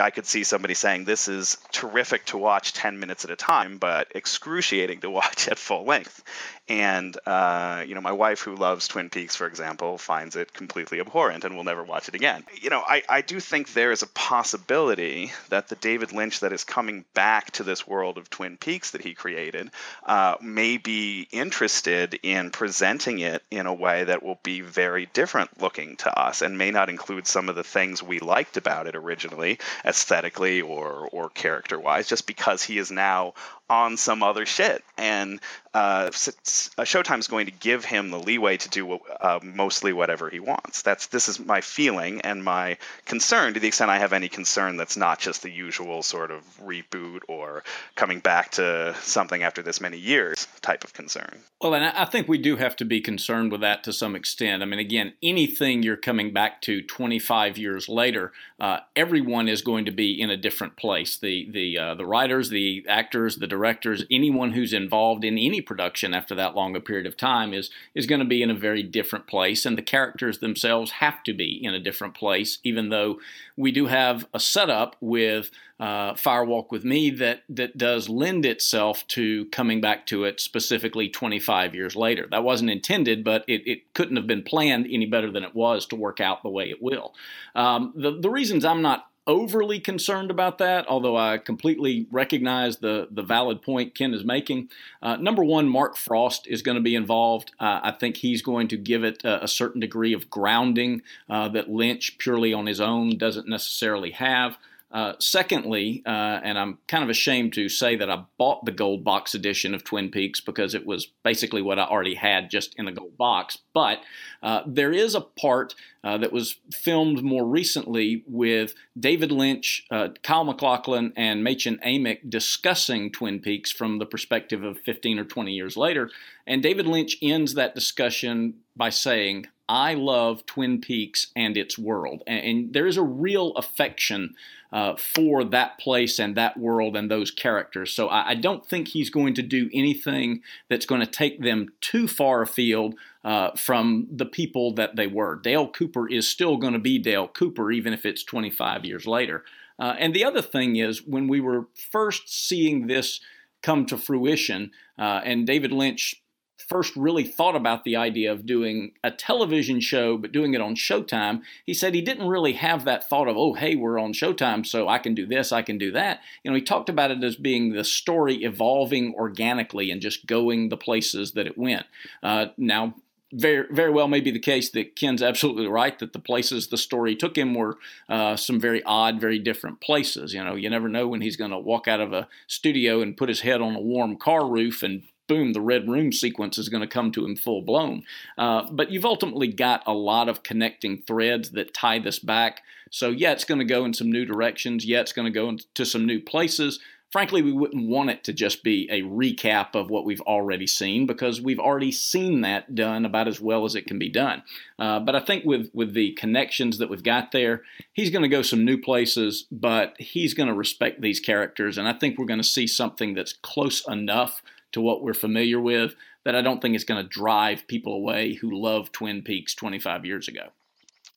I 0.00 0.10
could 0.10 0.26
see 0.26 0.44
somebody 0.44 0.74
saying 0.86 1.04
this 1.04 1.26
is 1.26 1.58
terrific 1.72 2.24
to 2.26 2.38
watch 2.38 2.72
10 2.72 3.00
minutes 3.00 3.24
at 3.24 3.30
a 3.32 3.36
time, 3.36 3.78
but 3.78 4.06
excruciating 4.14 5.00
to 5.00 5.10
watch 5.10 5.48
at 5.48 5.58
full 5.58 5.84
length. 5.84 6.22
And, 6.68 7.16
uh, 7.26 7.84
you 7.86 7.94
know, 7.94 8.00
my 8.00 8.12
wife, 8.12 8.40
who 8.40 8.56
loves 8.56 8.88
Twin 8.88 9.08
Peaks, 9.08 9.36
for 9.36 9.46
example, 9.46 9.98
finds 9.98 10.34
it 10.34 10.52
completely 10.52 10.98
abhorrent 10.98 11.44
and 11.44 11.56
will 11.56 11.62
never 11.62 11.84
watch 11.84 12.08
it 12.08 12.16
again. 12.16 12.44
You 12.60 12.70
know, 12.70 12.82
I, 12.84 13.02
I 13.08 13.20
do 13.20 13.38
think 13.38 13.72
there 13.72 13.92
is 13.92 14.02
a 14.02 14.08
possibility 14.08 15.32
that 15.50 15.68
the 15.68 15.76
David 15.76 16.12
Lynch 16.12 16.40
that 16.40 16.52
is 16.52 16.64
coming 16.64 17.04
back 17.14 17.52
to 17.52 17.62
this 17.62 17.86
world 17.86 18.18
of 18.18 18.28
Twin 18.30 18.56
Peaks 18.56 18.90
that 18.92 19.00
he 19.00 19.14
created 19.14 19.70
uh, 20.04 20.36
may 20.42 20.76
be 20.76 21.28
interested 21.30 22.18
in 22.24 22.50
presenting 22.50 23.20
it 23.20 23.44
in 23.50 23.66
a 23.66 23.74
way 23.74 24.02
that 24.02 24.24
will 24.24 24.38
be 24.42 24.60
very 24.60 25.06
different 25.06 25.62
looking 25.62 25.96
to 25.98 26.18
us 26.18 26.42
and 26.42 26.58
may 26.58 26.72
not 26.72 26.88
include 26.88 27.28
some 27.28 27.48
of 27.48 27.54
the 27.54 27.62
things 27.64 28.02
we 28.02 28.18
liked 28.18 28.56
about 28.56 28.88
it 28.88 28.96
originally, 28.96 29.60
aesthetically 29.84 30.62
or, 30.62 31.08
or 31.12 31.28
character 31.30 31.78
wise, 31.78 32.08
just 32.08 32.26
because 32.26 32.64
he 32.64 32.78
is 32.78 32.90
now 32.90 33.34
on 33.68 33.96
some 33.96 34.22
other 34.22 34.46
shit. 34.46 34.84
And 34.96 35.40
uh, 35.74 36.08
Showtime's 36.08 37.28
going 37.28 37.46
to 37.46 37.52
give 37.52 37.84
him 37.84 38.10
the 38.10 38.18
leeway 38.18 38.56
to 38.56 38.68
do 38.70 38.94
uh, 38.94 39.40
mostly 39.42 39.92
whatever 39.92 40.30
he 40.30 40.40
wants. 40.40 40.80
That's 40.80 41.08
this 41.08 41.28
is 41.28 41.38
my 41.38 41.60
feeling 41.60 42.22
and 42.22 42.42
my 42.42 42.78
concern 43.04 43.52
to 43.54 43.60
the 43.60 43.68
extent 43.68 43.90
I 43.90 43.98
have 43.98 44.14
any 44.14 44.28
concern 44.28 44.78
that's 44.78 44.96
not 44.96 45.18
just 45.18 45.42
the 45.42 45.50
usual 45.50 46.02
sort 46.02 46.30
of 46.30 46.42
reboot 46.64 47.20
or 47.28 47.62
coming 47.94 48.20
back 48.20 48.52
to 48.52 48.94
something 49.02 49.42
after 49.42 49.60
this 49.60 49.80
many 49.80 49.98
years 49.98 50.48
type 50.62 50.82
of 50.82 50.94
concern. 50.94 51.40
Well, 51.60 51.74
and 51.74 51.84
I 51.84 52.06
think 52.06 52.26
we 52.26 52.38
do 52.38 52.56
have 52.56 52.76
to 52.76 52.84
be 52.86 53.00
concerned 53.02 53.52
with 53.52 53.60
that 53.60 53.84
to 53.84 53.92
some 53.92 54.16
extent. 54.16 54.62
I 54.62 54.66
mean, 54.66 54.78
again, 54.78 55.12
anything 55.22 55.82
you're 55.82 55.96
coming 55.96 56.32
back 56.32 56.62
to 56.62 56.80
25 56.80 57.58
years 57.58 57.88
later, 57.88 58.32
uh, 58.58 58.78
everyone 58.94 59.48
is 59.48 59.60
going 59.60 59.84
to 59.84 59.90
be 59.90 60.18
in 60.18 60.30
a 60.30 60.36
different 60.36 60.76
place. 60.76 61.18
The 61.18 61.50
the 61.50 61.78
uh, 61.78 61.94
the 61.94 62.06
writers, 62.06 62.48
the 62.48 62.84
actors, 62.88 63.36
the 63.36 63.46
directors, 63.56 64.04
anyone 64.10 64.52
who's 64.52 64.74
involved 64.74 65.24
in 65.24 65.38
any 65.38 65.62
production 65.62 66.12
after 66.12 66.34
that 66.34 66.54
long 66.54 66.76
a 66.76 66.80
period 66.80 67.06
of 67.06 67.16
time 67.16 67.54
is 67.54 67.70
is 67.94 68.06
going 68.06 68.18
to 68.18 68.26
be 68.26 68.42
in 68.42 68.50
a 68.50 68.54
very 68.54 68.82
different 68.82 69.26
place, 69.26 69.64
and 69.64 69.78
the 69.78 69.82
characters 69.82 70.38
themselves 70.38 70.90
have 70.90 71.22
to 71.22 71.32
be 71.32 71.58
in 71.64 71.72
a 71.72 71.80
different 71.80 72.14
place. 72.14 72.58
Even 72.62 72.90
though 72.90 73.18
we 73.56 73.72
do 73.72 73.86
have 73.86 74.26
a 74.34 74.38
setup 74.38 74.94
with 75.00 75.50
uh, 75.80 76.12
Firewalk 76.14 76.70
with 76.70 76.84
Me 76.84 77.10
that 77.10 77.42
that 77.48 77.78
does 77.78 78.10
lend 78.10 78.44
itself 78.44 79.06
to 79.08 79.46
coming 79.46 79.80
back 79.80 80.06
to 80.06 80.24
it 80.24 80.38
specifically 80.38 81.08
25 81.08 81.74
years 81.74 81.96
later. 81.96 82.26
That 82.30 82.44
wasn't 82.44 82.70
intended, 82.70 83.24
but 83.24 83.42
it, 83.48 83.62
it 83.66 83.94
couldn't 83.94 84.16
have 84.16 84.26
been 84.26 84.42
planned 84.42 84.86
any 84.90 85.06
better 85.06 85.30
than 85.30 85.44
it 85.44 85.54
was 85.54 85.86
to 85.86 85.96
work 85.96 86.20
out 86.20 86.42
the 86.42 86.50
way 86.50 86.68
it 86.68 86.82
will. 86.82 87.14
Um, 87.54 87.94
the 87.96 88.18
the 88.20 88.30
reasons 88.30 88.64
I'm 88.64 88.82
not 88.82 89.06
overly 89.26 89.80
concerned 89.80 90.30
about 90.30 90.58
that, 90.58 90.86
although 90.88 91.16
I 91.16 91.38
completely 91.38 92.06
recognize 92.10 92.78
the, 92.78 93.08
the 93.10 93.22
valid 93.22 93.60
point 93.60 93.94
Ken 93.94 94.14
is 94.14 94.24
making. 94.24 94.68
Uh, 95.02 95.16
number 95.16 95.42
one, 95.42 95.68
Mark 95.68 95.96
Frost 95.96 96.46
is 96.46 96.62
going 96.62 96.76
to 96.76 96.82
be 96.82 96.94
involved. 96.94 97.52
Uh, 97.58 97.80
I 97.82 97.90
think 97.90 98.18
he's 98.18 98.42
going 98.42 98.68
to 98.68 98.76
give 98.76 99.02
it 99.04 99.24
a, 99.24 99.44
a 99.44 99.48
certain 99.48 99.80
degree 99.80 100.12
of 100.12 100.30
grounding 100.30 101.02
uh, 101.28 101.48
that 101.48 101.68
Lynch, 101.68 102.18
purely 102.18 102.52
on 102.52 102.66
his 102.66 102.80
own, 102.80 103.18
doesn't 103.18 103.48
necessarily 103.48 104.12
have. 104.12 104.58
Uh, 104.92 105.14
secondly, 105.18 106.00
uh, 106.06 106.40
and 106.44 106.56
I'm 106.56 106.78
kind 106.86 107.02
of 107.02 107.10
ashamed 107.10 107.52
to 107.54 107.68
say 107.68 107.96
that 107.96 108.08
I 108.08 108.22
bought 108.38 108.64
the 108.64 108.72
gold 108.72 109.02
box 109.02 109.34
edition 109.34 109.74
of 109.74 109.82
Twin 109.82 110.10
Peaks 110.10 110.40
because 110.40 110.74
it 110.74 110.86
was 110.86 111.06
basically 111.24 111.60
what 111.60 111.80
I 111.80 111.84
already 111.84 112.14
had 112.14 112.50
just 112.50 112.74
in 112.78 112.86
a 112.86 112.92
gold 112.92 113.16
box. 113.18 113.58
But 113.74 113.98
uh, 114.44 114.62
there 114.64 114.92
is 114.92 115.16
a 115.16 115.20
part 115.20 115.74
uh, 116.04 116.18
that 116.18 116.32
was 116.32 116.60
filmed 116.72 117.24
more 117.24 117.44
recently 117.44 118.22
with 118.28 118.74
David 118.98 119.32
Lynch, 119.32 119.84
uh, 119.90 120.10
Kyle 120.22 120.44
MacLachlan, 120.44 121.12
and 121.16 121.44
Mädchen 121.44 121.82
Amick 121.84 122.30
discussing 122.30 123.10
Twin 123.10 123.40
Peaks 123.40 123.72
from 123.72 123.98
the 123.98 124.06
perspective 124.06 124.62
of 124.62 124.78
15 124.80 125.18
or 125.18 125.24
20 125.24 125.52
years 125.52 125.76
later. 125.76 126.10
And 126.46 126.62
David 126.62 126.86
Lynch 126.86 127.16
ends 127.20 127.54
that 127.54 127.74
discussion 127.74 128.54
by 128.76 128.90
saying, 128.90 129.48
I 129.68 129.94
love 129.94 130.46
Twin 130.46 130.80
Peaks 130.80 131.28
and 131.34 131.56
its 131.56 131.78
world. 131.78 132.22
And, 132.26 132.44
and 132.44 132.72
there 132.72 132.86
is 132.86 132.96
a 132.96 133.02
real 133.02 133.52
affection 133.52 134.34
uh, 134.72 134.96
for 134.96 135.44
that 135.44 135.78
place 135.78 136.18
and 136.18 136.36
that 136.36 136.56
world 136.56 136.96
and 136.96 137.10
those 137.10 137.30
characters. 137.30 137.92
So 137.92 138.08
I, 138.08 138.30
I, 138.30 138.34
don't 138.34 138.66
think 138.66 138.88
he's 138.88 139.10
going 139.10 139.34
to 139.34 139.42
do 139.42 139.70
anything 139.72 140.42
that's 140.68 140.86
going 140.86 141.00
to 141.00 141.06
take 141.06 141.40
them 141.40 141.68
too 141.80 142.08
far 142.08 142.42
afield 142.42 142.94
uh, 143.24 143.52
from 143.52 144.08
the 144.10 144.26
people 144.26 144.74
that 144.74 144.96
they 144.96 145.06
were. 145.06 145.36
Dale 145.36 145.68
Cooper 145.68 146.08
is 146.08 146.28
still 146.28 146.56
going 146.56 146.72
to 146.72 146.80
be 146.80 146.98
Dale 146.98 147.28
Cooper, 147.28 147.70
even 147.70 147.92
if 147.92 148.04
it's 148.04 148.24
25 148.24 148.84
years 148.84 149.06
later. 149.06 149.44
Uh, 149.78 149.94
and 149.98 150.14
the 150.14 150.24
other 150.24 150.42
thing 150.42 150.76
is, 150.76 151.02
when 151.06 151.28
we 151.28 151.40
were 151.40 151.68
first 151.90 152.28
seeing 152.28 152.86
this 152.86 153.20
come 153.62 153.86
to 153.86 153.98
fruition, 153.98 154.70
uh, 154.98 155.20
and 155.24 155.46
David 155.46 155.72
Lynch 155.72 156.22
first 156.66 156.96
really 156.96 157.24
thought 157.24 157.56
about 157.56 157.84
the 157.84 157.96
idea 157.96 158.32
of 158.32 158.46
doing 158.46 158.92
a 159.04 159.10
television 159.10 159.80
show, 159.80 160.16
but 160.16 160.32
doing 160.32 160.54
it 160.54 160.60
on 160.60 160.74
Showtime, 160.74 161.42
he 161.64 161.72
said 161.72 161.94
he 161.94 162.02
didn't 162.02 162.28
really 162.28 162.54
have 162.54 162.84
that 162.84 163.08
thought 163.08 163.28
of, 163.28 163.36
oh, 163.36 163.54
hey, 163.54 163.76
we're 163.76 163.98
on 163.98 164.12
Showtime, 164.12 164.66
so 164.66 164.88
I 164.88 164.98
can 164.98 165.14
do 165.14 165.26
this, 165.26 165.52
I 165.52 165.62
can 165.62 165.78
do 165.78 165.92
that. 165.92 166.20
You 166.42 166.50
know, 166.50 166.56
he 166.56 166.62
talked 166.62 166.88
about 166.88 167.10
it 167.10 167.22
as 167.22 167.36
being 167.36 167.72
the 167.72 167.84
story 167.84 168.44
evolving 168.44 169.14
organically 169.14 169.90
and 169.90 170.00
just 170.00 170.26
going 170.26 170.68
the 170.68 170.76
places 170.76 171.32
that 171.32 171.46
it 171.46 171.56
went. 171.56 171.86
Uh, 172.22 172.46
now, 172.56 172.94
very 173.32 173.66
very 173.72 173.90
well 173.90 174.06
may 174.06 174.20
be 174.20 174.30
the 174.30 174.38
case 174.38 174.70
that 174.70 174.94
Ken's 174.94 175.22
absolutely 175.22 175.66
right 175.66 175.98
that 175.98 176.12
the 176.12 176.18
places 176.20 176.68
the 176.68 176.76
story 176.76 177.16
took 177.16 177.36
him 177.36 177.54
were 177.54 177.76
uh, 178.08 178.36
some 178.36 178.60
very 178.60 178.82
odd, 178.84 179.20
very 179.20 179.40
different 179.40 179.80
places. 179.80 180.32
You 180.32 180.44
know, 180.44 180.54
you 180.54 180.70
never 180.70 180.88
know 180.88 181.08
when 181.08 181.20
he's 181.20 181.36
going 181.36 181.50
to 181.50 181.58
walk 181.58 181.88
out 181.88 182.00
of 182.00 182.12
a 182.12 182.28
studio 182.46 183.02
and 183.02 183.16
put 183.16 183.28
his 183.28 183.40
head 183.40 183.60
on 183.60 183.74
a 183.74 183.80
warm 183.80 184.16
car 184.16 184.46
roof 184.46 184.82
and 184.82 185.02
boom, 185.26 185.52
the 185.52 185.60
red 185.60 185.88
room 185.88 186.12
sequence 186.12 186.58
is 186.58 186.68
going 186.68 186.82
to 186.82 186.86
come 186.86 187.12
to 187.12 187.24
him 187.24 187.36
full 187.36 187.62
blown. 187.62 188.04
Uh, 188.38 188.64
but 188.70 188.90
you've 188.90 189.04
ultimately 189.04 189.48
got 189.48 189.82
a 189.86 189.92
lot 189.92 190.28
of 190.28 190.42
connecting 190.42 191.02
threads 191.02 191.50
that 191.50 191.74
tie 191.74 191.98
this 191.98 192.18
back. 192.18 192.62
So, 192.90 193.10
yeah, 193.10 193.32
it's 193.32 193.44
going 193.44 193.58
to 193.58 193.64
go 193.64 193.84
in 193.84 193.94
some 193.94 194.10
new 194.10 194.24
directions. 194.24 194.84
Yeah, 194.84 195.00
it's 195.00 195.12
going 195.12 195.26
to 195.26 195.38
go 195.38 195.48
into 195.48 195.84
some 195.84 196.06
new 196.06 196.20
places. 196.20 196.78
Frankly, 197.12 197.40
we 197.40 197.52
wouldn't 197.52 197.88
want 197.88 198.10
it 198.10 198.24
to 198.24 198.32
just 198.32 198.64
be 198.64 198.88
a 198.90 199.02
recap 199.02 199.74
of 199.74 199.90
what 199.90 200.04
we've 200.04 200.20
already 200.22 200.66
seen 200.66 201.06
because 201.06 201.40
we've 201.40 201.60
already 201.60 201.92
seen 201.92 202.40
that 202.40 202.74
done 202.74 203.04
about 203.04 203.28
as 203.28 203.40
well 203.40 203.64
as 203.64 203.74
it 203.74 203.86
can 203.86 203.98
be 203.98 204.08
done. 204.08 204.42
Uh, 204.78 204.98
but 204.98 205.14
I 205.14 205.20
think 205.20 205.44
with, 205.44 205.70
with 205.72 205.94
the 205.94 206.12
connections 206.12 206.78
that 206.78 206.90
we've 206.90 207.04
got 207.04 207.30
there, 207.30 207.62
he's 207.92 208.10
going 208.10 208.24
to 208.24 208.28
go 208.28 208.42
some 208.42 208.64
new 208.64 208.76
places, 208.76 209.46
but 209.52 209.94
he's 209.98 210.34
going 210.34 210.48
to 210.48 210.54
respect 210.54 211.00
these 211.00 211.20
characters. 211.20 211.78
And 211.78 211.88
I 211.88 211.92
think 211.92 212.18
we're 212.18 212.26
going 212.26 212.40
to 212.40 212.44
see 212.44 212.66
something 212.66 213.14
that's 213.14 213.32
close 213.32 213.86
enough 213.86 214.42
to 214.76 214.82
what 214.82 215.02
we're 215.02 215.14
familiar 215.14 215.58
with 215.58 215.94
that 216.24 216.36
I 216.36 216.42
don't 216.42 216.60
think 216.60 216.76
is 216.76 216.84
going 216.84 217.02
to 217.02 217.08
drive 217.08 217.66
people 217.66 217.94
away 217.94 218.34
who 218.34 218.60
loved 218.60 218.92
Twin 218.92 219.22
Peaks 219.22 219.54
25 219.54 220.04
years 220.04 220.28
ago. 220.28 220.48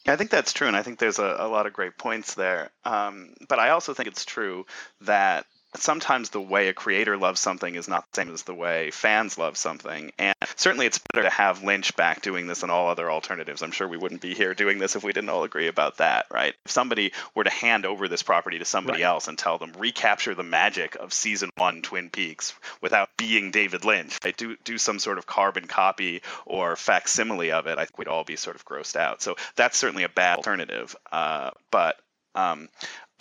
I 0.08 0.16
think 0.16 0.30
that's 0.30 0.54
true, 0.54 0.68
and 0.68 0.78
I 0.78 0.82
think 0.82 0.98
there's 0.98 1.20
a, 1.20 1.36
a 1.40 1.50
lot 1.50 1.68
of 1.68 1.74
great 1.74 1.98
points 1.98 2.36
there. 2.36 2.70
Um, 2.86 3.34
but 3.50 3.60
I 3.60 3.72
also 3.72 3.94
think 3.94 4.08
it's 4.08 4.24
true 4.24 4.66
that 5.02 5.46
sometimes 5.76 6.30
the 6.30 6.42
way 6.42 6.68
a 6.68 6.74
creator 6.74 7.18
loves 7.18 7.40
something 7.40 7.76
is 7.76 7.88
not 7.88 8.06
the 8.12 8.22
same 8.22 8.34
as 8.34 8.44
the 8.44 8.54
way 8.54 8.92
fans 8.92 9.38
love 9.38 9.58
something. 9.58 10.12
And 10.18 10.36
certainly 10.56 10.86
it's 10.86 11.00
better 11.12 11.24
to 11.24 11.30
have 11.30 11.64
Lynch 11.64 11.96
back 11.96 12.22
doing 12.22 12.48
this 12.48 12.64
and 12.64 12.72
all 12.72 12.90
other 12.90 13.12
alternatives. 13.12 13.62
I'm 13.62 13.72
sure 13.72 13.88
we 13.88 13.98
wouldn't 13.98 14.22
be 14.22 14.34
here 14.34 14.54
doing 14.54 14.80
this 14.80 14.96
if 14.96 15.04
we 15.04 15.14
didn't 15.14 15.30
all 15.30 15.44
agree 15.44 15.68
about 15.68 15.98
that, 15.98 16.26
right? 16.32 16.56
If 16.66 16.72
somebody 16.72 17.14
were 17.36 17.44
to 17.44 17.50
hand 17.50 17.86
over 17.86 18.08
this 18.08 18.24
property 18.24 18.60
to 18.60 18.66
somebody 18.66 19.04
right. 19.04 19.10
else 19.10 19.28
and 19.28 19.38
tell 19.38 19.58
them 19.58 19.74
recapture 19.78 20.36
the 20.36 20.44
magic 20.44 20.96
of 20.96 21.14
season 21.14 21.50
one 21.58 21.82
Twin 21.82 22.10
Peaks 22.10 22.54
without 22.82 23.10
being 23.18 23.52
David 23.52 23.86
Lynch, 23.86 24.18
right? 24.24 24.36
do 24.36 24.56
do 24.64 24.78
some 24.78 25.00
sort 25.00 25.18
of 25.18 25.26
carbon 25.26 25.68
copy 25.68 26.22
or 26.46 26.76
facsimile 26.76 27.52
of 27.52 27.68
it, 27.68 27.78
I 27.78 27.86
think 27.86 27.98
we'd 27.98 28.08
all 28.08 28.24
be 28.24 28.36
sort 28.36 28.56
of 28.56 28.66
grossed 28.66 28.96
out. 28.96 29.22
So 29.22 29.36
that's 29.56 29.78
certainly 29.78 30.04
a 30.04 30.10
bad 30.10 30.38
alternative. 30.38 30.96
Uh, 31.12 31.52
but 31.72 32.00
um, 32.36 32.70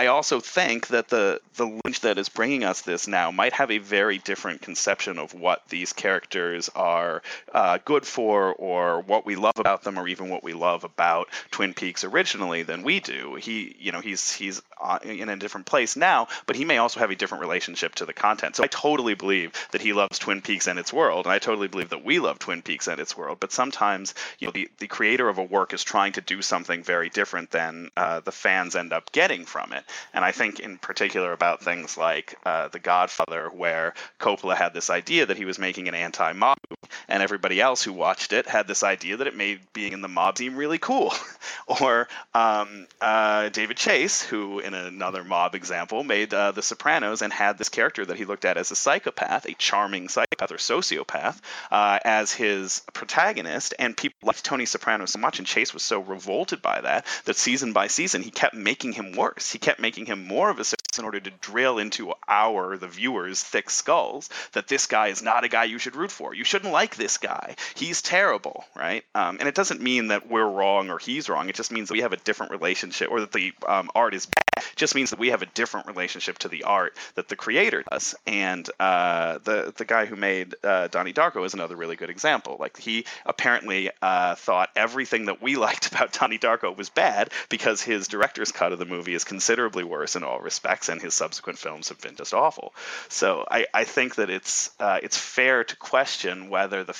I 0.00 0.06
also 0.06 0.38
think 0.38 0.88
that 0.88 1.08
the 1.08 1.40
the 1.56 1.66
Lynch 1.66 2.00
that 2.02 2.18
is 2.18 2.28
bringing 2.28 2.62
us 2.62 2.82
this 2.82 3.08
now 3.08 3.32
might 3.32 3.52
have 3.54 3.72
a 3.72 3.78
very 3.78 4.18
different 4.18 4.62
conception 4.62 5.18
of 5.18 5.34
what 5.34 5.68
these 5.68 5.92
characters 5.92 6.70
are 6.76 7.20
uh, 7.52 7.78
good 7.84 8.06
for, 8.06 8.52
or 8.52 9.00
what 9.00 9.26
we 9.26 9.34
love 9.34 9.58
about 9.58 9.82
them, 9.82 9.98
or 9.98 10.06
even 10.06 10.28
what 10.28 10.44
we 10.44 10.52
love 10.52 10.84
about 10.84 11.28
Twin 11.50 11.74
Peaks 11.74 12.04
originally 12.04 12.62
than 12.62 12.84
we 12.84 13.00
do. 13.00 13.34
He, 13.34 13.74
you 13.80 13.90
know, 13.90 14.00
he's 14.00 14.32
he's 14.32 14.62
uh, 14.80 15.00
in 15.02 15.28
a 15.28 15.36
different 15.36 15.66
place 15.66 15.96
now, 15.96 16.28
but 16.46 16.54
he 16.54 16.64
may 16.64 16.78
also 16.78 17.00
have 17.00 17.10
a 17.10 17.16
different 17.16 17.40
relationship 17.40 17.96
to 17.96 18.06
the 18.06 18.12
content. 18.12 18.54
So 18.54 18.62
I 18.62 18.68
totally 18.68 19.14
believe 19.14 19.52
that 19.72 19.80
he 19.80 19.92
loves 19.92 20.20
Twin 20.20 20.42
Peaks 20.42 20.68
and 20.68 20.78
its 20.78 20.92
world, 20.92 21.26
and 21.26 21.32
I 21.32 21.40
totally 21.40 21.66
believe 21.66 21.88
that 21.88 22.04
we 22.04 22.20
love 22.20 22.38
Twin 22.38 22.62
Peaks 22.62 22.86
and 22.86 23.00
its 23.00 23.16
world. 23.16 23.38
But 23.40 23.50
sometimes, 23.50 24.14
you 24.38 24.46
know, 24.46 24.52
the 24.52 24.70
the 24.78 24.86
creator 24.86 25.28
of 25.28 25.38
a 25.38 25.42
work 25.42 25.72
is 25.72 25.82
trying 25.82 26.12
to 26.12 26.20
do 26.20 26.40
something 26.40 26.84
very 26.84 27.08
different 27.08 27.50
than 27.50 27.90
uh, 27.96 28.20
the 28.20 28.30
fans 28.30 28.76
end 28.76 28.92
up 28.92 29.10
getting 29.10 29.44
from 29.44 29.72
it. 29.72 29.84
And 30.14 30.24
I 30.24 30.32
think 30.32 30.60
in 30.60 30.78
particular 30.78 31.32
about 31.32 31.62
things 31.62 31.96
like 31.96 32.36
uh, 32.44 32.68
The 32.68 32.78
Godfather, 32.78 33.48
where 33.48 33.94
Coppola 34.18 34.56
had 34.56 34.74
this 34.74 34.90
idea 34.90 35.26
that 35.26 35.36
he 35.36 35.44
was 35.44 35.58
making 35.58 35.88
an 35.88 35.94
anti 35.94 36.32
mob 36.32 36.58
movie, 36.70 36.92
and 37.08 37.22
everybody 37.22 37.60
else 37.60 37.82
who 37.82 37.92
watched 37.92 38.32
it 38.32 38.46
had 38.46 38.66
this 38.66 38.82
idea 38.82 39.16
that 39.18 39.26
it 39.26 39.36
made 39.36 39.60
being 39.72 39.92
in 39.92 40.00
the 40.00 40.08
mob 40.08 40.38
seem 40.38 40.56
really 40.56 40.78
cool. 40.78 41.12
or 41.66 42.08
um, 42.34 42.86
uh, 43.00 43.48
David 43.48 43.76
Chase, 43.76 44.22
who 44.22 44.60
in 44.60 44.74
another 44.74 45.24
mob 45.24 45.54
example 45.54 46.04
made 46.04 46.32
uh, 46.32 46.52
The 46.52 46.62
Sopranos 46.62 47.22
and 47.22 47.32
had 47.32 47.58
this 47.58 47.68
character 47.68 48.04
that 48.04 48.16
he 48.16 48.24
looked 48.24 48.44
at 48.44 48.56
as 48.56 48.70
a 48.70 48.76
psychopath, 48.76 49.46
a 49.46 49.54
charming 49.54 50.08
psychopath 50.08 50.52
or 50.52 50.56
sociopath, 50.56 51.40
uh, 51.70 51.98
as 52.04 52.32
his 52.32 52.82
protagonist. 52.92 53.74
And 53.78 53.96
people 53.96 54.18
liked 54.22 54.44
Tony 54.44 54.66
Soprano 54.66 55.06
so 55.06 55.18
much, 55.18 55.38
and 55.38 55.46
Chase 55.46 55.72
was 55.74 55.82
so 55.82 56.00
revolted 56.00 56.62
by 56.62 56.80
that 56.80 57.06
that 57.24 57.36
season 57.36 57.72
by 57.72 57.86
season 57.86 58.22
he 58.22 58.30
kept 58.30 58.54
making 58.54 58.92
him 58.92 59.12
worse. 59.12 59.50
He 59.50 59.58
kept 59.58 59.77
making 59.78 60.06
him 60.06 60.26
more 60.26 60.50
of 60.50 60.58
a 60.58 60.64
in 60.98 61.04
order 61.04 61.20
to 61.20 61.30
drill 61.40 61.78
into 61.78 62.12
our, 62.26 62.76
the 62.76 62.88
viewers, 62.88 63.42
thick 63.42 63.70
skulls 63.70 64.30
that 64.52 64.68
this 64.68 64.86
guy 64.86 65.08
is 65.08 65.22
not 65.22 65.44
a 65.44 65.48
guy 65.48 65.64
you 65.64 65.78
should 65.78 65.96
root 65.96 66.10
for. 66.10 66.34
You 66.34 66.44
shouldn't 66.44 66.72
like 66.72 66.96
this 66.96 67.18
guy. 67.18 67.56
He's 67.74 68.02
terrible, 68.02 68.64
right? 68.74 69.04
Um, 69.14 69.38
and 69.40 69.48
it 69.48 69.54
doesn't 69.54 69.80
mean 69.80 70.08
that 70.08 70.28
we're 70.28 70.48
wrong 70.48 70.90
or 70.90 70.98
he's 70.98 71.28
wrong. 71.28 71.48
It 71.48 71.54
just 71.54 71.72
means 71.72 71.88
that 71.88 71.94
we 71.94 72.02
have 72.02 72.12
a 72.12 72.16
different 72.18 72.52
relationship, 72.52 73.10
or 73.10 73.20
that 73.20 73.32
the 73.32 73.52
um, 73.66 73.90
art 73.94 74.14
is 74.14 74.26
bad. 74.26 74.42
It 74.58 74.76
just 74.76 74.94
means 74.94 75.10
that 75.10 75.18
we 75.18 75.28
have 75.28 75.42
a 75.42 75.46
different 75.46 75.86
relationship 75.86 76.38
to 76.38 76.48
the 76.48 76.64
art 76.64 76.96
that 77.14 77.28
the 77.28 77.36
creator 77.36 77.84
does. 77.90 78.14
And 78.26 78.68
uh, 78.80 79.38
the 79.44 79.72
the 79.76 79.84
guy 79.84 80.06
who 80.06 80.16
made 80.16 80.54
uh, 80.64 80.88
Donnie 80.88 81.12
Darko 81.12 81.44
is 81.44 81.54
another 81.54 81.76
really 81.76 81.96
good 81.96 82.10
example. 82.10 82.56
Like 82.58 82.76
he 82.76 83.04
apparently 83.24 83.90
uh, 84.02 84.34
thought 84.34 84.70
everything 84.74 85.26
that 85.26 85.40
we 85.40 85.56
liked 85.68 85.92
about 85.92 86.12
Donnie 86.12 86.38
Darko 86.38 86.76
was 86.76 86.90
bad 86.90 87.30
because 87.48 87.82
his 87.82 88.08
director's 88.08 88.52
cut 88.52 88.72
of 88.72 88.78
the 88.78 88.84
movie 88.86 89.14
is 89.14 89.24
considerably 89.24 89.84
worse 89.84 90.16
in 90.16 90.24
all 90.24 90.40
respects, 90.40 90.87
and 90.88 91.00
his 91.00 91.14
subsequent 91.14 91.58
films 91.58 91.88
have 91.88 92.00
been 92.00 92.16
just 92.16 92.34
awful. 92.34 92.74
So 93.08 93.44
I, 93.50 93.66
I 93.72 93.84
think 93.84 94.16
that 94.16 94.30
it's 94.30 94.70
uh, 94.80 94.98
it's 95.02 95.16
fair 95.16 95.64
to 95.64 95.76
question 95.76 96.50
whether 96.50 96.84
the 96.84 96.96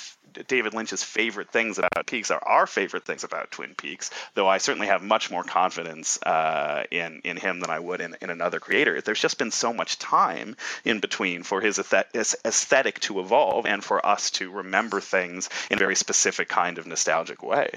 David 0.47 0.73
Lynch's 0.73 1.03
favorite 1.03 1.49
things 1.49 1.79
about 1.79 2.05
Peaks 2.05 2.31
are 2.31 2.41
our 2.45 2.67
favorite 2.67 3.05
things 3.05 3.23
about 3.23 3.51
Twin 3.51 3.73
Peaks, 3.75 4.11
though 4.35 4.47
I 4.47 4.59
certainly 4.59 4.87
have 4.87 5.01
much 5.01 5.31
more 5.31 5.43
confidence 5.43 6.21
uh, 6.23 6.83
in 6.91 7.21
in 7.23 7.37
him 7.37 7.59
than 7.59 7.69
I 7.69 7.79
would 7.79 8.01
in, 8.01 8.15
in 8.21 8.29
another 8.29 8.59
creator. 8.59 9.01
There's 9.01 9.21
just 9.21 9.37
been 9.37 9.51
so 9.51 9.73
much 9.73 9.99
time 9.99 10.55
in 10.85 10.99
between 10.99 11.43
for 11.43 11.61
his 11.61 11.79
aesthetic 11.79 12.99
to 13.01 13.19
evolve 13.19 13.65
and 13.65 13.83
for 13.83 14.05
us 14.05 14.31
to 14.31 14.51
remember 14.51 15.01
things 15.01 15.49
in 15.69 15.77
a 15.77 15.79
very 15.79 15.95
specific 15.95 16.47
kind 16.47 16.77
of 16.77 16.87
nostalgic 16.87 17.43
way. 17.43 17.71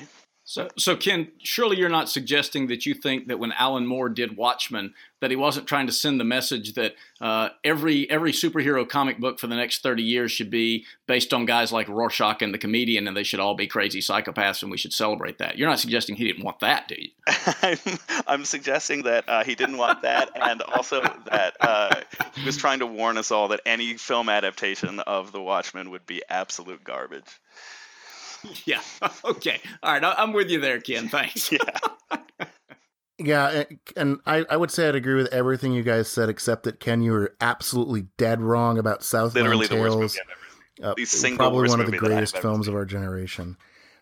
So, 0.45 0.69
so 0.77 0.97
Ken, 0.97 1.31
surely 1.39 1.77
you're 1.77 1.89
not 1.89 2.09
suggesting 2.09 2.67
that 2.67 2.85
you 2.85 2.95
think 2.95 3.29
that 3.29 3.39
when 3.39 3.53
Alan 3.53 3.87
Moore 3.87 4.09
did 4.09 4.37
Watchmen, 4.37 4.93
that 5.21 5.31
he 5.31 5.37
wasn't 5.37 5.69
trying 5.69 5.87
to 5.87 5.93
send 5.93 6.19
the 6.19 6.25
message 6.25 6.75
that 6.75 6.97
uh, 7.21 7.51
every 7.63 8.11
every 8.11 8.33
superhero 8.33 8.89
comic 8.89 9.21
book 9.21 9.39
for 9.39 9.47
the 9.47 9.55
next 9.55 9.85
30 9.85 10.03
years 10.03 10.33
should 10.33 10.51
be 10.51 10.85
based 11.07 11.33
on 11.33 11.47
guys 11.47 11.71
like 11.71 11.89
Rorschach 11.89 12.43
and 12.43 12.53
the 12.53 12.59
comedian, 12.59 13.07
and 13.07 13.17
they 13.17 13.23
should 13.23 13.39
all 13.39 13.55
be 13.55 13.69
crazy 13.69 14.01
psychopaths, 14.01 14.63
and 14.63 14.71
we 14.71 14.79
should 14.79 14.93
celebrate 14.93 15.39
that. 15.39 15.59
You're 15.59 15.69
not 15.69 15.79
suggesting 15.79 16.17
he 16.17 16.27
didn't 16.27 16.45
want 16.45 16.59
that, 16.59 16.89
do 16.89 16.97
you? 16.99 17.11
I'm, 17.63 17.79
I'm 18.27 18.45
suggesting 18.45 19.05
that 19.05 19.29
uh, 19.29 19.45
he 19.45 19.55
didn't 19.55 19.77
want 19.77 20.03
that, 20.03 20.31
and 20.35 20.61
also 20.63 21.03
that 21.31 21.57
uh, 21.61 22.01
he 22.35 22.45
was 22.45 22.57
trying 22.57 22.81
to 22.81 22.87
warn 22.87 23.17
us 23.17 23.31
all 23.31 23.49
that 23.49 23.61
any 23.65 23.97
film 23.97 24.29
adaptation 24.29 24.99
of 25.01 25.31
The 25.31 25.41
Watchmen 25.41 25.91
would 25.91 26.05
be 26.05 26.21
absolute 26.29 26.83
garbage. 26.83 27.29
yeah. 28.67 28.81
Okay. 29.25 29.61
All 29.83 29.93
right. 29.93 30.15
I'm 30.19 30.33
with 30.33 30.51
you 30.51 30.61
there, 30.61 30.81
Ken. 30.81 31.09
Thanks. 31.09 31.51
yeah. 31.53 31.59
Yeah, 33.19 33.65
and 33.97 34.19
I, 34.27 34.45
I 34.51 34.57
would 34.57 34.73
say 34.73 34.89
I'd 34.89 34.97
agree 34.97 35.15
with 35.15 35.33
everything 35.33 35.73
you 35.73 35.85
guys 35.85 36.09
said, 36.09 36.29
except 36.29 36.65
that 36.65 36.81
Ken, 36.81 37.03
you 37.03 37.13
were 37.13 37.37
absolutely 37.41 38.09
dead 38.19 38.41
wrong 38.41 38.79
about 38.79 39.05
Southland 39.05 39.47
Literally 39.47 39.69
Tales. 39.69 39.95
The 39.95 39.99
worst 39.99 40.19
movie 40.19 40.33
uh, 40.83 40.95
probably 41.37 41.69
one 41.69 41.81
of 41.81 41.91
the 41.91 41.97
greatest 41.97 42.39
films 42.39 42.69
of 42.69 42.75
our 42.75 42.85
generation. 42.85 43.57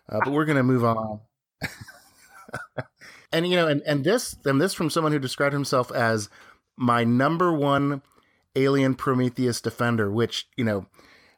Uh, 0.09 0.19
but 0.23 0.31
we're 0.31 0.45
gonna 0.45 0.63
move 0.63 0.83
on. 0.83 1.19
and 3.31 3.47
you 3.47 3.55
know, 3.55 3.67
and, 3.67 3.81
and 3.83 4.03
this 4.03 4.35
and 4.45 4.59
this 4.59 4.73
from 4.73 4.89
someone 4.89 5.11
who 5.11 5.19
described 5.19 5.53
himself 5.53 5.91
as 5.91 6.29
my 6.77 7.03
number 7.03 7.53
one 7.53 8.01
alien 8.55 8.95
Prometheus 8.95 9.61
defender, 9.61 10.11
which 10.11 10.47
you 10.55 10.63
know 10.63 10.85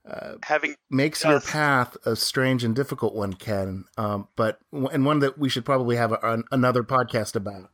uh, 0.10 0.34
having 0.44 0.76
makes 0.90 1.24
your 1.24 1.40
path 1.40 1.96
a 2.06 2.16
strange 2.16 2.64
and 2.64 2.76
difficult 2.76 3.16
one, 3.16 3.34
Ken. 3.34 3.86
Um, 3.98 4.28
but 4.36 4.60
and 4.72 5.06
one 5.06 5.20
that 5.20 5.38
we 5.38 5.50
should 5.50 5.66
probably 5.66 5.96
have 5.96 6.12
a, 6.12 6.44
another 6.52 6.84
podcast 6.84 7.36
about. 7.36 7.70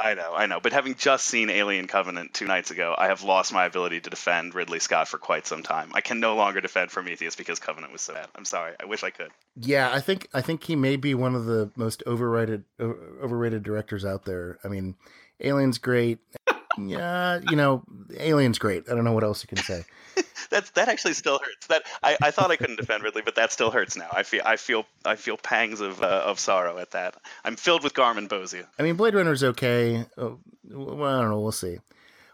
I 0.00 0.14
know, 0.14 0.32
I 0.34 0.46
know. 0.46 0.60
But 0.60 0.72
having 0.72 0.94
just 0.94 1.26
seen 1.26 1.50
Alien 1.50 1.86
Covenant 1.86 2.32
two 2.32 2.46
nights 2.46 2.70
ago, 2.70 2.94
I 2.96 3.08
have 3.08 3.22
lost 3.22 3.52
my 3.52 3.66
ability 3.66 4.00
to 4.00 4.10
defend 4.10 4.54
Ridley 4.54 4.78
Scott 4.78 5.08
for 5.08 5.18
quite 5.18 5.46
some 5.46 5.62
time. 5.62 5.90
I 5.92 6.00
can 6.00 6.20
no 6.20 6.36
longer 6.36 6.62
defend 6.62 6.90
Prometheus 6.90 7.36
because 7.36 7.58
Covenant 7.58 7.92
was 7.92 8.00
so 8.00 8.14
bad. 8.14 8.28
I'm 8.34 8.46
sorry. 8.46 8.72
I 8.80 8.86
wish 8.86 9.04
I 9.04 9.10
could. 9.10 9.30
Yeah, 9.56 9.90
I 9.92 10.00
think 10.00 10.28
I 10.32 10.40
think 10.40 10.64
he 10.64 10.74
may 10.74 10.96
be 10.96 11.14
one 11.14 11.34
of 11.34 11.44
the 11.44 11.70
most 11.76 12.02
overrated 12.06 12.64
overrated 12.80 13.62
directors 13.62 14.04
out 14.04 14.24
there. 14.24 14.58
I 14.64 14.68
mean, 14.68 14.96
Alien's 15.40 15.76
great. 15.76 16.18
yeah, 16.78 17.40
you 17.50 17.56
know, 17.56 17.84
Alien's 18.16 18.58
great. 18.58 18.84
I 18.90 18.94
don't 18.94 19.04
know 19.04 19.12
what 19.12 19.24
else 19.24 19.44
you 19.44 19.48
can 19.54 19.62
say. 19.62 19.84
That's 20.48 20.70
that 20.70 20.88
actually 20.88 21.14
still 21.14 21.38
hurts. 21.38 21.66
That 21.66 21.82
I, 22.02 22.16
I 22.22 22.30
thought 22.30 22.50
I 22.50 22.56
couldn't 22.56 22.76
defend 22.76 23.02
Ridley, 23.02 23.22
but 23.22 23.34
that 23.34 23.52
still 23.52 23.70
hurts 23.70 23.96
now. 23.96 24.08
I 24.12 24.22
feel 24.22 24.42
I 24.44 24.56
feel 24.56 24.86
I 25.04 25.16
feel 25.16 25.36
pangs 25.36 25.80
of 25.80 26.02
uh, 26.02 26.22
of 26.24 26.38
sorrow 26.38 26.78
at 26.78 26.92
that. 26.92 27.16
I'm 27.44 27.56
filled 27.56 27.82
with 27.82 27.94
Garmonbozia. 27.94 28.66
I 28.78 28.82
mean, 28.82 28.96
Blade 28.96 29.14
Runner's 29.14 29.44
okay. 29.44 30.06
Uh, 30.16 30.30
well, 30.70 31.18
I 31.18 31.20
don't 31.20 31.30
know. 31.30 31.40
We'll 31.40 31.52
see. 31.52 31.78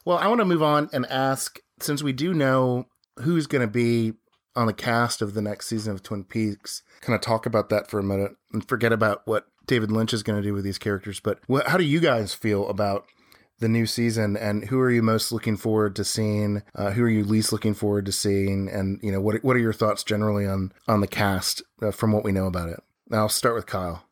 Well, 0.04 0.18
I 0.18 0.28
want 0.28 0.40
to 0.40 0.44
move 0.44 0.62
on 0.62 0.88
and 0.92 1.06
ask 1.06 1.58
since 1.80 2.02
we 2.02 2.12
do 2.12 2.32
know 2.32 2.86
who's 3.20 3.46
going 3.46 3.66
to 3.66 3.72
be 3.72 4.12
on 4.54 4.66
the 4.66 4.72
cast 4.72 5.20
of 5.20 5.34
the 5.34 5.42
next 5.42 5.66
season 5.66 5.92
of 5.92 6.02
Twin 6.02 6.24
Peaks. 6.24 6.82
Kind 7.00 7.14
of 7.14 7.20
talk 7.20 7.44
about 7.44 7.68
that 7.68 7.90
for 7.90 7.98
a 7.98 8.02
minute 8.02 8.32
and 8.52 8.66
forget 8.66 8.92
about 8.92 9.22
what 9.26 9.46
David 9.66 9.90
Lynch 9.90 10.14
is 10.14 10.22
going 10.22 10.40
to 10.40 10.46
do 10.46 10.54
with 10.54 10.64
these 10.64 10.78
characters. 10.78 11.20
But 11.20 11.40
how 11.66 11.76
do 11.76 11.84
you 11.84 12.00
guys 12.00 12.32
feel 12.32 12.68
about 12.68 13.06
the 13.58 13.68
new 13.68 13.86
season 13.86 14.36
and 14.36 14.64
who 14.68 14.78
are 14.78 14.90
you 14.90 15.02
most 15.02 15.32
looking 15.32 15.56
forward 15.56 15.96
to 15.96 16.04
seeing 16.04 16.62
uh, 16.74 16.90
who 16.90 17.02
are 17.02 17.08
you 17.08 17.24
least 17.24 17.52
looking 17.52 17.74
forward 17.74 18.06
to 18.06 18.12
seeing 18.12 18.68
and 18.68 19.00
you 19.02 19.10
know 19.10 19.20
what 19.20 19.42
what 19.42 19.56
are 19.56 19.60
your 19.60 19.72
thoughts 19.72 20.04
generally 20.04 20.46
on 20.46 20.72
on 20.86 21.00
the 21.00 21.06
cast 21.06 21.62
uh, 21.82 21.90
from 21.90 22.12
what 22.12 22.24
we 22.24 22.32
know 22.32 22.46
about 22.46 22.68
it 22.68 22.82
now 23.08 23.18
i'll 23.18 23.28
start 23.28 23.54
with 23.54 23.66
kyle 23.66 24.06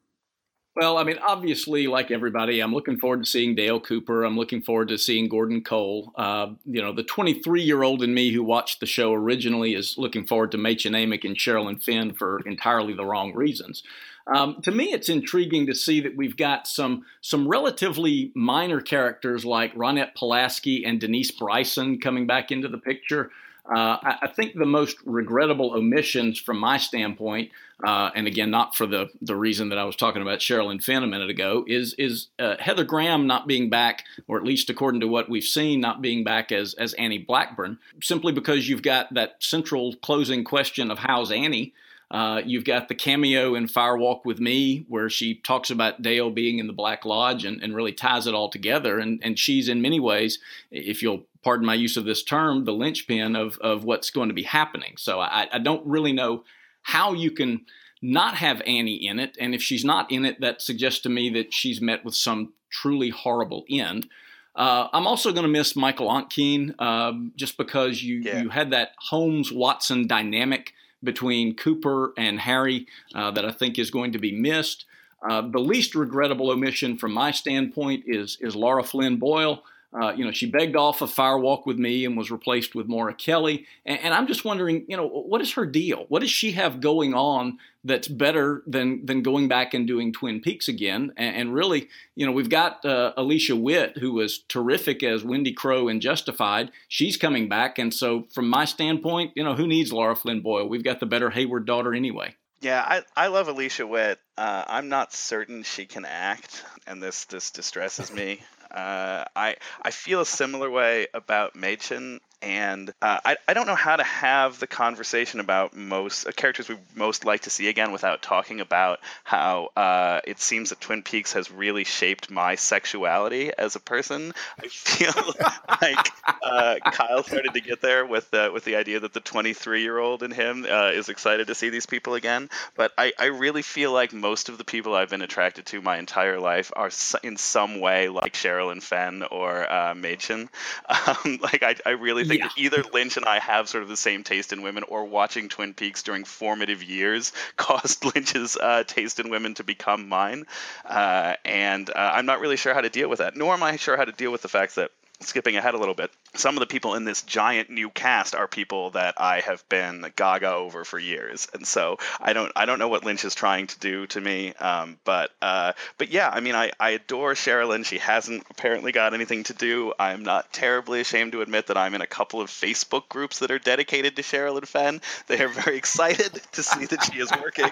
well, 0.76 0.98
I 0.98 1.04
mean, 1.04 1.18
obviously, 1.24 1.86
like 1.86 2.10
everybody, 2.10 2.58
I'm 2.58 2.74
looking 2.74 2.98
forward 2.98 3.22
to 3.22 3.30
seeing 3.30 3.54
Dale 3.54 3.78
Cooper. 3.78 4.24
I'm 4.24 4.36
looking 4.36 4.60
forward 4.60 4.88
to 4.88 4.98
seeing 4.98 5.28
Gordon 5.28 5.62
Cole. 5.62 6.10
Uh, 6.16 6.48
you 6.64 6.82
know, 6.82 6.92
the 6.92 7.04
23 7.04 7.62
year 7.62 7.84
old 7.84 8.02
in 8.02 8.12
me 8.12 8.32
who 8.32 8.42
watched 8.42 8.80
the 8.80 8.86
show 8.86 9.12
originally 9.12 9.74
is 9.74 9.96
looking 9.98 10.26
forward 10.26 10.50
to 10.50 10.58
Mädchen 10.58 10.96
Amick 10.96 11.24
and 11.24 11.36
Sherilyn 11.36 11.80
Fenn 11.80 12.12
for 12.12 12.40
entirely 12.44 12.92
the 12.92 13.04
wrong 13.04 13.32
reasons. 13.34 13.84
Um, 14.26 14.62
to 14.62 14.70
me, 14.70 14.86
it's 14.86 15.08
intriguing 15.08 15.66
to 15.66 15.74
see 15.74 16.00
that 16.00 16.16
we've 16.16 16.36
got 16.36 16.66
some 16.66 17.04
some 17.20 17.46
relatively 17.46 18.32
minor 18.34 18.80
characters 18.80 19.44
like 19.44 19.74
Ronette 19.74 20.14
Pulaski 20.14 20.84
and 20.84 21.00
Denise 21.00 21.30
Bryson 21.30 22.00
coming 22.00 22.26
back 22.26 22.50
into 22.50 22.68
the 22.68 22.78
picture. 22.78 23.30
Uh, 23.66 23.96
I, 24.02 24.18
I, 24.22 24.26
think 24.28 24.54
the 24.54 24.66
most 24.66 24.98
regrettable 25.06 25.72
omissions 25.72 26.38
from 26.38 26.58
my 26.58 26.76
standpoint, 26.76 27.50
uh, 27.82 28.10
and 28.14 28.26
again, 28.26 28.50
not 28.50 28.76
for 28.76 28.86
the, 28.86 29.08
the 29.22 29.34
reason 29.34 29.70
that 29.70 29.78
I 29.78 29.84
was 29.84 29.96
talking 29.96 30.20
about 30.20 30.40
Sherilyn 30.40 30.84
Fenn 30.84 31.02
a 31.02 31.06
minute 31.06 31.30
ago, 31.30 31.64
is 31.66 31.94
is 31.94 32.28
uh, 32.38 32.56
Heather 32.58 32.84
Graham 32.84 33.26
not 33.26 33.46
being 33.46 33.70
back, 33.70 34.04
or 34.28 34.36
at 34.36 34.44
least 34.44 34.68
according 34.68 35.00
to 35.00 35.08
what 35.08 35.30
we've 35.30 35.44
seen, 35.44 35.80
not 35.80 36.02
being 36.02 36.24
back 36.24 36.52
as 36.52 36.74
as 36.74 36.92
Annie 36.94 37.18
Blackburn, 37.18 37.78
simply 38.02 38.34
because 38.34 38.68
you've 38.68 38.82
got 38.82 39.12
that 39.14 39.36
central 39.42 39.94
closing 39.96 40.44
question 40.44 40.90
of 40.90 40.98
how's 40.98 41.32
Annie. 41.32 41.72
Uh, 42.10 42.40
you've 42.44 42.64
got 42.64 42.88
the 42.88 42.94
cameo 42.94 43.54
in 43.54 43.66
Firewalk 43.66 44.24
with 44.24 44.38
Me, 44.38 44.84
where 44.88 45.10
she 45.10 45.34
talks 45.34 45.70
about 45.70 46.02
Dale 46.02 46.30
being 46.30 46.58
in 46.58 46.66
the 46.66 46.72
Black 46.72 47.04
Lodge 47.04 47.44
and, 47.44 47.62
and 47.62 47.74
really 47.74 47.92
ties 47.92 48.26
it 48.26 48.34
all 48.34 48.48
together. 48.48 48.98
And, 48.98 49.20
and 49.22 49.38
she's 49.38 49.68
in 49.68 49.82
many 49.82 49.98
ways, 49.98 50.38
if 50.70 51.02
you'll 51.02 51.24
pardon 51.42 51.66
my 51.66 51.74
use 51.74 51.96
of 51.96 52.04
this 52.04 52.22
term, 52.22 52.64
the 52.64 52.72
linchpin 52.72 53.34
of, 53.36 53.58
of 53.58 53.84
what's 53.84 54.10
going 54.10 54.28
to 54.28 54.34
be 54.34 54.44
happening. 54.44 54.94
So 54.96 55.20
I, 55.20 55.48
I 55.52 55.58
don't 55.58 55.84
really 55.86 56.12
know 56.12 56.44
how 56.82 57.14
you 57.14 57.30
can 57.30 57.66
not 58.00 58.36
have 58.36 58.60
Annie 58.66 59.06
in 59.06 59.18
it. 59.18 59.36
And 59.40 59.54
if 59.54 59.62
she's 59.62 59.84
not 59.84 60.10
in 60.12 60.24
it, 60.24 60.40
that 60.40 60.62
suggests 60.62 61.00
to 61.00 61.08
me 61.08 61.30
that 61.30 61.52
she's 61.52 61.80
met 61.80 62.04
with 62.04 62.14
some 62.14 62.52
truly 62.70 63.10
horrible 63.10 63.64
end. 63.70 64.08
Uh, 64.54 64.88
I'm 64.92 65.06
also 65.06 65.32
going 65.32 65.44
to 65.44 65.48
miss 65.48 65.74
Michael 65.74 66.08
Ontkean 66.08 66.80
um, 66.80 67.32
just 67.34 67.56
because 67.56 68.02
you 68.02 68.20
Yeah. 68.20 68.42
you 68.42 68.50
had 68.50 68.70
that 68.70 68.92
Holmes 68.98 69.50
Watson 69.50 70.06
dynamic 70.06 70.74
between 71.04 71.54
Cooper 71.54 72.12
and 72.16 72.40
Harry 72.40 72.86
uh, 73.14 73.30
that 73.32 73.44
I 73.44 73.52
think 73.52 73.78
is 73.78 73.90
going 73.90 74.12
to 74.12 74.18
be 74.18 74.32
missed. 74.32 74.86
Uh, 75.28 75.42
the 75.42 75.58
least 75.58 75.94
regrettable 75.94 76.50
omission 76.50 76.98
from 76.98 77.12
my 77.12 77.30
standpoint 77.30 78.04
is 78.06 78.36
is 78.40 78.54
Lara 78.54 78.82
Flynn 78.82 79.16
Boyle. 79.16 79.62
Uh, 79.94 80.12
you 80.12 80.24
know, 80.24 80.32
she 80.32 80.46
begged 80.46 80.74
off 80.74 81.02
a 81.02 81.06
fire 81.06 81.38
walk 81.38 81.66
with 81.66 81.78
me 81.78 82.04
and 82.04 82.16
was 82.16 82.30
replaced 82.30 82.74
with 82.74 82.88
Moira 82.88 83.14
Kelly. 83.14 83.64
And, 83.86 84.00
and 84.00 84.14
I'm 84.14 84.26
just 84.26 84.44
wondering, 84.44 84.84
you 84.88 84.96
know, 84.96 85.06
what 85.06 85.40
is 85.40 85.52
her 85.52 85.64
deal? 85.64 86.06
What 86.08 86.20
does 86.20 86.32
she 86.32 86.52
have 86.52 86.80
going 86.80 87.14
on 87.14 87.58
that's 87.84 88.08
better 88.08 88.62
than 88.66 89.04
than 89.06 89.22
going 89.22 89.48
back 89.48 89.74
and 89.74 89.86
doing 89.86 90.12
Twin 90.12 90.40
Peaks 90.40 90.68
again? 90.68 91.12
And, 91.16 91.36
and 91.36 91.54
really, 91.54 91.88
you 92.16 92.26
know, 92.26 92.32
we've 92.32 92.50
got 92.50 92.84
uh, 92.84 93.12
Alicia 93.16 93.56
Witt, 93.56 93.98
who 93.98 94.12
was 94.12 94.38
terrific 94.48 95.02
as 95.02 95.24
Wendy 95.24 95.52
Crowe 95.52 95.88
in 95.88 96.00
Justified. 96.00 96.70
She's 96.88 97.16
coming 97.16 97.48
back, 97.48 97.78
and 97.78 97.92
so 97.92 98.26
from 98.32 98.48
my 98.48 98.64
standpoint, 98.64 99.32
you 99.34 99.44
know, 99.44 99.54
who 99.54 99.66
needs 99.66 99.92
Lara 99.92 100.16
Flynn 100.16 100.40
Boyle? 100.40 100.68
We've 100.68 100.84
got 100.84 101.00
the 101.00 101.06
better 101.06 101.30
Hayward 101.30 101.66
daughter 101.66 101.94
anyway. 101.94 102.34
Yeah, 102.60 102.80
I, 102.80 103.02
I 103.14 103.26
love 103.26 103.48
Alicia 103.48 103.86
Witt. 103.86 104.18
Uh, 104.38 104.64
I'm 104.66 104.88
not 104.88 105.12
certain 105.12 105.64
she 105.64 105.84
can 105.84 106.06
act, 106.06 106.64
and 106.86 107.02
this 107.02 107.26
this 107.26 107.50
distresses 107.50 108.12
me. 108.12 108.40
Uh, 108.74 109.24
I 109.36 109.54
I 109.82 109.92
feel 109.92 110.20
a 110.20 110.26
similar 110.26 110.68
way 110.68 111.06
about 111.14 111.54
Mädchen, 111.54 112.18
and 112.44 112.90
uh, 113.00 113.18
I 113.24 113.36
I 113.48 113.54
don't 113.54 113.66
know 113.66 113.74
how 113.74 113.96
to 113.96 114.04
have 114.04 114.60
the 114.60 114.66
conversation 114.66 115.40
about 115.40 115.74
most 115.74 116.26
uh, 116.26 116.32
characters 116.32 116.68
we 116.68 116.76
most 116.94 117.24
like 117.24 117.42
to 117.42 117.50
see 117.50 117.68
again 117.68 117.90
without 117.90 118.20
talking 118.20 118.60
about 118.60 119.00
how 119.24 119.70
uh, 119.76 120.20
it 120.26 120.38
seems 120.38 120.68
that 120.68 120.80
Twin 120.80 121.02
Peaks 121.02 121.32
has 121.32 121.50
really 121.50 121.84
shaped 121.84 122.30
my 122.30 122.54
sexuality 122.56 123.50
as 123.56 123.76
a 123.76 123.80
person. 123.80 124.34
I 124.62 124.68
feel 124.68 125.14
like 125.80 126.08
uh, 126.42 126.76
Kyle 126.84 127.22
started 127.22 127.54
to 127.54 127.60
get 127.60 127.80
there 127.80 128.04
with 128.04 128.30
the 128.30 128.50
with 128.52 128.64
the 128.64 128.76
idea 128.76 129.00
that 129.00 129.14
the 129.14 129.20
23 129.20 129.82
year 129.82 129.98
old 129.98 130.22
in 130.22 130.30
him 130.30 130.66
uh, 130.68 130.90
is 130.90 131.08
excited 131.08 131.46
to 131.46 131.54
see 131.54 131.70
these 131.70 131.86
people 131.86 132.14
again. 132.14 132.50
But 132.76 132.92
I, 132.98 133.14
I 133.18 133.26
really 133.26 133.62
feel 133.62 133.92
like 133.92 134.12
most 134.12 134.50
of 134.50 134.58
the 134.58 134.64
people 134.64 134.94
I've 134.94 135.10
been 135.10 135.22
attracted 135.22 135.64
to 135.66 135.80
my 135.80 135.96
entire 135.96 136.38
life 136.38 136.70
are 136.76 136.90
in 137.22 137.38
some 137.38 137.80
way 137.80 138.10
like 138.10 138.34
Sherilyn 138.34 138.82
Fenn 138.82 139.22
or 139.22 139.62
uh, 139.62 139.94
Mädchen. 139.94 140.48
Um, 141.04 141.38
like 141.42 141.62
I, 141.62 141.74
I 141.84 141.90
really 141.90 142.24
think 142.24 142.33
Yeah. 142.38 142.48
that 142.48 142.58
either 142.58 142.82
Lynch 142.92 143.16
and 143.16 143.26
I 143.26 143.38
have 143.38 143.68
sort 143.68 143.82
of 143.82 143.88
the 143.88 143.96
same 143.96 144.24
taste 144.24 144.52
in 144.52 144.62
women, 144.62 144.84
or 144.84 145.04
watching 145.04 145.48
Twin 145.48 145.74
Peaks 145.74 146.02
during 146.02 146.24
formative 146.24 146.82
years 146.82 147.32
caused 147.56 148.04
Lynch's 148.04 148.56
uh, 148.56 148.84
taste 148.86 149.20
in 149.20 149.30
women 149.30 149.54
to 149.54 149.64
become 149.64 150.08
mine. 150.08 150.44
Uh, 150.84 151.34
and 151.44 151.88
uh, 151.90 151.94
I'm 151.96 152.26
not 152.26 152.40
really 152.40 152.56
sure 152.56 152.74
how 152.74 152.80
to 152.80 152.90
deal 152.90 153.08
with 153.08 153.18
that. 153.20 153.36
Nor 153.36 153.54
am 153.54 153.62
I 153.62 153.76
sure 153.76 153.96
how 153.96 154.04
to 154.04 154.12
deal 154.12 154.32
with 154.32 154.42
the 154.42 154.48
fact 154.48 154.76
that 154.76 154.90
skipping 155.20 155.56
ahead 155.56 155.74
a 155.74 155.78
little 155.78 155.94
bit, 155.94 156.10
some 156.36 156.56
of 156.56 156.60
the 156.60 156.66
people 156.66 156.94
in 156.94 157.04
this 157.04 157.22
giant 157.22 157.70
new 157.70 157.90
cast 157.90 158.34
are 158.34 158.48
people 158.48 158.90
that 158.90 159.14
I 159.18 159.40
have 159.40 159.66
been 159.68 160.04
gaga 160.16 160.52
over 160.52 160.84
for 160.84 160.98
years, 160.98 161.48
and 161.54 161.66
so 161.66 161.98
I 162.20 162.32
don't 162.32 162.52
I 162.56 162.66
don't 162.66 162.78
know 162.78 162.88
what 162.88 163.04
Lynch 163.04 163.24
is 163.24 163.34
trying 163.34 163.68
to 163.68 163.78
do 163.78 164.06
to 164.08 164.20
me, 164.20 164.52
um, 164.54 164.98
but 165.04 165.30
uh, 165.40 165.72
but 165.98 166.10
yeah, 166.10 166.28
I 166.28 166.40
mean 166.40 166.54
I, 166.54 166.72
I 166.78 166.90
adore 166.90 167.34
Sherilyn. 167.34 167.84
She 167.84 167.98
hasn't 167.98 168.44
apparently 168.50 168.92
got 168.92 169.14
anything 169.14 169.44
to 169.44 169.54
do. 169.54 169.92
I'm 169.98 170.22
not 170.22 170.52
terribly 170.52 171.00
ashamed 171.00 171.32
to 171.32 171.42
admit 171.42 171.68
that 171.68 171.76
I'm 171.76 171.94
in 171.94 172.00
a 172.00 172.06
couple 172.06 172.40
of 172.40 172.50
Facebook 172.50 173.08
groups 173.08 173.38
that 173.38 173.50
are 173.50 173.58
dedicated 173.58 174.16
to 174.16 174.22
Sherilyn 174.22 174.66
Fenn. 174.66 175.00
They 175.28 175.40
are 175.42 175.48
very 175.48 175.76
excited 175.84 176.40
to 176.52 176.62
see 176.62 176.86
that 176.86 177.04
she 177.04 177.20
is 177.20 177.30
working. 177.30 177.70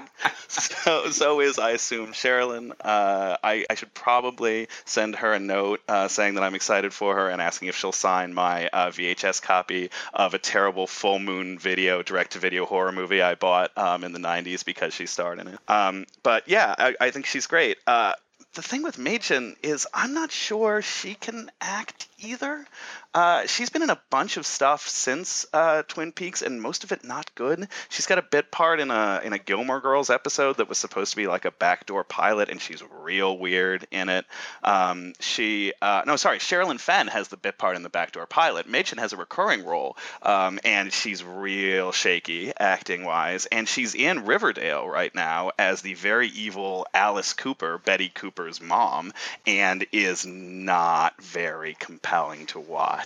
So 0.49 1.11
so 1.11 1.41
is 1.41 1.59
I 1.59 1.71
assume 1.71 2.13
Sherilyn. 2.13 2.73
Uh, 2.81 3.37
I 3.43 3.67
I 3.69 3.75
should 3.75 3.95
probably 3.95 4.69
send 4.85 5.17
her 5.17 5.33
a 5.33 5.41
note 5.41 5.81
uh, 5.89 6.09
saying 6.09 6.35
that 6.35 6.45
I'm 6.45 6.55
excited 6.55 6.93
for 6.93 7.17
her 7.17 7.29
and 7.29 7.41
asking 7.41 7.69
if 7.69 7.77
she'll 7.77 7.93
sign 7.93 8.35
my 8.35 8.52
VHS 8.61 9.43
copy 9.43 9.91
of 10.13 10.35
a 10.35 10.39
terrible 10.39 10.87
full 10.87 11.19
moon 11.19 11.59
video 11.59 12.03
direct 12.03 12.33
to 12.33 12.39
video 12.39 12.67
horror 12.67 12.93
movie 12.93 13.23
I 13.23 13.35
bought 13.35 13.77
um, 13.77 14.05
in 14.05 14.13
the 14.13 14.19
90s 14.19 14.65
because 14.65 14.95
she 14.95 15.07
starred 15.07 15.39
in 15.39 15.49
it. 15.49 15.59
Um, 15.69 16.07
but 16.23 16.49
yeah, 16.49 16.75
I, 16.79 16.95
I 17.01 17.11
think 17.11 17.27
she's 17.27 17.47
great. 17.47 17.79
Uh, 17.87 18.13
the 18.55 18.63
thing 18.63 18.83
with 18.83 18.99
Mädchen 18.99 19.57
is 19.63 19.87
I'm 19.95 20.13
not 20.13 20.31
sure 20.31 20.83
she 20.83 21.15
can 21.15 21.51
act 21.61 22.09
either. 22.19 22.67
Uh, 23.15 23.47
she's 23.47 23.69
been 23.69 23.83
in 23.83 23.91
a 23.91 24.01
bunch 24.09 24.39
of 24.39 24.47
stuff 24.47 24.89
since 24.89 25.45
uh, 25.53 25.83
Twin 25.83 26.13
Peaks, 26.13 26.41
and 26.41 26.63
most 26.63 26.83
of 26.83 26.93
it 26.93 27.05
not 27.05 27.35
good. 27.35 27.69
She's 27.91 28.07
got 28.07 28.19
a 28.19 28.23
bit 28.23 28.51
part 28.51 28.81
in 28.81 28.91
a 28.91 29.21
in 29.23 29.35
a 29.35 29.39
Gilmore 29.39 29.81
Girls 29.81 30.09
episode 30.09 30.57
that 30.57 30.69
was 30.69 30.79
supposed 30.79 31.11
to 31.11 31.17
be 31.17 31.27
like 31.27 31.45
a 31.45 31.51
backdoor 31.51 32.05
pilot, 32.05 32.49
and 32.49 32.61
she's 32.61 32.83
real 33.03 33.37
weird 33.37 33.87
in 33.91 34.09
it. 34.09 34.25
Um, 34.65 35.13
she 35.21 35.75
uh, 35.83 36.03
no, 36.07 36.17
sorry, 36.17 36.39
Sherilyn 36.39 36.81
Fenn 36.81 37.09
has 37.09 37.29
the 37.29 37.37
bit 37.37 37.59
part 37.59 37.77
in 37.77 37.83
the 37.83 37.91
backdoor 37.91 38.27
pilot. 38.27 38.67
Mädchen 38.67 38.99
has 38.99 39.13
a 39.13 39.19
recurring 39.19 39.67
role, 39.67 39.99
um, 40.23 40.59
and 40.65 40.91
she's 40.91 41.23
real 41.23 41.93
shaky 41.93 42.53
acting 42.59 43.05
wise, 43.05 43.45
and 43.47 43.69
she's 43.69 43.95
in 43.95 44.25
Riverdale 44.25 44.89
right 44.89 45.15
now 45.15 45.51
as 45.59 45.83
the 45.83 45.95
very 45.95 46.29
evil 46.29 46.87
Alice 46.95 47.35
Cooper, 47.35 47.77
Betty 47.77 48.09
Cooper's 48.09 48.61
mom, 48.61 49.13
and 49.47 49.85
is 49.93 50.25
not 50.25 51.21
very 51.23 51.75
compelling 51.79 52.47
to 52.47 52.61
watch. 52.61 53.02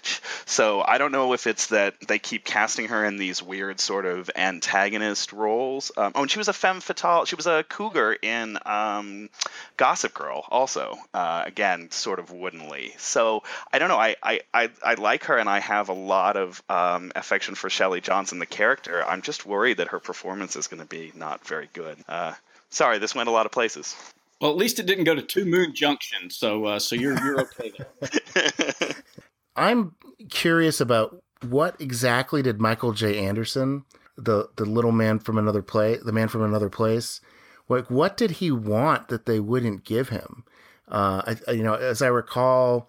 So 0.48 0.80
I 0.80 0.98
don't 0.98 1.10
know 1.10 1.32
if 1.32 1.46
it's 1.46 1.66
that 1.68 2.00
they 2.06 2.20
keep 2.20 2.44
casting 2.44 2.88
her 2.88 3.04
in 3.04 3.16
these 3.16 3.42
weird 3.42 3.80
sort 3.80 4.06
of 4.06 4.30
antagonist 4.36 5.32
roles. 5.32 5.90
Um, 5.96 6.12
oh, 6.14 6.22
and 6.22 6.30
she 6.30 6.38
was 6.38 6.46
a 6.48 6.52
femme 6.52 6.80
fatale. 6.80 7.24
She 7.24 7.34
was 7.34 7.46
a 7.46 7.64
cougar 7.68 8.16
in 8.22 8.56
um, 8.64 9.28
Gossip 9.76 10.14
Girl, 10.14 10.44
also. 10.48 10.96
Uh, 11.12 11.42
again, 11.44 11.90
sort 11.90 12.20
of 12.20 12.30
woodenly. 12.30 12.94
So 12.98 13.42
I 13.72 13.78
don't 13.78 13.88
know. 13.88 13.98
I, 13.98 14.16
I, 14.22 14.40
I, 14.54 14.70
I 14.82 14.94
like 14.94 15.24
her, 15.24 15.36
and 15.36 15.48
I 15.48 15.58
have 15.58 15.88
a 15.88 15.94
lot 15.94 16.36
of 16.36 16.62
um, 16.68 17.10
affection 17.16 17.54
for 17.54 17.68
Shelley 17.68 18.00
Johnson, 18.00 18.38
the 18.38 18.46
character. 18.46 19.04
I'm 19.04 19.22
just 19.22 19.44
worried 19.44 19.78
that 19.78 19.88
her 19.88 19.98
performance 19.98 20.56
is 20.56 20.68
going 20.68 20.80
to 20.80 20.88
be 20.88 21.12
not 21.14 21.46
very 21.46 21.68
good. 21.72 21.98
Uh, 22.08 22.34
sorry, 22.70 22.98
this 22.98 23.14
went 23.14 23.28
a 23.28 23.32
lot 23.32 23.46
of 23.46 23.52
places. 23.52 23.96
Well, 24.40 24.50
at 24.50 24.56
least 24.56 24.78
it 24.78 24.86
didn't 24.86 25.04
go 25.04 25.14
to 25.14 25.22
Two 25.22 25.44
Moon 25.44 25.74
Junction, 25.74 26.30
so 26.30 26.66
uh, 26.66 26.78
so 26.78 26.94
you're 26.94 27.18
you're 27.24 27.40
okay 27.40 27.72
there. 27.76 28.92
I'm 29.56 29.94
curious 30.28 30.80
about 30.80 31.22
what 31.42 31.80
exactly 31.80 32.42
did 32.42 32.60
Michael 32.60 32.92
J. 32.92 33.18
Anderson, 33.18 33.84
the 34.16 34.48
the 34.56 34.64
little 34.64 34.92
man 34.92 35.18
from 35.18 35.38
another 35.38 35.62
play, 35.62 35.98
the 36.04 36.12
man 36.12 36.28
from 36.28 36.42
another 36.42 36.68
place, 36.68 37.20
like 37.68 37.90
what 37.90 38.16
did 38.16 38.32
he 38.32 38.50
want 38.50 39.08
that 39.08 39.26
they 39.26 39.40
wouldn't 39.40 39.84
give 39.84 40.08
him? 40.10 40.44
Uh, 40.88 41.34
I, 41.48 41.52
you 41.52 41.62
know, 41.62 41.74
as 41.74 42.00
I 42.00 42.06
recall, 42.06 42.88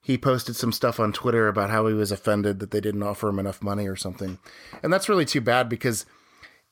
he 0.00 0.16
posted 0.16 0.56
some 0.56 0.72
stuff 0.72 0.98
on 0.98 1.12
Twitter 1.12 1.48
about 1.48 1.70
how 1.70 1.86
he 1.86 1.94
was 1.94 2.10
offended 2.10 2.58
that 2.60 2.70
they 2.70 2.80
didn't 2.80 3.02
offer 3.02 3.28
him 3.28 3.38
enough 3.38 3.62
money 3.62 3.86
or 3.86 3.96
something, 3.96 4.38
and 4.82 4.92
that's 4.92 5.08
really 5.08 5.26
too 5.26 5.40
bad 5.40 5.68
because 5.68 6.06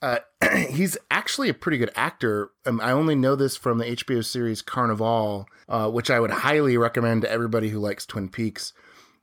uh, 0.03 0.18
he's 0.70 0.97
actually 1.11 1.49
a 1.49 1.55
pretty 1.55 1.79
good 1.79 1.93
actor. 1.95 2.51
Um, 2.64 2.81
I 2.81 2.93
only 2.93 3.14
know 3.14 3.37
this 3.37 3.57
from 3.57 3.79
the 3.79 3.85
HBO 3.85 4.24
series 4.24 4.62
Carnivàle, 4.62 5.47
uh, 5.68 5.91
which 5.91 6.11
I 6.11 6.20
would 6.20 6.31
highly 6.31 6.77
recommend 6.77 7.22
to 7.22 7.31
everybody 7.31 7.68
who 7.68 7.79
likes 7.79 8.07
Twin 8.07 8.29
Peaks. 8.29 8.72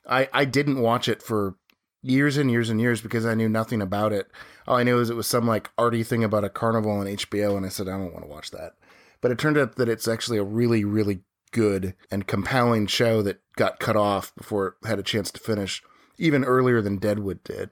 I, 0.08 0.30
I 0.34 0.46
didn't 0.46 0.82
watch 0.82 1.08
it 1.08 1.22
for 1.22 1.56
years 2.02 2.38
and 2.38 2.52
years 2.52 2.70
and 2.70 2.80
years 2.80 3.02
because 3.02 3.26
I 3.26 3.34
knew 3.34 3.50
nothing 3.50 3.82
about 3.82 4.12
it. 4.12 4.30
All 4.68 4.78
I 4.78 4.84
knew 4.84 5.00
is 5.00 5.10
it 5.10 5.16
was 5.16 5.28
some 5.28 5.48
like 5.48 5.72
arty 5.78 6.04
thing 6.04 6.24
about 6.24 6.44
a 6.44 6.50
carnival 6.50 6.92
on 6.92 7.08
HBO, 7.08 7.58
and 7.58 7.66
I 7.66 7.70
said 7.70 7.88
I 7.88 7.92
don't 7.92 8.14
want 8.14 8.26
to 8.26 8.32
watch 8.32 8.52
that. 8.52 8.74
But 9.22 9.32
it 9.32 9.38
turned 9.38 9.58
out 9.58 9.78
that 9.78 9.90
it's 9.90 10.08
actually 10.08 10.38
a 10.38 10.44
really, 10.44 10.84
really 10.84 11.22
good 11.52 11.96
and 12.12 12.28
compelling 12.28 12.88
show 12.88 13.22
that 13.22 13.42
got 13.56 13.80
cut 13.80 13.96
off 13.96 14.36
before 14.36 14.68
it 14.68 14.88
had 14.88 15.00
a 15.00 15.04
chance 15.04 15.32
to 15.32 15.40
finish, 15.40 15.82
even 16.18 16.44
earlier 16.44 16.82
than 16.82 16.98
Deadwood 16.98 17.44
did. 17.44 17.70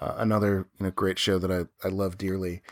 Uh, 0.00 0.14
another 0.16 0.68
you 0.78 0.86
know 0.86 0.90
great 0.90 1.18
show 1.18 1.38
that 1.38 1.50
I, 1.50 1.86
I 1.86 1.90
love 1.90 2.16
dearly. 2.16 2.62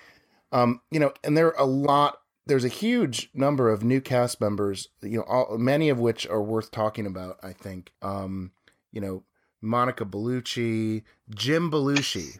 Um, 0.52 0.80
you 0.90 1.00
know, 1.00 1.12
and 1.22 1.36
there 1.36 1.48
are 1.48 1.60
a 1.60 1.66
lot. 1.66 2.20
There's 2.46 2.64
a 2.64 2.68
huge 2.68 3.30
number 3.34 3.68
of 3.68 3.82
new 3.82 4.00
cast 4.00 4.40
members. 4.40 4.88
You 5.02 5.18
know, 5.18 5.24
all, 5.24 5.58
many 5.58 5.88
of 5.88 5.98
which 5.98 6.26
are 6.28 6.42
worth 6.42 6.70
talking 6.70 7.06
about. 7.06 7.38
I 7.42 7.52
think. 7.52 7.92
Um, 8.00 8.52
you 8.92 9.00
know, 9.00 9.24
Monica 9.60 10.04
Bellucci, 10.04 11.02
Jim 11.30 11.70
Belushi, 11.70 12.38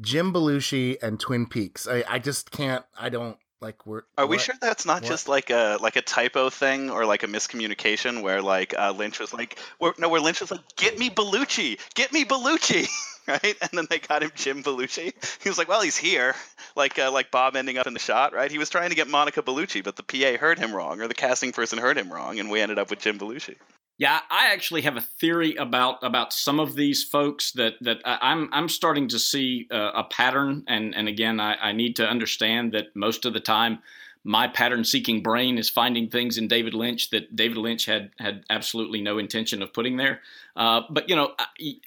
Jim 0.00 0.32
Belushi, 0.32 1.02
and 1.02 1.18
Twin 1.20 1.46
Peaks. 1.46 1.86
I, 1.86 2.04
I 2.08 2.18
just 2.18 2.50
can't. 2.50 2.84
I 2.98 3.08
don't 3.08 3.36
like. 3.60 3.86
We're 3.86 4.02
Are 4.16 4.26
we 4.26 4.38
sure 4.38 4.54
that's 4.60 4.86
not 4.86 5.02
what? 5.02 5.08
just 5.08 5.28
like 5.28 5.50
a 5.50 5.78
like 5.80 5.96
a 5.96 6.02
typo 6.02 6.50
thing 6.50 6.90
or 6.90 7.04
like 7.04 7.22
a 7.22 7.26
miscommunication 7.26 8.22
where 8.22 8.42
like 8.42 8.74
uh, 8.76 8.92
Lynch 8.96 9.20
was 9.20 9.32
like, 9.32 9.58
no, 9.98 10.08
where 10.08 10.20
Lynch 10.20 10.40
was 10.40 10.50
like, 10.50 10.60
get 10.76 10.98
me 10.98 11.10
Bellucci, 11.10 11.78
get 11.94 12.12
me 12.12 12.24
Bellucci, 12.24 12.88
right? 13.28 13.56
And 13.60 13.70
then 13.72 13.86
they 13.90 13.98
got 13.98 14.22
him 14.22 14.32
Jim 14.34 14.62
Belushi. 14.62 15.12
He 15.42 15.48
was 15.48 15.58
like, 15.58 15.68
well, 15.68 15.82
he's 15.82 15.96
here, 15.96 16.34
like 16.74 16.98
uh, 16.98 17.10
like 17.12 17.30
Bob 17.30 17.56
ending 17.56 17.78
up 17.78 17.86
in 17.86 17.94
the 17.94 18.00
shot, 18.00 18.32
right? 18.32 18.50
He 18.50 18.58
was 18.58 18.70
trying 18.70 18.90
to 18.90 18.96
get 18.96 19.08
Monica 19.08 19.42
Bellucci, 19.42 19.84
but 19.84 19.96
the 19.96 20.02
PA 20.02 20.38
heard 20.38 20.58
him 20.58 20.74
wrong 20.74 21.00
or 21.00 21.08
the 21.08 21.14
casting 21.14 21.52
person 21.52 21.78
heard 21.78 21.98
him 21.98 22.12
wrong, 22.12 22.38
and 22.38 22.50
we 22.50 22.60
ended 22.60 22.78
up 22.78 22.90
with 22.90 23.00
Jim 23.00 23.18
Belushi. 23.18 23.56
Yeah, 23.98 24.20
I 24.30 24.52
actually 24.52 24.82
have 24.82 24.96
a 24.96 25.00
theory 25.00 25.54
about 25.54 26.02
about 26.02 26.32
some 26.32 26.58
of 26.58 26.74
these 26.74 27.04
folks 27.04 27.52
that 27.52 27.74
that 27.82 27.98
I- 28.04 28.18
I'm 28.20 28.48
I'm 28.52 28.68
starting 28.68 29.06
to 29.08 29.18
see 29.18 29.68
uh, 29.70 29.92
a 29.94 30.04
pattern, 30.04 30.64
and 30.66 30.94
and 30.94 31.08
again, 31.08 31.38
I, 31.38 31.54
I 31.56 31.72
need 31.72 31.96
to 31.96 32.08
understand 32.08 32.72
that 32.72 32.96
most 32.96 33.24
of 33.24 33.32
the 33.32 33.40
time, 33.40 33.78
my 34.24 34.48
pattern 34.48 34.82
seeking 34.84 35.22
brain 35.22 35.56
is 35.58 35.68
finding 35.68 36.08
things 36.08 36.36
in 36.38 36.48
David 36.48 36.74
Lynch 36.74 37.10
that 37.10 37.36
David 37.36 37.58
Lynch 37.58 37.84
had 37.86 38.10
had 38.18 38.44
absolutely 38.50 39.00
no 39.00 39.18
intention 39.18 39.62
of 39.62 39.72
putting 39.72 39.96
there. 39.98 40.20
Uh, 40.56 40.80
but 40.90 41.08
you 41.08 41.14
know, 41.14 41.34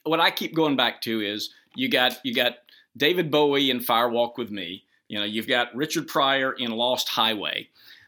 what 0.03 0.19
I 0.21 0.31
keep 0.31 0.53
going 0.55 0.77
back 0.77 1.01
to 1.01 1.21
is 1.21 1.49
you 1.75 1.89
got 1.89 2.17
you 2.23 2.33
got 2.33 2.59
David 2.95 3.29
Bowie 3.29 3.69
in 3.71 3.79
Firewalk 3.79 4.37
with 4.37 4.51
Me. 4.51 4.83
You 5.09 5.19
know, 5.19 5.25
you've 5.25 5.47
got 5.47 5.75
Richard 5.75 6.07
Pryor 6.07 6.53
in 6.53 6.71
Lost 6.71 7.09
Highway. 7.09 7.67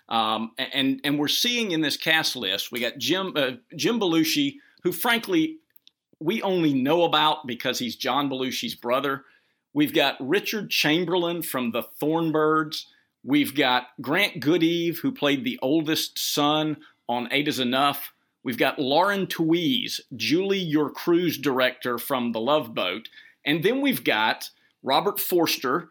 Um, 0.10 0.52
and 0.58 1.02
and 1.04 1.20
we're 1.20 1.28
seeing 1.28 1.72
in 1.72 1.82
this 1.82 1.98
cast 1.98 2.36
list, 2.36 2.72
we 2.72 2.80
got 2.80 2.98
Jim 2.98 3.34
uh, 3.36 3.52
Jim 3.76 4.00
Belushi, 4.00 4.56
who 4.84 4.92
frankly 4.92 5.58
we 6.20 6.42
only 6.42 6.74
know 6.74 7.04
about 7.04 7.46
because 7.46 7.80
he's 7.80 7.96
John 7.96 8.30
Belushi's 8.30 8.76
brother. 8.76 9.26
We've 9.74 9.94
got 9.94 10.16
Richard 10.20 10.72
Chamberlain 10.72 11.42
from 11.42 11.72
the 11.72 11.84
Thornbirds. 12.02 12.86
We've 13.24 13.54
got 13.54 13.88
Grant 14.02 14.40
Goodeve, 14.40 15.00
who 15.00 15.12
played 15.12 15.44
the 15.44 15.60
oldest 15.62 16.18
son 16.18 16.78
on 17.08 17.28
Eight 17.32 17.48
Is 17.48 17.60
Enough. 17.60 18.14
We've 18.44 18.58
got 18.58 18.80
Lauren 18.80 19.28
Tewes, 19.28 20.02
Julie, 20.16 20.58
your 20.58 20.90
cruise 20.90 21.38
director 21.38 21.98
from 21.98 22.32
The 22.32 22.40
Love 22.40 22.74
Boat. 22.74 23.10
And 23.46 23.62
then 23.62 23.82
we've 23.82 24.04
got 24.04 24.50
Robert 24.82 25.20
Forster, 25.20 25.90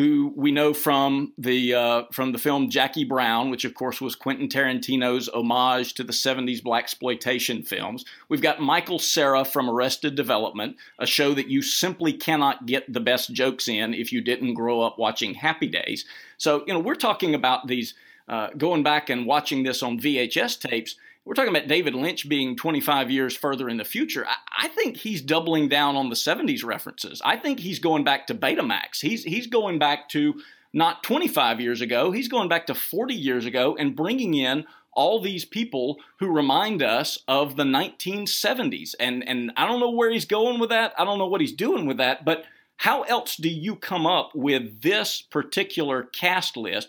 who 0.00 0.32
we 0.34 0.50
know 0.50 0.72
from 0.72 1.30
the 1.36 1.74
uh, 1.74 2.02
from 2.10 2.32
the 2.32 2.38
film 2.38 2.70
Jackie 2.70 3.04
Brown, 3.04 3.50
which 3.50 3.66
of 3.66 3.74
course 3.74 4.00
was 4.00 4.14
Quentin 4.14 4.48
Tarantino's 4.48 5.28
homage 5.28 5.92
to 5.92 6.02
the 6.02 6.14
'70s 6.14 6.62
black 6.62 6.84
exploitation 6.84 7.62
films. 7.62 8.06
We've 8.30 8.40
got 8.40 8.62
Michael 8.62 8.98
Cera 8.98 9.44
from 9.44 9.68
Arrested 9.68 10.14
Development, 10.14 10.76
a 10.98 11.04
show 11.04 11.34
that 11.34 11.48
you 11.48 11.60
simply 11.60 12.14
cannot 12.14 12.64
get 12.64 12.90
the 12.90 13.00
best 13.00 13.34
jokes 13.34 13.68
in 13.68 13.92
if 13.92 14.10
you 14.10 14.22
didn't 14.22 14.54
grow 14.54 14.80
up 14.80 14.98
watching 14.98 15.34
Happy 15.34 15.68
Days. 15.68 16.06
So 16.38 16.64
you 16.66 16.72
know 16.72 16.80
we're 16.80 16.94
talking 16.94 17.34
about 17.34 17.66
these 17.66 17.92
uh, 18.26 18.48
going 18.56 18.82
back 18.82 19.10
and 19.10 19.26
watching 19.26 19.64
this 19.64 19.82
on 19.82 20.00
VHS 20.00 20.60
tapes 20.60 20.96
we're 21.24 21.34
talking 21.34 21.54
about 21.54 21.68
David 21.68 21.94
Lynch 21.94 22.28
being 22.28 22.56
25 22.56 23.10
years 23.10 23.36
further 23.36 23.68
in 23.68 23.76
the 23.76 23.84
future. 23.84 24.26
I, 24.26 24.64
I, 24.64 24.68
think 24.68 24.96
he's 24.96 25.20
doubling 25.20 25.68
down 25.68 25.96
on 25.96 26.08
the 26.08 26.16
70s 26.16 26.64
references. 26.64 27.20
I 27.24 27.36
think 27.36 27.60
he's 27.60 27.78
going 27.78 28.04
back 28.04 28.26
to 28.28 28.34
Betamax. 28.34 29.00
He's 29.00 29.24
he's 29.24 29.46
going 29.46 29.78
back 29.78 30.08
to 30.10 30.40
not 30.72 31.02
25 31.02 31.60
years 31.60 31.80
ago. 31.80 32.10
He's 32.10 32.28
going 32.28 32.48
back 32.48 32.66
to 32.66 32.74
40 32.74 33.14
years 33.14 33.44
ago 33.44 33.76
and 33.78 33.94
bringing 33.94 34.34
in 34.34 34.64
all 34.92 35.20
these 35.20 35.44
people 35.44 35.98
who 36.18 36.28
remind 36.28 36.82
us 36.82 37.18
of 37.28 37.56
the 37.56 37.64
1970s. 37.64 38.94
And 38.98 39.26
and 39.28 39.52
I 39.56 39.66
don't 39.66 39.80
know 39.80 39.90
where 39.90 40.10
he's 40.10 40.24
going 40.24 40.58
with 40.58 40.70
that. 40.70 40.94
I 40.98 41.04
don't 41.04 41.18
know 41.18 41.26
what 41.26 41.40
he's 41.40 41.52
doing 41.52 41.86
with 41.86 41.98
that, 41.98 42.24
but 42.24 42.44
how 42.78 43.02
else 43.02 43.36
do 43.36 43.50
you 43.50 43.76
come 43.76 44.06
up 44.06 44.30
with 44.34 44.80
this 44.80 45.20
particular 45.20 46.02
cast 46.02 46.56
list 46.56 46.88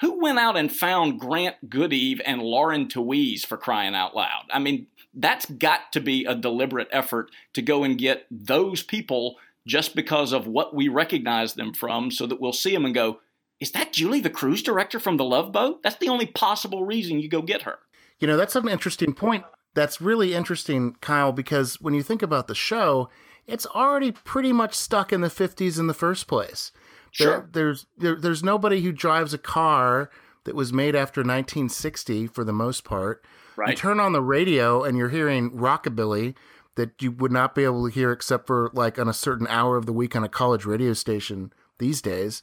who 0.00 0.20
went 0.20 0.38
out 0.38 0.56
and 0.56 0.70
found 0.70 1.20
Grant 1.20 1.68
Goodeve 1.68 2.20
and 2.24 2.42
Lauren 2.42 2.88
Tewes 2.88 3.44
for 3.44 3.56
crying 3.56 3.94
out 3.94 4.14
loud? 4.14 4.44
I 4.50 4.58
mean, 4.58 4.86
that's 5.14 5.46
got 5.46 5.92
to 5.92 6.00
be 6.00 6.24
a 6.24 6.34
deliberate 6.34 6.88
effort 6.92 7.30
to 7.54 7.62
go 7.62 7.84
and 7.84 7.98
get 7.98 8.26
those 8.30 8.82
people 8.82 9.36
just 9.66 9.96
because 9.96 10.32
of 10.32 10.46
what 10.46 10.74
we 10.74 10.88
recognize 10.88 11.54
them 11.54 11.72
from 11.72 12.10
so 12.10 12.26
that 12.26 12.40
we'll 12.40 12.52
see 12.52 12.72
them 12.72 12.84
and 12.84 12.94
go, 12.94 13.20
is 13.58 13.72
that 13.72 13.92
Julie, 13.92 14.20
the 14.20 14.30
cruise 14.30 14.62
director 14.62 15.00
from 15.00 15.16
the 15.16 15.24
Love 15.24 15.50
Boat? 15.50 15.82
That's 15.82 15.96
the 15.96 16.08
only 16.08 16.26
possible 16.26 16.84
reason 16.84 17.18
you 17.18 17.28
go 17.28 17.42
get 17.42 17.62
her. 17.62 17.78
You 18.20 18.26
know, 18.26 18.36
that's 18.36 18.56
an 18.56 18.68
interesting 18.68 19.14
point. 19.14 19.44
That's 19.74 20.00
really 20.00 20.34
interesting, 20.34 20.96
Kyle, 21.00 21.32
because 21.32 21.80
when 21.80 21.94
you 21.94 22.02
think 22.02 22.22
about 22.22 22.48
the 22.48 22.54
show, 22.54 23.08
it's 23.46 23.66
already 23.66 24.12
pretty 24.12 24.52
much 24.52 24.74
stuck 24.74 25.12
in 25.12 25.20
the 25.20 25.28
50s 25.28 25.78
in 25.78 25.86
the 25.86 25.94
first 25.94 26.26
place. 26.26 26.72
Sure. 27.16 27.30
There, 27.30 27.48
there's 27.52 27.86
there, 27.96 28.16
there's 28.16 28.42
nobody 28.42 28.82
who 28.82 28.92
drives 28.92 29.32
a 29.32 29.38
car 29.38 30.10
that 30.44 30.54
was 30.54 30.70
made 30.70 30.94
after 30.94 31.20
1960 31.20 32.26
for 32.26 32.44
the 32.44 32.52
most 32.52 32.84
part. 32.84 33.24
Right. 33.56 33.70
You 33.70 33.74
turn 33.74 34.00
on 34.00 34.12
the 34.12 34.20
radio 34.20 34.84
and 34.84 34.98
you're 34.98 35.08
hearing 35.08 35.50
rockabilly 35.50 36.34
that 36.74 37.00
you 37.00 37.10
would 37.10 37.32
not 37.32 37.54
be 37.54 37.64
able 37.64 37.88
to 37.88 37.94
hear 37.94 38.12
except 38.12 38.46
for 38.46 38.70
like 38.74 38.98
on 38.98 39.08
a 39.08 39.14
certain 39.14 39.46
hour 39.46 39.78
of 39.78 39.86
the 39.86 39.94
week 39.94 40.14
on 40.14 40.24
a 40.24 40.28
college 40.28 40.66
radio 40.66 40.92
station 40.92 41.54
these 41.78 42.02
days. 42.02 42.42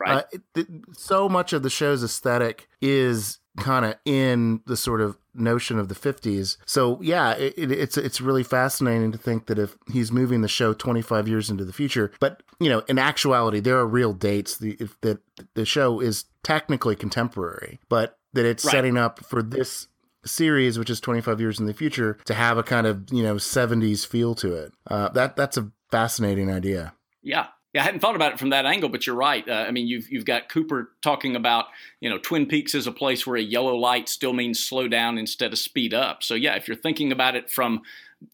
Right. 0.00 0.24
Uh, 0.24 0.38
it, 0.54 0.66
so 0.92 1.28
much 1.28 1.52
of 1.52 1.62
the 1.62 1.68
show's 1.68 2.02
aesthetic 2.02 2.66
is 2.80 3.40
kind 3.58 3.84
of 3.84 3.96
in 4.06 4.62
the 4.64 4.76
sort 4.76 5.02
of 5.02 5.18
notion 5.34 5.78
of 5.78 5.88
the 5.88 5.94
50s. 5.94 6.56
So 6.66 7.00
yeah, 7.02 7.32
it, 7.32 7.54
it, 7.56 7.72
it's 7.72 7.96
it's 7.96 8.20
really 8.20 8.42
fascinating 8.42 9.12
to 9.12 9.18
think 9.18 9.46
that 9.46 9.58
if 9.58 9.76
he's 9.92 10.12
moving 10.12 10.40
the 10.40 10.48
show 10.48 10.72
25 10.72 11.28
years 11.28 11.50
into 11.50 11.64
the 11.64 11.72
future, 11.72 12.12
but 12.20 12.42
you 12.60 12.68
know, 12.68 12.80
in 12.88 12.98
actuality, 12.98 13.60
there 13.60 13.78
are 13.78 13.86
real 13.86 14.12
dates. 14.12 14.56
The, 14.56 14.76
if 14.80 15.00
that 15.00 15.18
the 15.54 15.64
show 15.64 16.00
is 16.00 16.24
technically 16.42 16.96
contemporary, 16.96 17.80
but 17.88 18.18
that 18.32 18.44
it's 18.44 18.64
right. 18.64 18.72
setting 18.72 18.96
up 18.96 19.24
for 19.24 19.42
this 19.42 19.88
series, 20.24 20.78
which 20.78 20.90
is 20.90 21.00
25 21.00 21.40
years 21.40 21.60
in 21.60 21.66
the 21.66 21.74
future, 21.74 22.18
to 22.24 22.34
have 22.34 22.58
a 22.58 22.62
kind 22.62 22.86
of 22.86 23.12
you 23.12 23.22
know 23.22 23.36
70s 23.36 24.06
feel 24.06 24.34
to 24.36 24.54
it. 24.54 24.72
Uh, 24.86 25.08
that 25.10 25.36
that's 25.36 25.56
a 25.56 25.70
fascinating 25.90 26.50
idea. 26.50 26.94
Yeah, 27.22 27.46
yeah, 27.74 27.80
I 27.80 27.84
hadn't 27.84 28.00
thought 28.00 28.14
about 28.14 28.32
it 28.32 28.38
from 28.38 28.50
that 28.50 28.66
angle, 28.66 28.88
but 28.88 29.04
you're 29.04 29.16
right. 29.16 29.46
Uh, 29.46 29.64
I 29.66 29.72
mean, 29.72 29.88
you've 29.88 30.08
you've 30.10 30.24
got 30.24 30.48
Cooper 30.48 30.92
talking 31.02 31.34
about 31.34 31.66
you 32.00 32.08
know 32.08 32.18
Twin 32.18 32.46
Peaks 32.46 32.74
is 32.74 32.86
a 32.86 32.92
place 32.92 33.26
where 33.26 33.36
a 33.36 33.42
yellow 33.42 33.74
light 33.74 34.08
still 34.08 34.32
means 34.32 34.64
slow 34.64 34.86
down 34.86 35.18
instead 35.18 35.52
of 35.52 35.58
speed 35.58 35.92
up. 35.92 36.22
So 36.22 36.34
yeah, 36.34 36.54
if 36.54 36.68
you're 36.68 36.76
thinking 36.76 37.10
about 37.10 37.34
it 37.34 37.50
from 37.50 37.82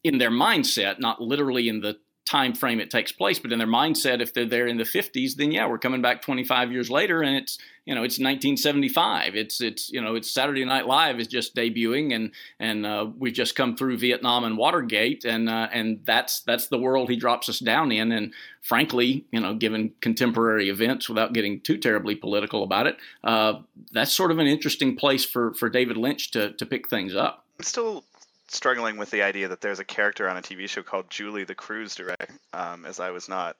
in 0.04 0.18
their 0.18 0.30
mindset, 0.30 1.00
not 1.00 1.22
literally 1.22 1.68
in 1.68 1.80
the 1.80 1.98
time 2.24 2.54
frame 2.54 2.80
it 2.80 2.90
takes 2.90 3.12
place, 3.12 3.38
but 3.38 3.52
in 3.52 3.58
their 3.58 3.66
mindset, 3.66 4.20
if 4.20 4.32
they're 4.32 4.46
there 4.46 4.66
in 4.66 4.76
the 4.76 4.84
50s, 4.84 5.34
then 5.34 5.50
yeah, 5.50 5.66
we're 5.66 5.78
coming 5.78 6.02
back 6.02 6.22
25 6.22 6.70
years 6.70 6.90
later, 6.90 7.22
and 7.22 7.36
it's 7.36 7.58
you 7.84 7.94
know 7.94 8.02
it's 8.02 8.18
1975. 8.18 9.34
It's 9.34 9.60
it's 9.60 9.90
you 9.90 10.00
know 10.00 10.14
it's 10.14 10.30
Saturday 10.30 10.64
Night 10.64 10.86
Live 10.86 11.18
is 11.18 11.26
just 11.26 11.56
debuting, 11.56 12.14
and 12.14 12.32
and 12.58 12.86
uh, 12.86 13.06
we've 13.18 13.32
just 13.32 13.56
come 13.56 13.76
through 13.76 13.98
Vietnam 13.98 14.44
and 14.44 14.56
Watergate, 14.56 15.24
and 15.24 15.48
uh, 15.48 15.68
and 15.72 16.00
that's 16.04 16.40
that's 16.40 16.68
the 16.68 16.78
world 16.78 17.08
he 17.08 17.16
drops 17.16 17.48
us 17.48 17.58
down 17.58 17.90
in. 17.90 18.12
And 18.12 18.32
frankly, 18.62 19.24
you 19.32 19.40
know, 19.40 19.54
given 19.54 19.92
contemporary 20.00 20.68
events, 20.68 21.08
without 21.08 21.32
getting 21.32 21.60
too 21.60 21.78
terribly 21.78 22.14
political 22.14 22.62
about 22.62 22.86
it, 22.86 22.96
uh, 23.24 23.54
that's 23.92 24.12
sort 24.12 24.30
of 24.30 24.38
an 24.38 24.46
interesting 24.46 24.94
place 24.96 25.24
for 25.24 25.54
for 25.54 25.68
David 25.68 25.96
Lynch 25.96 26.30
to 26.32 26.52
to 26.52 26.66
pick 26.66 26.88
things 26.88 27.16
up. 27.16 27.44
I'm 27.58 27.64
still 27.64 28.04
struggling 28.50 28.96
with 28.96 29.10
the 29.10 29.22
idea 29.22 29.48
that 29.48 29.60
there's 29.60 29.78
a 29.78 29.84
character 29.84 30.28
on 30.28 30.36
a 30.36 30.42
TV 30.42 30.68
show 30.68 30.82
called 30.82 31.10
Julie 31.10 31.44
the 31.44 31.54
Cruise 31.54 31.94
Director, 31.94 32.28
um, 32.52 32.84
as 32.84 33.00
I 33.00 33.10
was 33.10 33.28
not 33.28 33.56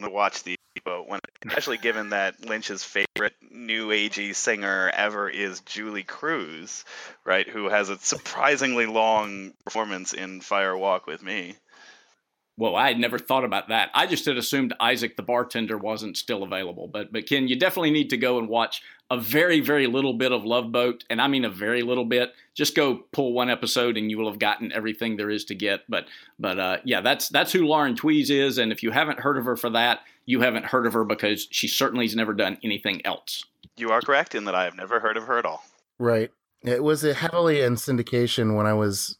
to 0.00 0.10
watch 0.10 0.44
the 0.44 0.56
but 0.84 1.08
when 1.08 1.20
especially 1.44 1.78
given 1.78 2.10
that 2.10 2.46
Lynch's 2.46 2.84
favorite 2.84 3.34
new 3.50 3.88
agey 3.88 4.34
singer 4.34 4.90
ever 4.94 5.28
is 5.28 5.60
Julee 5.60 6.04
Cruise, 6.04 6.84
right, 7.24 7.48
who 7.48 7.68
has 7.68 7.88
a 7.88 7.98
surprisingly 7.98 8.86
long 8.86 9.54
performance 9.64 10.12
in 10.12 10.40
Fire 10.40 10.76
Walk 10.76 11.06
with 11.06 11.22
Me. 11.22 11.56
Well, 12.58 12.74
I 12.74 12.88
had 12.88 12.98
never 12.98 13.20
thought 13.20 13.44
about 13.44 13.68
that. 13.68 13.90
I 13.94 14.06
just 14.06 14.24
had 14.24 14.36
assumed 14.36 14.74
Isaac 14.80 15.16
the 15.16 15.22
bartender 15.22 15.78
wasn't 15.78 16.16
still 16.16 16.42
available. 16.42 16.88
But 16.88 17.12
but 17.12 17.26
Ken, 17.26 17.46
you 17.46 17.54
definitely 17.54 17.92
need 17.92 18.10
to 18.10 18.16
go 18.16 18.36
and 18.36 18.48
watch 18.48 18.82
a 19.12 19.16
very 19.16 19.60
very 19.60 19.86
little 19.86 20.12
bit 20.12 20.32
of 20.32 20.44
Love 20.44 20.72
Boat, 20.72 21.04
and 21.08 21.22
I 21.22 21.28
mean 21.28 21.44
a 21.44 21.50
very 21.50 21.82
little 21.82 22.04
bit. 22.04 22.34
Just 22.54 22.74
go 22.74 22.96
pull 23.12 23.32
one 23.32 23.48
episode, 23.48 23.96
and 23.96 24.10
you 24.10 24.18
will 24.18 24.28
have 24.28 24.40
gotten 24.40 24.72
everything 24.72 25.16
there 25.16 25.30
is 25.30 25.44
to 25.46 25.54
get. 25.54 25.82
But 25.88 26.06
but 26.40 26.58
uh, 26.58 26.78
yeah, 26.84 27.00
that's 27.00 27.28
that's 27.28 27.52
who 27.52 27.64
Lauren 27.64 27.94
Tewes 27.94 28.28
is, 28.28 28.58
and 28.58 28.72
if 28.72 28.82
you 28.82 28.90
haven't 28.90 29.20
heard 29.20 29.38
of 29.38 29.44
her 29.44 29.56
for 29.56 29.70
that, 29.70 30.00
you 30.26 30.40
haven't 30.40 30.64
heard 30.66 30.84
of 30.84 30.94
her 30.94 31.04
because 31.04 31.46
she 31.52 31.68
certainly 31.68 32.06
has 32.06 32.16
never 32.16 32.34
done 32.34 32.58
anything 32.64 33.06
else. 33.06 33.44
You 33.76 33.92
are 33.92 34.00
correct 34.00 34.34
in 34.34 34.46
that 34.46 34.56
I 34.56 34.64
have 34.64 34.76
never 34.76 34.98
heard 34.98 35.16
of 35.16 35.24
her 35.24 35.38
at 35.38 35.46
all. 35.46 35.64
Right. 36.00 36.32
It 36.62 36.82
was 36.82 37.02
heavily 37.02 37.60
in 37.60 37.76
syndication 37.76 38.56
when 38.56 38.66
I 38.66 38.74
was 38.74 39.16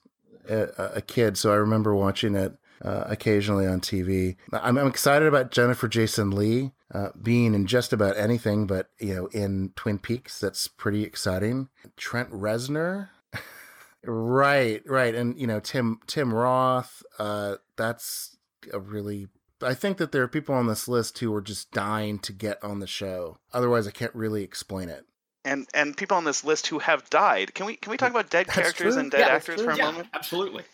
a, 0.49 0.69
a 0.97 1.03
kid, 1.03 1.39
so 1.39 1.53
I 1.53 1.57
remember 1.57 1.95
watching 1.95 2.35
it 2.35 2.53
uh, 2.83 3.05
occasionally 3.07 3.67
on 3.67 3.81
TV. 3.81 4.37
I'm, 4.53 4.79
I'm, 4.79 4.87
excited 4.87 5.27
about 5.27 5.51
Jennifer 5.51 5.89
Jason 5.89 6.31
Leigh 6.31 6.73
uh, 6.93 7.09
being 7.21 7.55
in 7.55 7.67
just 7.67 7.93
about 7.93 8.17
anything, 8.17 8.67
but 8.67 8.89
you 8.99 9.15
know, 9.15 9.27
in 9.27 9.73
Twin 9.77 9.99
Peaks, 9.99 10.39
that's 10.41 10.69
pretty 10.69 11.03
exciting. 11.03 11.69
Trent 11.97 12.31
Reznor, 12.31 13.09
right, 14.05 14.83
right, 14.87 15.15
and 15.15 15.39
you 15.39 15.47
know, 15.47 15.61
Tim 15.61 16.01
Tim 16.07 16.33
Roth. 16.33 17.03
Uh, 17.19 17.57
that's 17.77 18.37
a 18.73 18.79
really. 18.79 19.29
I 19.61 19.75
think 19.75 19.99
that 19.99 20.13
there 20.13 20.23
are 20.23 20.29
people 20.29 20.55
on 20.55 20.69
this 20.69 20.87
list 20.87 21.19
who 21.19 21.35
are 21.35 21.41
just 21.41 21.73
dying 21.73 22.21
to 22.21 22.33
get 22.33 22.63
on 22.63 22.79
the 22.79 22.87
show. 22.87 23.39
Otherwise, 23.53 23.89
I 23.89 23.91
can't 23.91 24.15
really 24.15 24.45
explain 24.45 24.89
it 24.89 25.05
and 25.45 25.67
and 25.75 25.97
people 25.97 26.17
on 26.17 26.25
this 26.25 26.45
list 26.45 26.67
who 26.69 26.79
have 26.79 27.09
died. 27.11 27.55
Can 27.55 27.67
we 27.67 27.77
can 27.77 27.91
we 27.91 27.97
talk 27.97 28.11
about 28.11 28.31
dead 28.31 28.47
That's 28.47 28.59
characters 28.59 28.95
true. 28.95 29.03
and 29.03 29.11
dead 29.11 29.21
yeah, 29.21 29.29
actors 29.29 29.63
for 29.63 29.71
a 29.71 29.77
yeah, 29.77 29.85
moment? 29.85 30.09
Absolutely. 30.15 30.65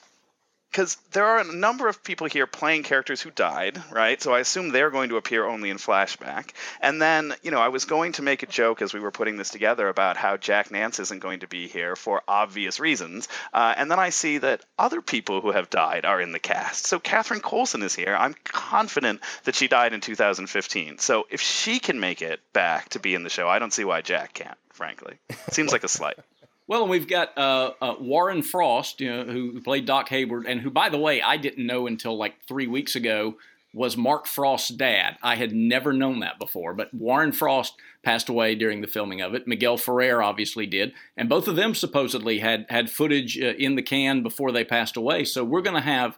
Because 0.75 0.97
there 1.13 1.25
are 1.25 1.39
a 1.39 1.55
number 1.55 1.87
of 1.87 2.03
people 2.03 2.27
here 2.27 2.49
playing 2.49 2.83
characters 2.83 3.23
who 3.23 3.31
died, 3.31 3.81
right? 3.93 4.21
So 4.21 4.35
I 4.35 4.41
assume 4.41 4.71
they're 4.71 4.91
going 4.91 5.11
to 5.11 5.17
appear 5.17 5.47
only 5.47 5.71
in 5.71 5.77
flashback. 5.77 6.51
And 6.81 7.01
then, 7.01 7.33
you 7.45 7.53
know, 7.53 7.61
I 7.61 7.69
was 7.69 7.85
going 7.85 8.11
to 8.13 8.23
make 8.23 8.43
a 8.43 8.47
joke 8.47 8.83
as 8.83 8.93
we 8.93 8.99
were 8.99 9.13
putting 9.13 9.37
this 9.37 9.51
together 9.51 9.89
about 9.89 10.17
how 10.17 10.37
Jack 10.37 10.73
Nance 10.73 10.99
isn't 10.99 11.21
going 11.21 11.41
to 11.41 11.47
be 11.47 11.69
here 11.69 11.95
for 11.95 12.23
obvious 12.27 12.81
reasons. 12.81 13.29
Uh, 13.53 13.73
and 13.77 13.89
then 13.89 14.01
I 14.01 14.11
see 14.11 14.39
that 14.39 14.65
other 14.77 15.01
people 15.01 15.41
who 15.41 15.53
have 15.53 15.71
died 15.71 16.05
are 16.05 16.21
in 16.21 16.33
the 16.33 16.41
cast. 16.41 16.87
So 16.87 16.99
Catherine 16.99 17.41
Coulson 17.41 17.85
is 17.85 17.95
here. 17.95 18.17
I'm 18.19 18.35
confident 18.43 19.21
that 19.45 19.55
she 19.55 19.69
died 19.69 19.93
in 19.93 20.01
2015. 20.01 20.99
So 20.99 21.29
if 21.31 21.41
she 21.41 21.79
can 21.79 22.01
make 22.01 22.21
it 22.21 22.41
back 22.53 22.89
to 22.91 22.99
be 22.99 23.15
in 23.15 23.23
the 23.23 23.31
show, 23.31 23.49
I 23.49 23.61
don't 23.61 23.73
see 23.73 23.85
why 23.85 24.01
Jack 24.01 24.35
can't. 24.35 24.59
Frankly, 24.73 25.19
seems 25.53 25.71
like 25.71 25.85
a 25.85 25.89
slight. 25.89 26.19
Well, 26.67 26.83
and 26.83 26.91
we've 26.91 27.09
got 27.09 27.37
uh, 27.37 27.73
uh, 27.81 27.95
Warren 28.01 28.43
Frost, 28.43 29.01
you 29.01 29.11
know, 29.11 29.25
who 29.25 29.61
played 29.61 29.85
Doc 29.85 30.09
Hayward, 30.09 30.47
and 30.47 30.61
who, 30.61 30.71
by 30.71 30.89
the 30.89 30.99
way, 30.99 31.21
I 31.21 31.37
didn't 31.37 31.67
know 31.67 31.87
until 31.87 32.17
like 32.17 32.43
three 32.49 32.67
weeks 32.67 32.97
ago 32.97 33.37
was 33.75 33.97
Mark 33.97 34.27
Frost's 34.27 34.71
dad. 34.71 35.19
I 35.21 35.35
had 35.35 35.53
never 35.53 35.93
known 35.93 36.21
that 36.21 36.39
before, 36.39 36.73
but 36.73 36.95
Warren 36.95 37.33
Frost 37.33 37.75
passed 38.03 38.29
away 38.29 38.55
during 38.55 38.81
the 38.81 38.87
filming 38.87 39.21
of 39.21 39.35
it. 39.35 39.49
Miguel 39.49 39.77
Ferrer 39.77 40.23
obviously 40.23 40.65
did, 40.65 40.95
and 41.17 41.29
both 41.29 41.49
of 41.49 41.57
them 41.57 41.75
supposedly 41.75 42.39
had 42.39 42.67
had 42.71 42.89
footage 42.89 43.39
uh, 43.39 43.55
in 43.59 43.75
the 43.75 43.83
can 43.83 44.23
before 44.23 44.53
they 44.53 44.65
passed 44.65 44.97
away. 44.97 45.25
So 45.25 45.45
we're 45.45 45.61
going 45.61 45.77
to 45.77 45.83
have 45.83 46.17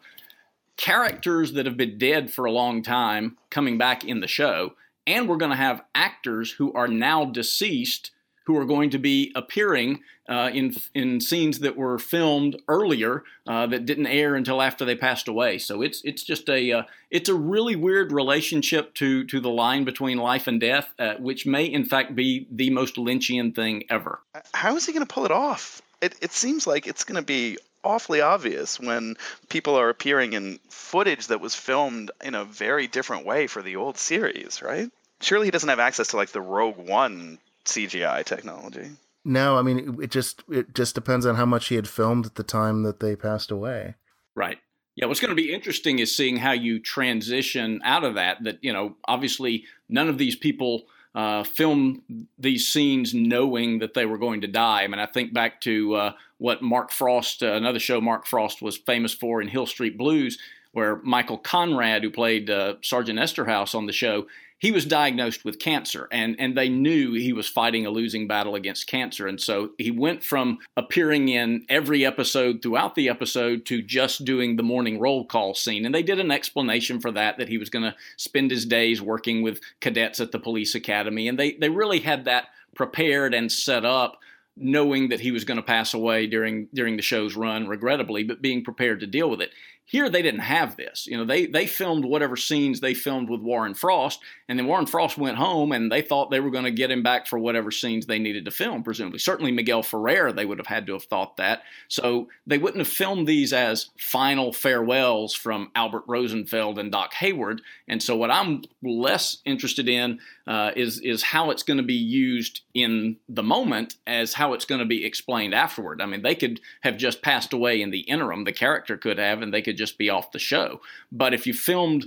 characters 0.77 1.53
that 1.53 1.67
have 1.67 1.79
been 1.79 1.99
dead 1.99 2.31
for 2.31 2.45
a 2.45 2.53
long 2.53 2.83
time 2.83 3.39
coming 3.51 3.79
back 3.79 4.05
in 4.05 4.21
the 4.21 4.29
show, 4.29 4.75
and 5.07 5.29
we're 5.29 5.39
going 5.39 5.51
to 5.51 5.57
have 5.57 5.83
actors 5.95 6.53
who 6.53 6.73
are 6.75 6.89
now 6.89 7.25
deceased 7.25 8.11
who 8.47 8.57
are 8.57 8.65
going 8.65 8.91
to 8.91 8.99
be 8.99 9.33
appearing 9.35 10.01
uh, 10.29 10.51
in 10.53 10.75
in 10.95 11.21
scenes 11.21 11.61
that 11.61 11.77
were 11.77 11.99
filmed 11.99 12.57
earlier 12.69 13.25
uh, 13.47 13.67
that 13.67 13.87
didn't 13.87 14.07
air 14.07 14.35
until 14.35 14.63
after 14.63 14.85
they 14.85 14.97
passed 14.97 15.29
away. 15.29 15.59
So 15.59 15.83
it's 15.83 16.01
it's 16.05 16.23
just 16.23 16.49
a 16.49 16.73
uh, 16.73 16.83
it's 17.11 17.29
a 17.29 17.35
really 17.35 17.77
weird 17.77 18.13
relationship 18.13 18.95
to 18.95 19.25
to 19.25 19.41
the 19.41 19.51
line 19.51 19.85
between 19.85 20.19
life 20.19 20.47
and 20.47 20.61
death, 20.61 20.93
uh, 20.99 21.15
which 21.15 21.47
may 21.47 21.65
in 21.65 21.85
fact 21.85 22.15
be 22.15 22.47
the 22.51 22.71
most 22.71 22.97
Lynchian 22.97 23.55
thing 23.55 23.85
ever. 23.91 24.21
How 24.55 24.77
is 24.77 24.87
he 24.87 24.93
going 24.93 25.07
to 25.07 25.13
pull 25.13 25.25
it 25.25 25.33
off? 25.33 25.83
It 26.01 26.17
it 26.21 26.33
seems 26.33 26.67
like 26.67 26.87
it's 26.87 27.05
going 27.05 27.21
to 27.21 27.27
be 27.27 27.59
awfully 27.83 28.21
obvious 28.21 28.81
when 28.81 29.17
people 29.49 29.77
are 29.77 29.89
appearing 29.89 30.33
in 30.33 30.59
footage 30.69 31.29
that 31.29 31.41
was 31.41 31.55
filmed 31.55 32.11
in 32.23 32.35
a 32.35 32.45
very 32.45 32.89
different 32.89 33.25
way 33.25 33.47
for 33.47 33.63
the 33.63 33.77
old 33.77 33.97
series, 33.97 34.61
right? 34.61 34.91
Surely 35.21 35.47
he 35.47 35.51
doesn't 35.53 35.69
have 35.69 35.79
access 35.79 36.09
to 36.09 36.17
like 36.17 36.31
the 36.31 36.41
Rogue 36.41 36.77
One 36.77 37.39
CGI 37.67 38.25
technology. 38.25 38.91
No, 39.25 39.57
I 39.57 39.63
mean 39.63 39.99
it 40.01 40.11
just 40.11 40.43
it 40.51 40.75
just 40.75 40.95
depends 40.95 41.27
on 41.27 41.35
how 41.35 41.47
much 41.47 41.69
he 41.69 41.75
had 41.75 41.89
filmed 41.89 42.27
at 42.27 42.37
the 42.37 42.43
time 42.43 42.83
that 42.85 43.01
they 43.01 43.17
passed 43.17 43.51
away. 43.51 43.95
Right. 44.35 44.59
Yeah, 44.95 45.07
what's 45.07 45.21
going 45.21 45.31
to 45.31 45.35
be 45.35 45.53
interesting 45.53 45.99
is 45.99 46.17
seeing 46.17 46.39
how 46.39 46.53
you 46.53 46.81
transition 46.81 47.81
out 47.85 48.03
of 48.03 48.15
that. 48.15 48.43
That 48.45 48.59
you 48.63 48.73
know, 48.73 48.97
obviously, 49.07 49.65
none 49.89 50.09
of 50.09 50.17
these 50.17 50.37
people 50.37 50.87
uh, 51.17 51.45
film 51.45 52.03
these 52.39 52.69
scenes 52.69 53.15
knowing 53.15 53.79
that 53.79 53.95
they 53.95 54.05
were 54.07 54.19
going 54.19 54.43
to 54.43 54.47
die. 54.47 54.83
I 54.83 54.87
mean, 54.87 55.01
I 55.01 55.07
think 55.07 55.33
back 55.33 55.61
to 55.63 55.95
uh, 55.95 56.13
what 56.37 56.63
Mark 56.63 56.93
Frost, 56.93 57.43
uh, 57.43 57.53
another 57.53 57.79
show 57.79 58.01
Mark 58.01 58.27
Frost 58.27 58.61
was 58.61 58.77
famous 58.77 59.15
for 59.15 59.41
in 59.41 59.49
Hill 59.49 59.67
Street 59.67 59.97
Blues, 59.97 60.39
where 60.77 61.01
Michael 61.03 61.39
Conrad, 61.39 62.03
who 62.03 62.11
played 62.11 62.51
uh, 62.51 62.75
Sergeant 62.83 63.19
Esterhaus 63.19 63.75
on 63.75 63.87
the 63.87 63.95
show, 63.95 64.27
he 64.59 64.71
was 64.71 64.85
diagnosed 64.85 65.43
with 65.43 65.59
cancer 65.59 66.07
and, 66.13 66.37
and 66.39 66.55
they 66.55 66.69
knew 66.69 67.15
he 67.15 67.33
was 67.33 67.49
fighting 67.49 67.87
a 67.87 67.91
losing 67.91 68.29
battle 68.29 68.55
against 68.55 68.87
cancer. 68.87 69.27
And 69.27 69.41
so 69.41 69.71
he 69.79 69.91
went 69.91 70.23
from 70.23 70.59
appearing 70.77 71.31
in 71.31 71.65
every 71.71 72.05
episode 72.05 72.61
throughout 72.61 72.95
the 72.95 73.09
episode 73.09 73.65
to 73.67 73.81
just 73.81 74.27
doing 74.27 74.57
the 74.57 74.63
morning 74.63 75.01
roll 75.01 75.25
call 75.25 75.55
scene. 75.55 75.87
And 75.87 75.95
they 75.95 76.03
did 76.03 76.21
an 76.21 76.31
explanation 76.31 77.01
for 77.01 77.11
that, 77.13 77.39
that 77.39 77.49
he 77.49 77.57
was 77.57 77.71
going 77.71 77.87
to 77.87 77.97
spend 78.19 78.51
his 78.51 78.67
days 78.67 79.01
working 79.01 79.41
with 79.41 79.63
cadets 79.81 80.21
at 80.21 80.31
the 80.31 80.39
police 80.39 80.75
academy. 80.75 81.27
And 81.27 81.39
they, 81.39 81.53
they 81.53 81.71
really 81.71 82.01
had 82.01 82.27
that 82.27 82.49
prepared 82.75 83.33
and 83.33 83.51
set 83.51 83.87
up 83.87 84.19
knowing 84.57 85.11
that 85.11 85.21
he 85.21 85.31
was 85.31 85.45
going 85.45 85.57
to 85.57 85.63
pass 85.63 85.93
away 85.93 86.27
during 86.27 86.67
during 86.73 86.97
the 86.97 87.03
show's 87.03 87.37
run 87.37 87.69
regrettably 87.69 88.25
but 88.25 88.41
being 88.41 88.65
prepared 88.65 89.01
to 89.01 89.07
deal 89.07 89.29
with 89.29 89.41
it 89.41 89.51
here 89.89 90.11
they 90.11 90.21
didn't 90.21 90.41
have 90.41 90.77
this. 90.77 91.07
You 91.07 91.17
know, 91.17 91.25
they 91.25 91.47
they 91.47 91.67
filmed 91.67 92.05
whatever 92.05 92.37
scenes 92.37 92.81
they 92.81 92.93
filmed 92.93 93.31
with 93.31 93.41
Warren 93.41 93.73
Frost, 93.73 94.21
and 94.49 94.59
then 94.59 94.67
Warren 94.67 94.87
Frost 94.87 95.17
went 95.17 95.37
home 95.37 95.71
and 95.71 95.91
they 95.91 96.03
thought 96.03 96.31
they 96.31 96.41
were 96.41 96.51
going 96.51 96.65
to 96.65 96.73
get 96.73 96.91
him 96.91 97.05
back 97.05 97.29
for 97.29 97.39
whatever 97.39 97.71
scenes 97.71 98.07
they 98.07 98.19
needed 98.19 98.45
to 98.45 98.51
film, 98.51 98.83
presumably. 98.83 99.21
Certainly 99.21 99.53
Miguel 99.53 99.85
Ferrer, 99.85 100.33
they 100.33 100.45
would 100.45 100.59
have 100.59 100.67
had 100.67 100.87
to 100.89 100.93
have 100.95 101.05
thought 101.05 101.37
that. 101.37 101.63
So 101.87 102.29
they 102.49 102.59
wouldn't 102.59 102.85
have 102.85 102.93
filmed 102.93 103.29
these 103.29 103.53
as 103.53 103.91
final 103.97 104.53
farewells 104.53 105.35
from 105.35 105.71
Albert 105.77 106.03
Rosenfeld 106.09 106.81
and 106.81 106.91
Doc 106.91 107.15
Hayward. 107.15 107.63
And 107.87 108.03
so 108.03 108.17
what 108.17 108.33
I'm 108.33 108.63
less 108.83 109.39
interested 109.45 109.89
in 109.89 110.19
uh, 110.47 110.71
is 110.77 111.01
is 111.01 111.23
how 111.23 111.51
it's 111.51 111.63
going 111.63 111.79
to 111.79 111.83
be 111.83 111.95
used 111.95 112.61
in 112.75 113.17
the 113.29 113.43
moment 113.43 113.97
as 114.07 114.35
how 114.35 114.53
it's 114.53 114.65
going 114.65 114.79
to 114.79 114.85
be 114.85 115.05
explained 115.05 115.55
afterward. 115.55 116.01
I 116.01 116.07
mean, 116.07 116.23
they 116.23 116.35
could 116.35 116.61
have 116.83 116.97
just 116.97 117.23
passed 117.23 117.53
away 117.53 117.83
in 117.83 117.91
the 117.91 118.01
interim. 118.01 118.45
The 118.45 118.53
character 118.53 118.97
could 118.97 119.19
have, 119.19 119.43
and 119.43 119.53
they 119.53 119.63
could 119.63 119.77
just 119.77 119.99
be 119.99 120.11
off 120.11 120.33
the 120.33 120.39
show. 120.39 120.81
But 121.11 121.35
if 121.35 121.47
you 121.47 121.55
filmed 121.55 122.07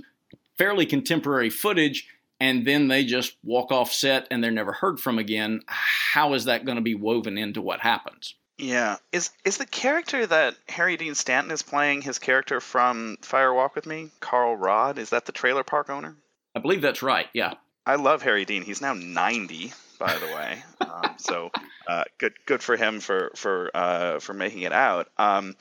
fairly 0.56 0.86
contemporary 0.86 1.50
footage 1.50 2.06
and 2.38 2.66
then 2.66 2.88
they 2.88 3.04
just 3.04 3.36
walk 3.44 3.70
off 3.70 3.92
set 3.92 4.26
and 4.30 4.42
they're 4.42 4.50
never 4.50 4.72
heard 4.72 4.98
from 4.98 5.18
again, 5.18 5.60
how 5.66 6.34
is 6.34 6.46
that 6.46 6.64
going 6.64 6.76
to 6.76 6.82
be 6.82 6.94
woven 6.94 7.36
into 7.36 7.60
what 7.60 7.80
happens? 7.80 8.34
Yeah. 8.58 8.96
Is 9.12 9.30
is 9.44 9.56
the 9.56 9.66
character 9.66 10.26
that 10.26 10.54
Harry 10.68 10.96
Dean 10.96 11.14
Stanton 11.14 11.50
is 11.50 11.62
playing 11.62 12.02
his 12.02 12.18
character 12.18 12.60
from 12.60 13.16
Fire 13.22 13.54
Walk 13.54 13.74
with 13.74 13.86
Me, 13.86 14.10
Carl 14.20 14.56
Rodd? 14.56 14.98
Is 14.98 15.10
that 15.10 15.26
the 15.26 15.32
trailer 15.32 15.64
park 15.64 15.88
owner? 15.88 16.16
I 16.54 16.58
believe 16.60 16.82
that's 16.82 17.02
right. 17.02 17.28
Yeah. 17.32 17.54
I 17.86 17.96
love 17.96 18.22
Harry 18.22 18.44
Dean. 18.44 18.62
He's 18.62 18.80
now 18.80 18.94
90, 18.94 19.72
by 19.98 20.16
the 20.16 20.26
way. 20.26 20.62
Um, 20.80 21.14
so 21.18 21.50
uh, 21.88 22.04
good, 22.18 22.34
good 22.46 22.62
for 22.62 22.76
him 22.76 23.00
for 23.00 23.30
for 23.34 23.70
uh, 23.74 24.18
for 24.18 24.34
making 24.34 24.62
it 24.62 24.72
out. 24.72 25.08
Um, 25.18 25.56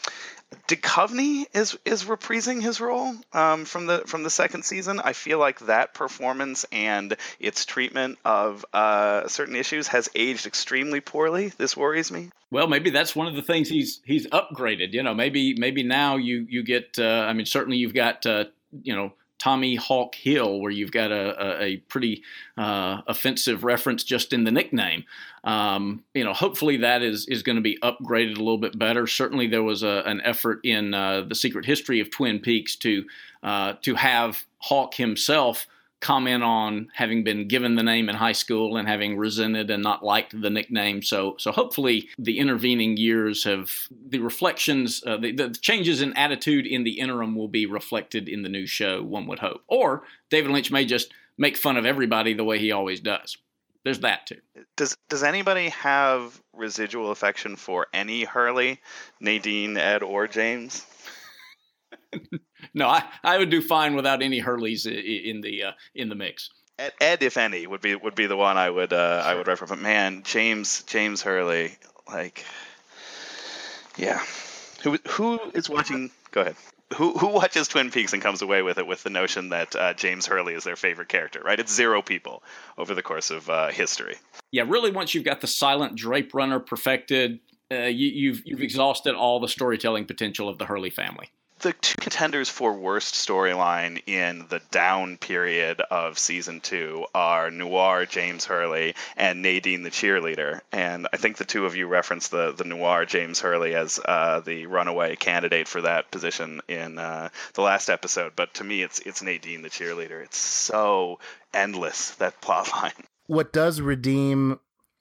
Duchovny 0.68 1.46
is 1.54 1.78
is 1.86 2.06
reprising 2.06 2.62
his 2.62 2.82
role 2.82 3.14
um, 3.34 3.66
from 3.66 3.86
the 3.86 4.04
from 4.06 4.24
the 4.24 4.30
second 4.30 4.64
season. 4.64 5.00
I 5.00 5.14
feel 5.14 5.38
like 5.40 5.60
that 5.62 5.94
performance 5.94 6.66
and 6.72 7.16
its 7.40 7.66
treatment 7.66 8.18
of 8.26 8.66
uh, 8.74 9.28
certain 9.28 9.56
issues 9.56 9.88
has 9.90 10.10
aged 10.16 10.48
extremely 10.48 11.02
poorly. 11.02 11.50
This 11.58 11.78
worries 11.78 12.12
me. 12.12 12.30
Well, 12.52 12.68
maybe 12.68 12.90
that's 12.90 13.16
one 13.16 13.28
of 13.28 13.36
the 13.36 13.42
things 13.42 13.70
he's 13.70 14.02
he's 14.06 14.28
upgraded. 14.28 14.94
You 14.94 15.04
know, 15.04 15.14
maybe 15.14 15.56
maybe 15.56 15.84
now 15.84 16.18
you 16.18 16.46
you 16.50 16.64
get. 16.64 16.98
Uh, 16.98 17.26
I 17.28 17.34
mean, 17.34 17.46
certainly 17.46 17.78
you've 17.78 17.94
got 17.94 18.26
uh, 18.26 18.46
you 18.84 18.96
know 18.96 19.14
Tommy 19.40 19.76
Hawk 19.76 20.16
Hill, 20.16 20.60
where 20.60 20.72
you've 20.72 20.92
got 20.92 21.12
a, 21.12 21.62
a, 21.62 21.64
a 21.64 21.78
pretty 21.78 22.24
uh, 22.58 23.02
offensive 23.08 23.64
reference 23.64 24.04
just 24.04 24.34
in 24.34 24.44
the 24.44 24.52
nickname. 24.52 25.06
Um, 25.44 26.04
you 26.14 26.24
know, 26.24 26.34
hopefully 26.34 26.78
that 26.78 27.02
is 27.02 27.26
is 27.28 27.42
going 27.42 27.56
to 27.56 27.62
be 27.62 27.80
upgraded 27.82 28.36
a 28.36 28.40
little 28.40 28.58
bit 28.58 28.78
better. 28.78 29.08
Certainly, 29.08 29.48
there 29.48 29.64
was 29.64 29.82
a, 29.82 30.04
an 30.06 30.22
effort 30.22 30.60
in 30.64 30.94
uh, 30.94 31.22
the 31.22 31.36
Secret 31.36 31.66
History 31.66 32.00
of 32.00 32.12
Twin 32.12 32.40
Peaks 32.40 32.76
to 32.78 33.06
uh, 33.42 33.74
to 33.82 33.96
have 33.96 34.46
Hawk 34.60 34.96
himself 34.96 35.66
comment 36.02 36.44
on 36.44 36.90
having 36.94 37.24
been 37.24 37.48
given 37.48 37.76
the 37.76 37.84
name 37.84 38.08
in 38.08 38.16
high 38.16 38.32
school 38.32 38.78
and 38.78 38.88
having 38.88 39.18
resented 39.18 39.70
and 39.70 39.84
not 39.84 40.04
liked 40.04 40.40
the 40.40 40.50
nickname. 40.50 41.02
So, 41.02 41.36
so 41.38 41.52
hopefully 41.52 42.10
the 42.18 42.40
intervening 42.40 42.96
years 42.98 43.44
have 43.44 43.72
the 44.08 44.20
reflections, 44.20 45.04
uh, 45.06 45.18
the, 45.18 45.32
the 45.34 45.50
changes 45.50 46.02
in 46.02 46.14
attitude 46.14 46.66
in 46.66 46.84
the 46.84 47.00
interim 47.00 47.36
will 47.36 47.50
be 47.50 47.66
reflected 47.66 48.30
in 48.30 48.44
the 48.44 48.50
new 48.50 48.66
show. 48.66 49.04
One 49.04 49.28
would 49.28 49.40
hope, 49.40 49.62
or 49.68 50.04
David 50.30 50.52
Lynch 50.52 50.72
may 50.72 50.86
just 50.86 51.14
make 51.38 51.58
fun 51.58 51.78
of 51.78 51.86
everybody 51.86 52.34
the 52.34 52.46
way 52.46 52.60
he 52.60 52.72
always 52.72 53.02
does. 53.02 53.38
There's 53.84 54.00
that 54.00 54.28
too. 54.28 54.42
Does 54.76 54.96
Does 55.10 55.24
anybody 55.24 55.70
have 55.70 56.40
residual 56.54 57.12
affection 57.12 57.56
for 57.56 57.88
any 57.94 58.24
Hurley, 58.24 58.82
Nadine, 59.20 59.78
Ed, 59.78 60.04
or 60.04 60.28
James? 60.28 60.86
no, 62.74 62.88
I, 62.88 63.04
I 63.24 63.38
would 63.38 63.50
do 63.50 63.62
fine 63.62 63.96
without 63.96 64.22
any 64.22 64.42
Hurleys 64.42 64.86
in 64.86 65.42
the 65.42 65.64
uh, 65.64 65.72
in 65.94 66.10
the 66.10 66.16
mix. 66.16 66.50
Ed, 66.78 66.94
Ed, 67.02 67.24
if 67.24 67.38
any, 67.38 67.68
would 67.68 67.82
be 67.82 67.96
would 67.96 68.16
be 68.16 68.28
the 68.28 68.38
one 68.38 68.58
I 68.58 68.70
would 68.70 68.94
uh, 68.94 69.24
sure. 69.24 69.32
I 69.32 69.36
would 69.36 69.48
reference. 69.48 69.70
But 69.70 69.80
man, 69.80 70.24
James 70.24 70.84
James 70.84 71.22
Hurley, 71.22 71.78
like, 72.08 72.46
yeah, 73.98 74.24
who 74.84 74.98
who 75.10 75.40
is 75.54 75.70
watching? 75.70 76.10
Go 76.32 76.42
ahead. 76.42 76.56
Who 76.96 77.18
who 77.18 77.28
watches 77.28 77.68
Twin 77.68 77.92
Peaks 77.92 78.14
and 78.14 78.22
comes 78.22 78.42
away 78.42 78.62
with 78.62 78.78
it 78.78 78.88
with 78.88 79.04
the 79.04 79.10
notion 79.10 79.50
that 79.50 79.76
uh, 79.76 79.94
James 79.94 80.26
Hurley 80.26 80.54
is 80.54 80.64
their 80.64 80.76
favorite 80.76 81.10
character? 81.10 81.42
Right, 81.44 81.60
it's 81.60 81.74
zero 81.74 82.02
people 82.02 82.42
over 82.78 82.96
the 82.96 83.04
course 83.04 83.30
of 83.30 83.50
uh, 83.50 83.68
history. 83.70 84.16
Yeah, 84.52 84.64
really. 84.68 84.92
Once 84.92 85.14
you've 85.14 85.26
got 85.26 85.42
the 85.42 85.48
silent 85.48 85.96
drape 85.96 86.34
runner 86.34 86.60
perfected, 86.60 87.42
uh, 87.72 87.84
you, 87.84 88.08
you've 88.08 88.42
you've 88.46 88.62
exhausted 88.62 89.14
all 89.14 89.40
the 89.40 89.48
storytelling 89.48 90.06
potential 90.06 90.50
of 90.50 90.58
the 90.58 90.66
Hurley 90.66 90.90
family. 90.90 91.30
The 91.62 91.74
two 91.74 91.96
contenders 92.00 92.50
for 92.50 92.74
worst 92.74 93.14
storyline 93.16 94.02
in 94.08 94.46
the 94.50 94.62
down 94.72 95.18
period 95.18 95.82
of 95.82 96.18
season 96.18 96.62
two 96.62 97.06
are 97.14 97.52
Noir 97.52 98.06
James 98.06 98.46
Hurley 98.46 98.96
and 99.18 99.42
Nadine 99.42 99.84
the 99.84 99.90
cheerleader. 99.90 100.62
And 100.72 101.08
I 101.12 101.18
think 101.18 101.38
the 101.38 101.46
two 101.46 101.66
of 101.66 101.76
you 101.76 101.88
referenced 101.88 102.32
the, 102.32 102.52
the 102.52 102.64
Noir 102.64 103.06
James 103.06 103.40
Hurley 103.40 103.76
as 103.76 104.00
uh, 104.04 104.40
the 104.40 104.68
runaway 104.68 105.16
candidate 105.16 105.68
for 105.68 105.82
that 105.82 106.12
position 106.12 106.62
in 106.68 106.98
uh, 106.98 107.30
the 107.54 107.62
last 107.62 107.90
episode. 107.90 108.34
But 108.36 108.54
to 108.56 108.64
me, 108.64 108.82
it's 108.82 109.00
it's 109.00 109.22
Nadine 109.22 109.62
the 109.62 109.70
cheerleader. 109.70 110.24
It's 110.24 110.38
so 110.38 111.20
endless 111.54 112.12
that 112.16 112.42
plotline. 112.42 112.94
What 113.28 113.54
does 113.54 113.82
redeem 113.82 114.60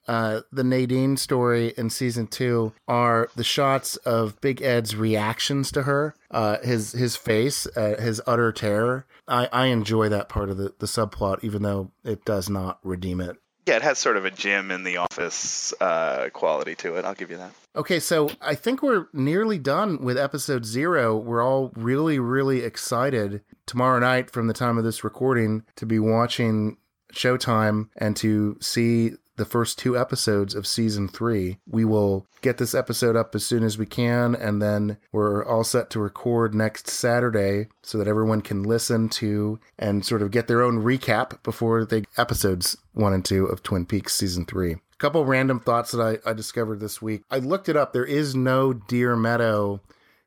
uh, 0.09 0.41
the 0.51 0.63
Nadine 0.63 1.17
story 1.17 1.71
in 1.77 1.91
season 1.91 2.25
two 2.25 2.73
are 2.87 3.29
the 3.35 3.43
shots 3.43 3.95
of 3.97 4.41
Big 4.41 4.59
Ed's 4.59 4.95
reactions 4.95 5.71
to 5.73 5.83
her, 5.83 6.15
uh, 6.31 6.57
his 6.63 6.93
his 6.93 7.15
face, 7.15 7.67
uh, 7.77 7.95
his 7.99 8.19
utter 8.25 8.51
terror. 8.51 9.05
I, 9.27 9.47
I 9.53 9.65
enjoy 9.67 10.09
that 10.09 10.27
part 10.27 10.49
of 10.49 10.57
the, 10.57 10.73
the 10.79 10.87
subplot, 10.87 11.43
even 11.43 11.61
though 11.61 11.91
it 12.03 12.25
does 12.25 12.49
not 12.49 12.79
redeem 12.83 13.21
it. 13.21 13.37
Yeah, 13.67 13.75
it 13.75 13.83
has 13.83 13.99
sort 13.99 14.17
of 14.17 14.25
a 14.25 14.31
Jim 14.31 14.71
in 14.71 14.83
the 14.83 14.97
office 14.97 15.75
uh, 15.79 16.29
quality 16.33 16.73
to 16.77 16.95
it. 16.95 17.05
I'll 17.05 17.13
give 17.13 17.29
you 17.29 17.37
that. 17.37 17.51
Okay, 17.75 17.99
so 17.99 18.31
I 18.41 18.55
think 18.55 18.81
we're 18.81 19.09
nearly 19.13 19.59
done 19.59 20.01
with 20.03 20.17
episode 20.17 20.65
zero. 20.65 21.15
We're 21.15 21.43
all 21.43 21.71
really, 21.75 22.17
really 22.17 22.61
excited 22.61 23.41
tomorrow 23.67 23.99
night 23.99 24.31
from 24.31 24.47
the 24.47 24.55
time 24.55 24.79
of 24.79 24.83
this 24.83 25.03
recording 25.03 25.65
to 25.75 25.85
be 25.85 25.99
watching 25.99 26.77
Showtime 27.13 27.89
and 27.95 28.15
to 28.17 28.57
see 28.59 29.11
the 29.39 29.45
first 29.45 29.79
two 29.79 29.97
episodes 29.97 30.53
of 30.53 30.67
season 30.67 31.07
three. 31.07 31.57
We 31.65 31.83
will 31.83 32.27
get 32.41 32.57
this 32.57 32.75
episode 32.75 33.15
up 33.15 33.33
as 33.33 33.43
soon 33.43 33.63
as 33.63 33.77
we 33.77 33.87
can, 33.87 34.35
and 34.35 34.61
then 34.61 34.97
we're 35.11 35.43
all 35.43 35.63
set 35.63 35.89
to 35.91 35.99
record 35.99 36.53
next 36.53 36.87
Saturday 36.87 37.67
so 37.81 37.97
that 37.97 38.07
everyone 38.07 38.41
can 38.41 38.61
listen 38.61 39.09
to 39.09 39.59
and 39.79 40.05
sort 40.05 40.21
of 40.21 40.29
get 40.29 40.47
their 40.47 40.61
own 40.61 40.83
recap 40.83 41.41
before 41.41 41.85
the 41.85 42.05
episodes 42.17 42.77
one 42.93 43.13
and 43.13 43.25
two 43.25 43.45
of 43.45 43.63
Twin 43.63 43.85
Peaks 43.85 44.13
season 44.13 44.45
three. 44.45 44.73
A 44.73 44.97
couple 44.97 45.25
random 45.25 45.61
thoughts 45.61 45.91
that 45.91 46.21
I, 46.25 46.29
I 46.29 46.33
discovered 46.33 46.81
this 46.81 47.01
week. 47.01 47.23
I 47.31 47.37
looked 47.37 47.69
it 47.69 47.77
up. 47.77 47.93
There 47.93 48.05
is 48.05 48.35
no 48.35 48.73
Deer 48.73 49.15
Meadow 49.15 49.81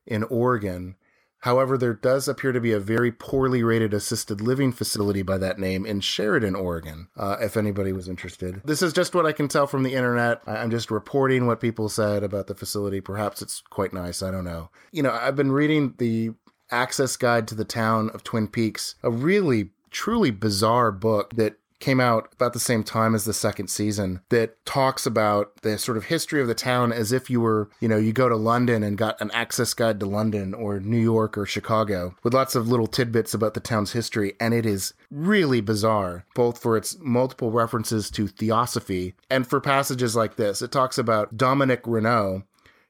in 0.07 0.23
Oregon. 0.23 0.95
However, 1.43 1.77
there 1.77 1.93
does 1.93 2.29
appear 2.29 2.53
to 2.53 2.61
be 2.61 2.71
a 2.71 2.79
very 2.79 3.11
poorly 3.11 3.63
rated 3.63 3.93
assisted 3.93 4.39
living 4.39 4.71
facility 4.71 5.23
by 5.23 5.37
that 5.39 5.59
name 5.59 5.85
in 5.85 5.99
Sheridan, 5.99 6.55
Oregon, 6.55 7.09
uh, 7.17 7.35
if 7.41 7.57
anybody 7.57 7.91
was 7.91 8.07
interested. 8.07 8.61
This 8.63 8.81
is 8.81 8.93
just 8.93 9.13
what 9.13 9.25
I 9.25 9.33
can 9.33 9.49
tell 9.49 9.67
from 9.67 9.83
the 9.83 9.93
internet. 9.93 10.41
I'm 10.47 10.71
just 10.71 10.89
reporting 10.89 11.45
what 11.45 11.59
people 11.59 11.89
said 11.89 12.23
about 12.23 12.47
the 12.47 12.55
facility. 12.55 13.01
Perhaps 13.01 13.41
it's 13.41 13.61
quite 13.69 13.91
nice. 13.91 14.23
I 14.23 14.31
don't 14.31 14.45
know. 14.45 14.69
You 14.93 15.03
know, 15.03 15.11
I've 15.11 15.35
been 15.35 15.51
reading 15.51 15.95
the 15.97 16.31
access 16.71 17.17
guide 17.17 17.49
to 17.49 17.55
the 17.55 17.65
town 17.65 18.09
of 18.13 18.23
Twin 18.23 18.47
Peaks, 18.47 18.95
a 19.03 19.11
really, 19.11 19.71
truly 19.91 20.31
bizarre 20.31 20.93
book 20.93 21.35
that 21.35 21.57
came 21.83 21.99
out 21.99 22.29
about 22.31 22.53
the 22.53 22.59
same 22.61 22.81
time 22.81 23.13
as 23.13 23.25
the 23.25 23.33
second 23.33 23.67
season 23.67 24.21
that 24.29 24.65
talks 24.65 25.05
about 25.05 25.51
the 25.63 25.77
sort 25.77 25.97
of 25.97 26.05
history 26.05 26.39
of 26.39 26.47
the 26.47 26.55
town 26.55 26.93
as 26.93 27.11
if 27.11 27.29
you 27.29 27.41
were, 27.41 27.69
you 27.81 27.89
know, 27.89 27.97
you 27.97 28.13
go 28.13 28.29
to 28.29 28.37
London 28.37 28.83
and 28.83 28.97
got 28.97 29.19
an 29.19 29.29
access 29.31 29.73
guide 29.73 29.99
to 29.99 30.05
London 30.05 30.53
or 30.53 30.79
New 30.79 30.97
York 30.97 31.37
or 31.37 31.45
Chicago 31.45 32.15
with 32.23 32.33
lots 32.33 32.55
of 32.55 32.69
little 32.69 32.87
tidbits 32.87 33.33
about 33.33 33.53
the 33.53 33.59
town's 33.59 33.91
history. 33.91 34.33
And 34.39 34.53
it 34.53 34.65
is 34.65 34.93
really 35.11 35.59
bizarre, 35.59 36.25
both 36.35 36.57
for 36.57 36.77
its 36.77 36.97
multiple 37.01 37.51
references 37.51 38.09
to 38.11 38.29
theosophy 38.29 39.15
and 39.29 39.45
for 39.45 39.59
passages 39.59 40.15
like 40.15 40.37
this. 40.37 40.61
It 40.61 40.71
talks 40.71 40.97
about 40.97 41.35
Dominic 41.35 41.81
Renault, 41.85 42.43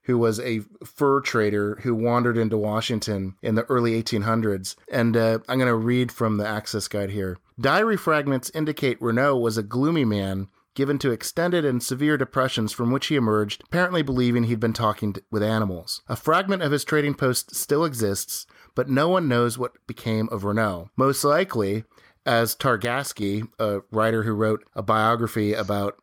who 0.03 0.17
was 0.17 0.39
a 0.39 0.61
fur 0.85 1.21
trader 1.21 1.79
who 1.83 1.95
wandered 1.95 2.37
into 2.37 2.57
Washington 2.57 3.35
in 3.41 3.55
the 3.55 3.63
early 3.63 4.01
1800s. 4.01 4.75
And 4.91 5.15
uh, 5.15 5.39
I'm 5.47 5.57
going 5.57 5.67
to 5.67 5.75
read 5.75 6.11
from 6.11 6.37
the 6.37 6.47
Access 6.47 6.87
Guide 6.87 7.11
here. 7.11 7.37
Diary 7.59 7.97
fragments 7.97 8.51
indicate 8.53 9.01
Renault 9.01 9.37
was 9.37 9.57
a 9.57 9.63
gloomy 9.63 10.05
man 10.05 10.47
given 10.75 10.97
to 10.99 11.11
extended 11.11 11.63
and 11.63 11.83
severe 11.83 12.17
depressions 12.17 12.71
from 12.71 12.91
which 12.91 13.07
he 13.07 13.15
emerged, 13.15 13.63
apparently 13.65 14.01
believing 14.01 14.45
he'd 14.45 14.59
been 14.59 14.73
talking 14.73 15.15
with 15.31 15.43
animals. 15.43 16.01
A 16.07 16.15
fragment 16.15 16.63
of 16.63 16.71
his 16.71 16.83
trading 16.83 17.13
post 17.13 17.55
still 17.55 17.85
exists, 17.85 18.47
but 18.75 18.89
no 18.89 19.07
one 19.07 19.27
knows 19.27 19.57
what 19.57 19.85
became 19.85 20.27
of 20.31 20.43
Renault. 20.43 20.89
Most 20.97 21.23
likely, 21.23 21.83
as 22.25 22.55
Targasky, 22.55 23.47
a 23.59 23.81
writer 23.91 24.23
who 24.23 24.33
wrote 24.33 24.65
a 24.75 24.81
biography 24.81 25.53
about 25.53 25.97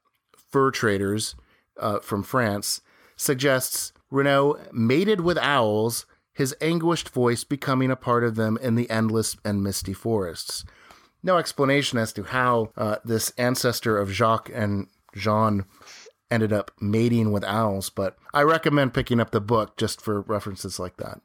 fur 0.50 0.70
traders 0.70 1.34
uh, 1.78 1.98
from 1.98 2.22
France, 2.22 2.80
suggests 3.20 3.92
Renault 4.10 4.58
mated 4.72 5.20
with 5.20 5.36
owls, 5.38 6.06
his 6.32 6.56
anguished 6.60 7.10
voice 7.10 7.44
becoming 7.44 7.90
a 7.90 7.96
part 7.96 8.24
of 8.24 8.34
them 8.34 8.58
in 8.62 8.74
the 8.76 8.88
endless 8.88 9.36
and 9.44 9.62
misty 9.62 9.92
forests. 9.92 10.64
No 11.22 11.36
explanation 11.36 11.98
as 11.98 12.14
to 12.14 12.22
how 12.22 12.70
uh, 12.78 12.96
this 13.04 13.30
ancestor 13.36 13.98
of 13.98 14.10
Jacques 14.10 14.50
and 14.52 14.86
Jean 15.14 15.66
ended 16.30 16.52
up 16.52 16.70
mating 16.80 17.30
with 17.30 17.44
owls, 17.44 17.90
but 17.90 18.16
I 18.32 18.42
recommend 18.42 18.94
picking 18.94 19.20
up 19.20 19.32
the 19.32 19.40
book 19.40 19.76
just 19.76 20.00
for 20.00 20.22
references 20.22 20.78
like 20.78 20.96
that. 20.96 21.20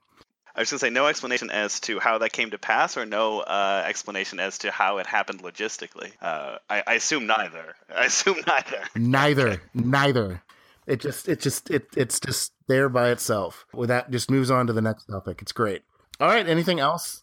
I 0.53 0.61
was 0.61 0.71
going 0.71 0.79
to 0.79 0.85
say 0.85 0.89
no 0.89 1.07
explanation 1.07 1.49
as 1.49 1.79
to 1.81 1.99
how 1.99 2.17
that 2.17 2.31
came 2.31 2.51
to 2.51 2.57
pass, 2.57 2.97
or 2.97 3.05
no 3.05 3.39
uh, 3.39 3.83
explanation 3.85 4.39
as 4.39 4.57
to 4.59 4.71
how 4.71 4.97
it 4.97 5.05
happened 5.05 5.43
logistically. 5.43 6.11
Uh, 6.21 6.57
I, 6.69 6.83
I, 6.87 6.93
assume 6.93 7.27
neither. 7.27 7.75
I 7.95 8.05
assume 8.05 8.37
neither. 8.47 8.83
Neither. 8.95 9.61
neither. 9.73 10.41
It 10.87 11.01
just, 11.01 11.27
it 11.27 11.39
just, 11.39 11.69
it, 11.69 11.87
it's 11.95 12.19
just 12.19 12.53
there 12.67 12.89
by 12.89 13.09
itself. 13.09 13.65
With 13.73 13.89
that, 13.89 14.11
just 14.11 14.29
moves 14.29 14.51
on 14.51 14.67
to 14.67 14.73
the 14.73 14.81
next 14.81 15.05
topic. 15.05 15.41
It's 15.41 15.51
great. 15.51 15.83
All 16.19 16.27
right. 16.27 16.47
Anything 16.47 16.79
else? 16.79 17.21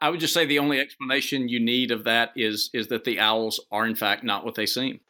I 0.00 0.08
would 0.08 0.20
just 0.20 0.32
say 0.32 0.46
the 0.46 0.60
only 0.60 0.78
explanation 0.78 1.48
you 1.48 1.60
need 1.60 1.90
of 1.90 2.04
that 2.04 2.30
is 2.36 2.70
is 2.72 2.88
that 2.88 3.04
the 3.04 3.18
owls 3.18 3.60
are 3.72 3.84
in 3.84 3.96
fact 3.96 4.22
not 4.22 4.44
what 4.44 4.54
they 4.54 4.66
seem. 4.66 5.00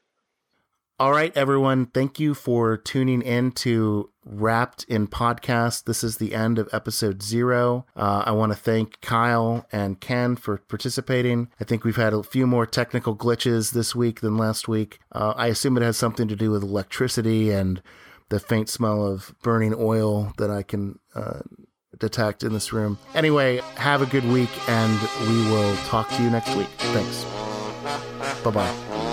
All 1.00 1.10
right, 1.10 1.36
everyone. 1.36 1.86
Thank 1.86 2.20
you 2.20 2.34
for 2.34 2.76
tuning 2.76 3.20
in 3.20 3.50
to 3.52 4.10
Wrapped 4.24 4.84
in 4.84 5.08
Podcast. 5.08 5.84
This 5.84 6.04
is 6.04 6.18
the 6.18 6.32
end 6.34 6.56
of 6.56 6.68
episode 6.72 7.20
zero. 7.20 7.84
Uh, 7.96 8.22
I 8.24 8.30
want 8.30 8.52
to 8.52 8.58
thank 8.58 9.00
Kyle 9.00 9.66
and 9.72 10.00
Ken 10.00 10.36
for 10.36 10.58
participating. 10.58 11.48
I 11.60 11.64
think 11.64 11.82
we've 11.82 11.96
had 11.96 12.12
a 12.12 12.22
few 12.22 12.46
more 12.46 12.64
technical 12.64 13.16
glitches 13.16 13.72
this 13.72 13.96
week 13.96 14.20
than 14.20 14.36
last 14.36 14.68
week. 14.68 15.00
Uh, 15.10 15.34
I 15.36 15.48
assume 15.48 15.76
it 15.76 15.82
has 15.82 15.96
something 15.96 16.28
to 16.28 16.36
do 16.36 16.52
with 16.52 16.62
electricity 16.62 17.50
and 17.50 17.82
the 18.28 18.38
faint 18.38 18.68
smell 18.68 19.04
of 19.04 19.34
burning 19.42 19.74
oil 19.76 20.32
that 20.38 20.50
I 20.50 20.62
can 20.62 21.00
uh, 21.16 21.40
detect 21.98 22.44
in 22.44 22.52
this 22.52 22.72
room. 22.72 22.98
Anyway, 23.16 23.60
have 23.74 24.00
a 24.00 24.06
good 24.06 24.24
week, 24.26 24.50
and 24.68 24.96
we 25.28 25.50
will 25.50 25.74
talk 25.88 26.08
to 26.10 26.22
you 26.22 26.30
next 26.30 26.54
week. 26.54 26.68
Thanks. 26.78 27.24
Bye 28.44 28.50
bye. 28.52 29.03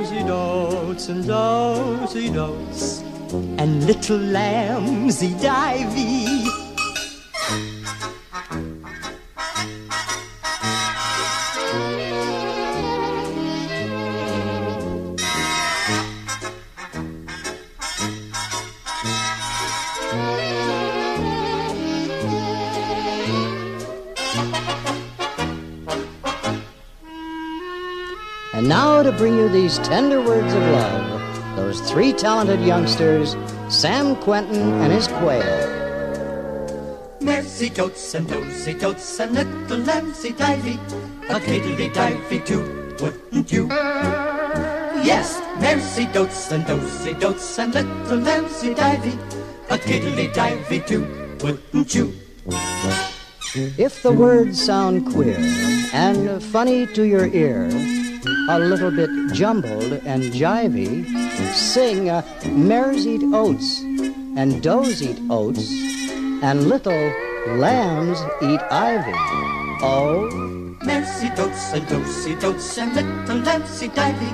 He 0.00 0.22
dotes 0.24 1.08
and 1.08 1.24
he 2.12 2.30
dotes, 2.30 3.02
and 3.58 3.84
little 3.86 4.18
lambsy 4.18 5.28
divey. 5.34 6.60
And 28.60 28.68
now 28.68 29.02
to 29.02 29.10
bring 29.10 29.38
you 29.38 29.48
these 29.48 29.78
tender 29.78 30.20
words 30.20 30.52
of 30.52 30.60
love, 30.60 31.56
those 31.56 31.80
three 31.90 32.12
talented 32.12 32.60
youngsters, 32.60 33.34
Sam 33.70 34.14
Quentin 34.16 34.74
and 34.82 34.92
his 34.92 35.08
quail. 35.08 37.16
Mercy 37.22 37.70
dotes 37.70 38.12
and 38.12 38.28
dozy 38.28 38.74
dotes 38.74 39.18
and 39.18 39.32
little 39.32 39.78
lamsy 39.78 40.36
divey, 40.36 40.76
a 41.30 41.40
kiddly 41.40 41.88
divey 41.88 42.44
too, 42.44 42.94
wouldn't 43.00 43.50
you? 43.50 43.66
Yes, 45.08 45.40
mercy 45.58 46.04
dotes 46.12 46.52
and 46.52 46.66
dozy 46.66 47.14
dotes 47.14 47.58
and 47.58 47.72
little 47.72 48.18
lamsy 48.18 48.74
divey, 48.74 49.16
a 49.70 49.78
kiddly 49.78 50.28
divey 50.28 50.86
too, 50.86 51.06
wouldn't 51.40 51.94
you? 51.94 52.12
If 53.78 54.02
the 54.02 54.12
words 54.12 54.62
sound 54.62 55.10
queer 55.14 55.38
and 55.94 56.42
funny 56.42 56.86
to 56.88 57.04
your 57.04 57.26
ear, 57.28 57.70
a 58.50 58.58
little 58.58 58.90
bit 58.90 59.10
jumbled 59.32 59.92
and 60.04 60.24
jivey, 60.32 61.06
sing 61.54 62.10
uh, 62.10 62.20
mares 62.50 63.06
eat 63.06 63.22
oats 63.32 63.80
and 64.36 64.60
does 64.60 65.00
eat 65.02 65.20
oats 65.30 65.70
and 66.42 66.66
little 66.66 67.12
lambs 67.58 68.18
eat 68.42 68.60
ivy. 68.72 69.12
Oh, 69.82 70.28
Mercy 70.82 71.28
dotes 71.36 71.72
and 71.74 71.86
dozy 71.88 72.34
dotes 72.34 72.76
and 72.78 72.92
little 72.96 73.36
lambs 73.36 73.82
eat 73.84 73.96
ivy. 73.96 74.32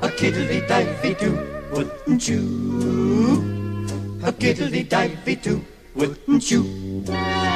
a 0.00 0.10
kiddly 0.10 0.60
divey 0.60 1.18
too, 1.18 1.34
wouldn't 1.72 2.28
you? 2.28 4.20
A 4.22 4.32
kiddly 4.32 4.84
divey 4.84 5.42
wouldn't 5.42 5.64
wouldn't 5.96 6.50
you? 6.52 7.55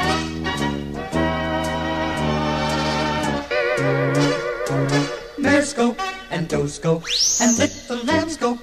Mares 5.70 5.94
go 5.94 5.96
and 6.30 6.48
does 6.48 6.78
go 6.80 7.02
and 7.40 7.56
little 7.56 8.04
lambs 8.04 8.36
go 8.36 8.58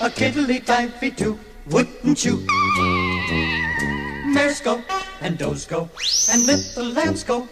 a 0.00 0.10
kiddly 0.10 0.58
divey 0.58 1.16
too, 1.16 1.38
wouldn't 1.70 2.24
you? 2.24 2.44
Mares 4.26 4.60
go 4.60 4.82
and 5.20 5.38
does 5.38 5.64
go 5.64 5.88
and 6.32 6.44
little 6.44 6.86
lambs 6.86 7.22
go 7.22 7.48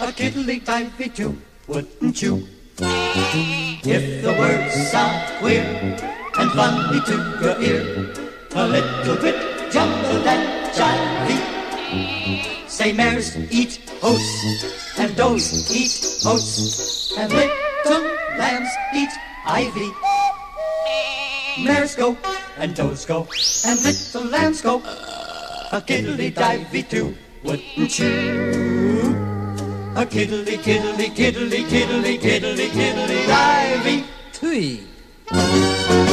a 0.00 0.10
kiddly 0.10 0.60
divey 0.60 1.14
too, 1.14 1.36
wouldn't 1.66 2.22
you? 2.22 2.48
If 2.78 4.22
the 4.22 4.34
words 4.38 4.90
sound 4.90 5.38
queer 5.38 5.64
and 6.38 6.50
funny 6.52 7.00
to 7.00 7.16
your 7.42 7.60
ear, 7.60 8.14
a 8.54 8.68
little 8.68 9.16
bit 9.16 9.70
jumbled 9.70 10.26
and 10.26 10.74
jivey. 10.74 11.05
Say 12.86 12.92
mares 12.92 13.36
eat 13.50 13.80
oats 14.00 14.94
and 14.96 15.16
does 15.16 15.74
eat 15.74 16.22
oats 16.24 17.18
and 17.18 17.32
little 17.32 18.02
lambs 18.38 18.70
eat 18.94 19.08
ivy. 19.44 19.90
Mares 21.64 21.96
go 21.96 22.16
and 22.58 22.76
does 22.76 23.04
go 23.04 23.26
and 23.66 23.82
little 23.82 24.24
lambs 24.30 24.60
go 24.60 24.76
a 25.72 25.82
kiddly 25.84 26.30
divey 26.30 26.88
too, 26.88 27.16
wouldn't 27.42 27.98
you? 27.98 29.16
A 29.96 30.06
kiddly 30.06 30.56
kiddly 30.56 31.10
kiddly 31.10 31.64
kiddly 31.64 32.18
kiddly 32.18 32.68
kiddly 32.68 33.18
divey 33.26 34.04
twee. 34.32 36.05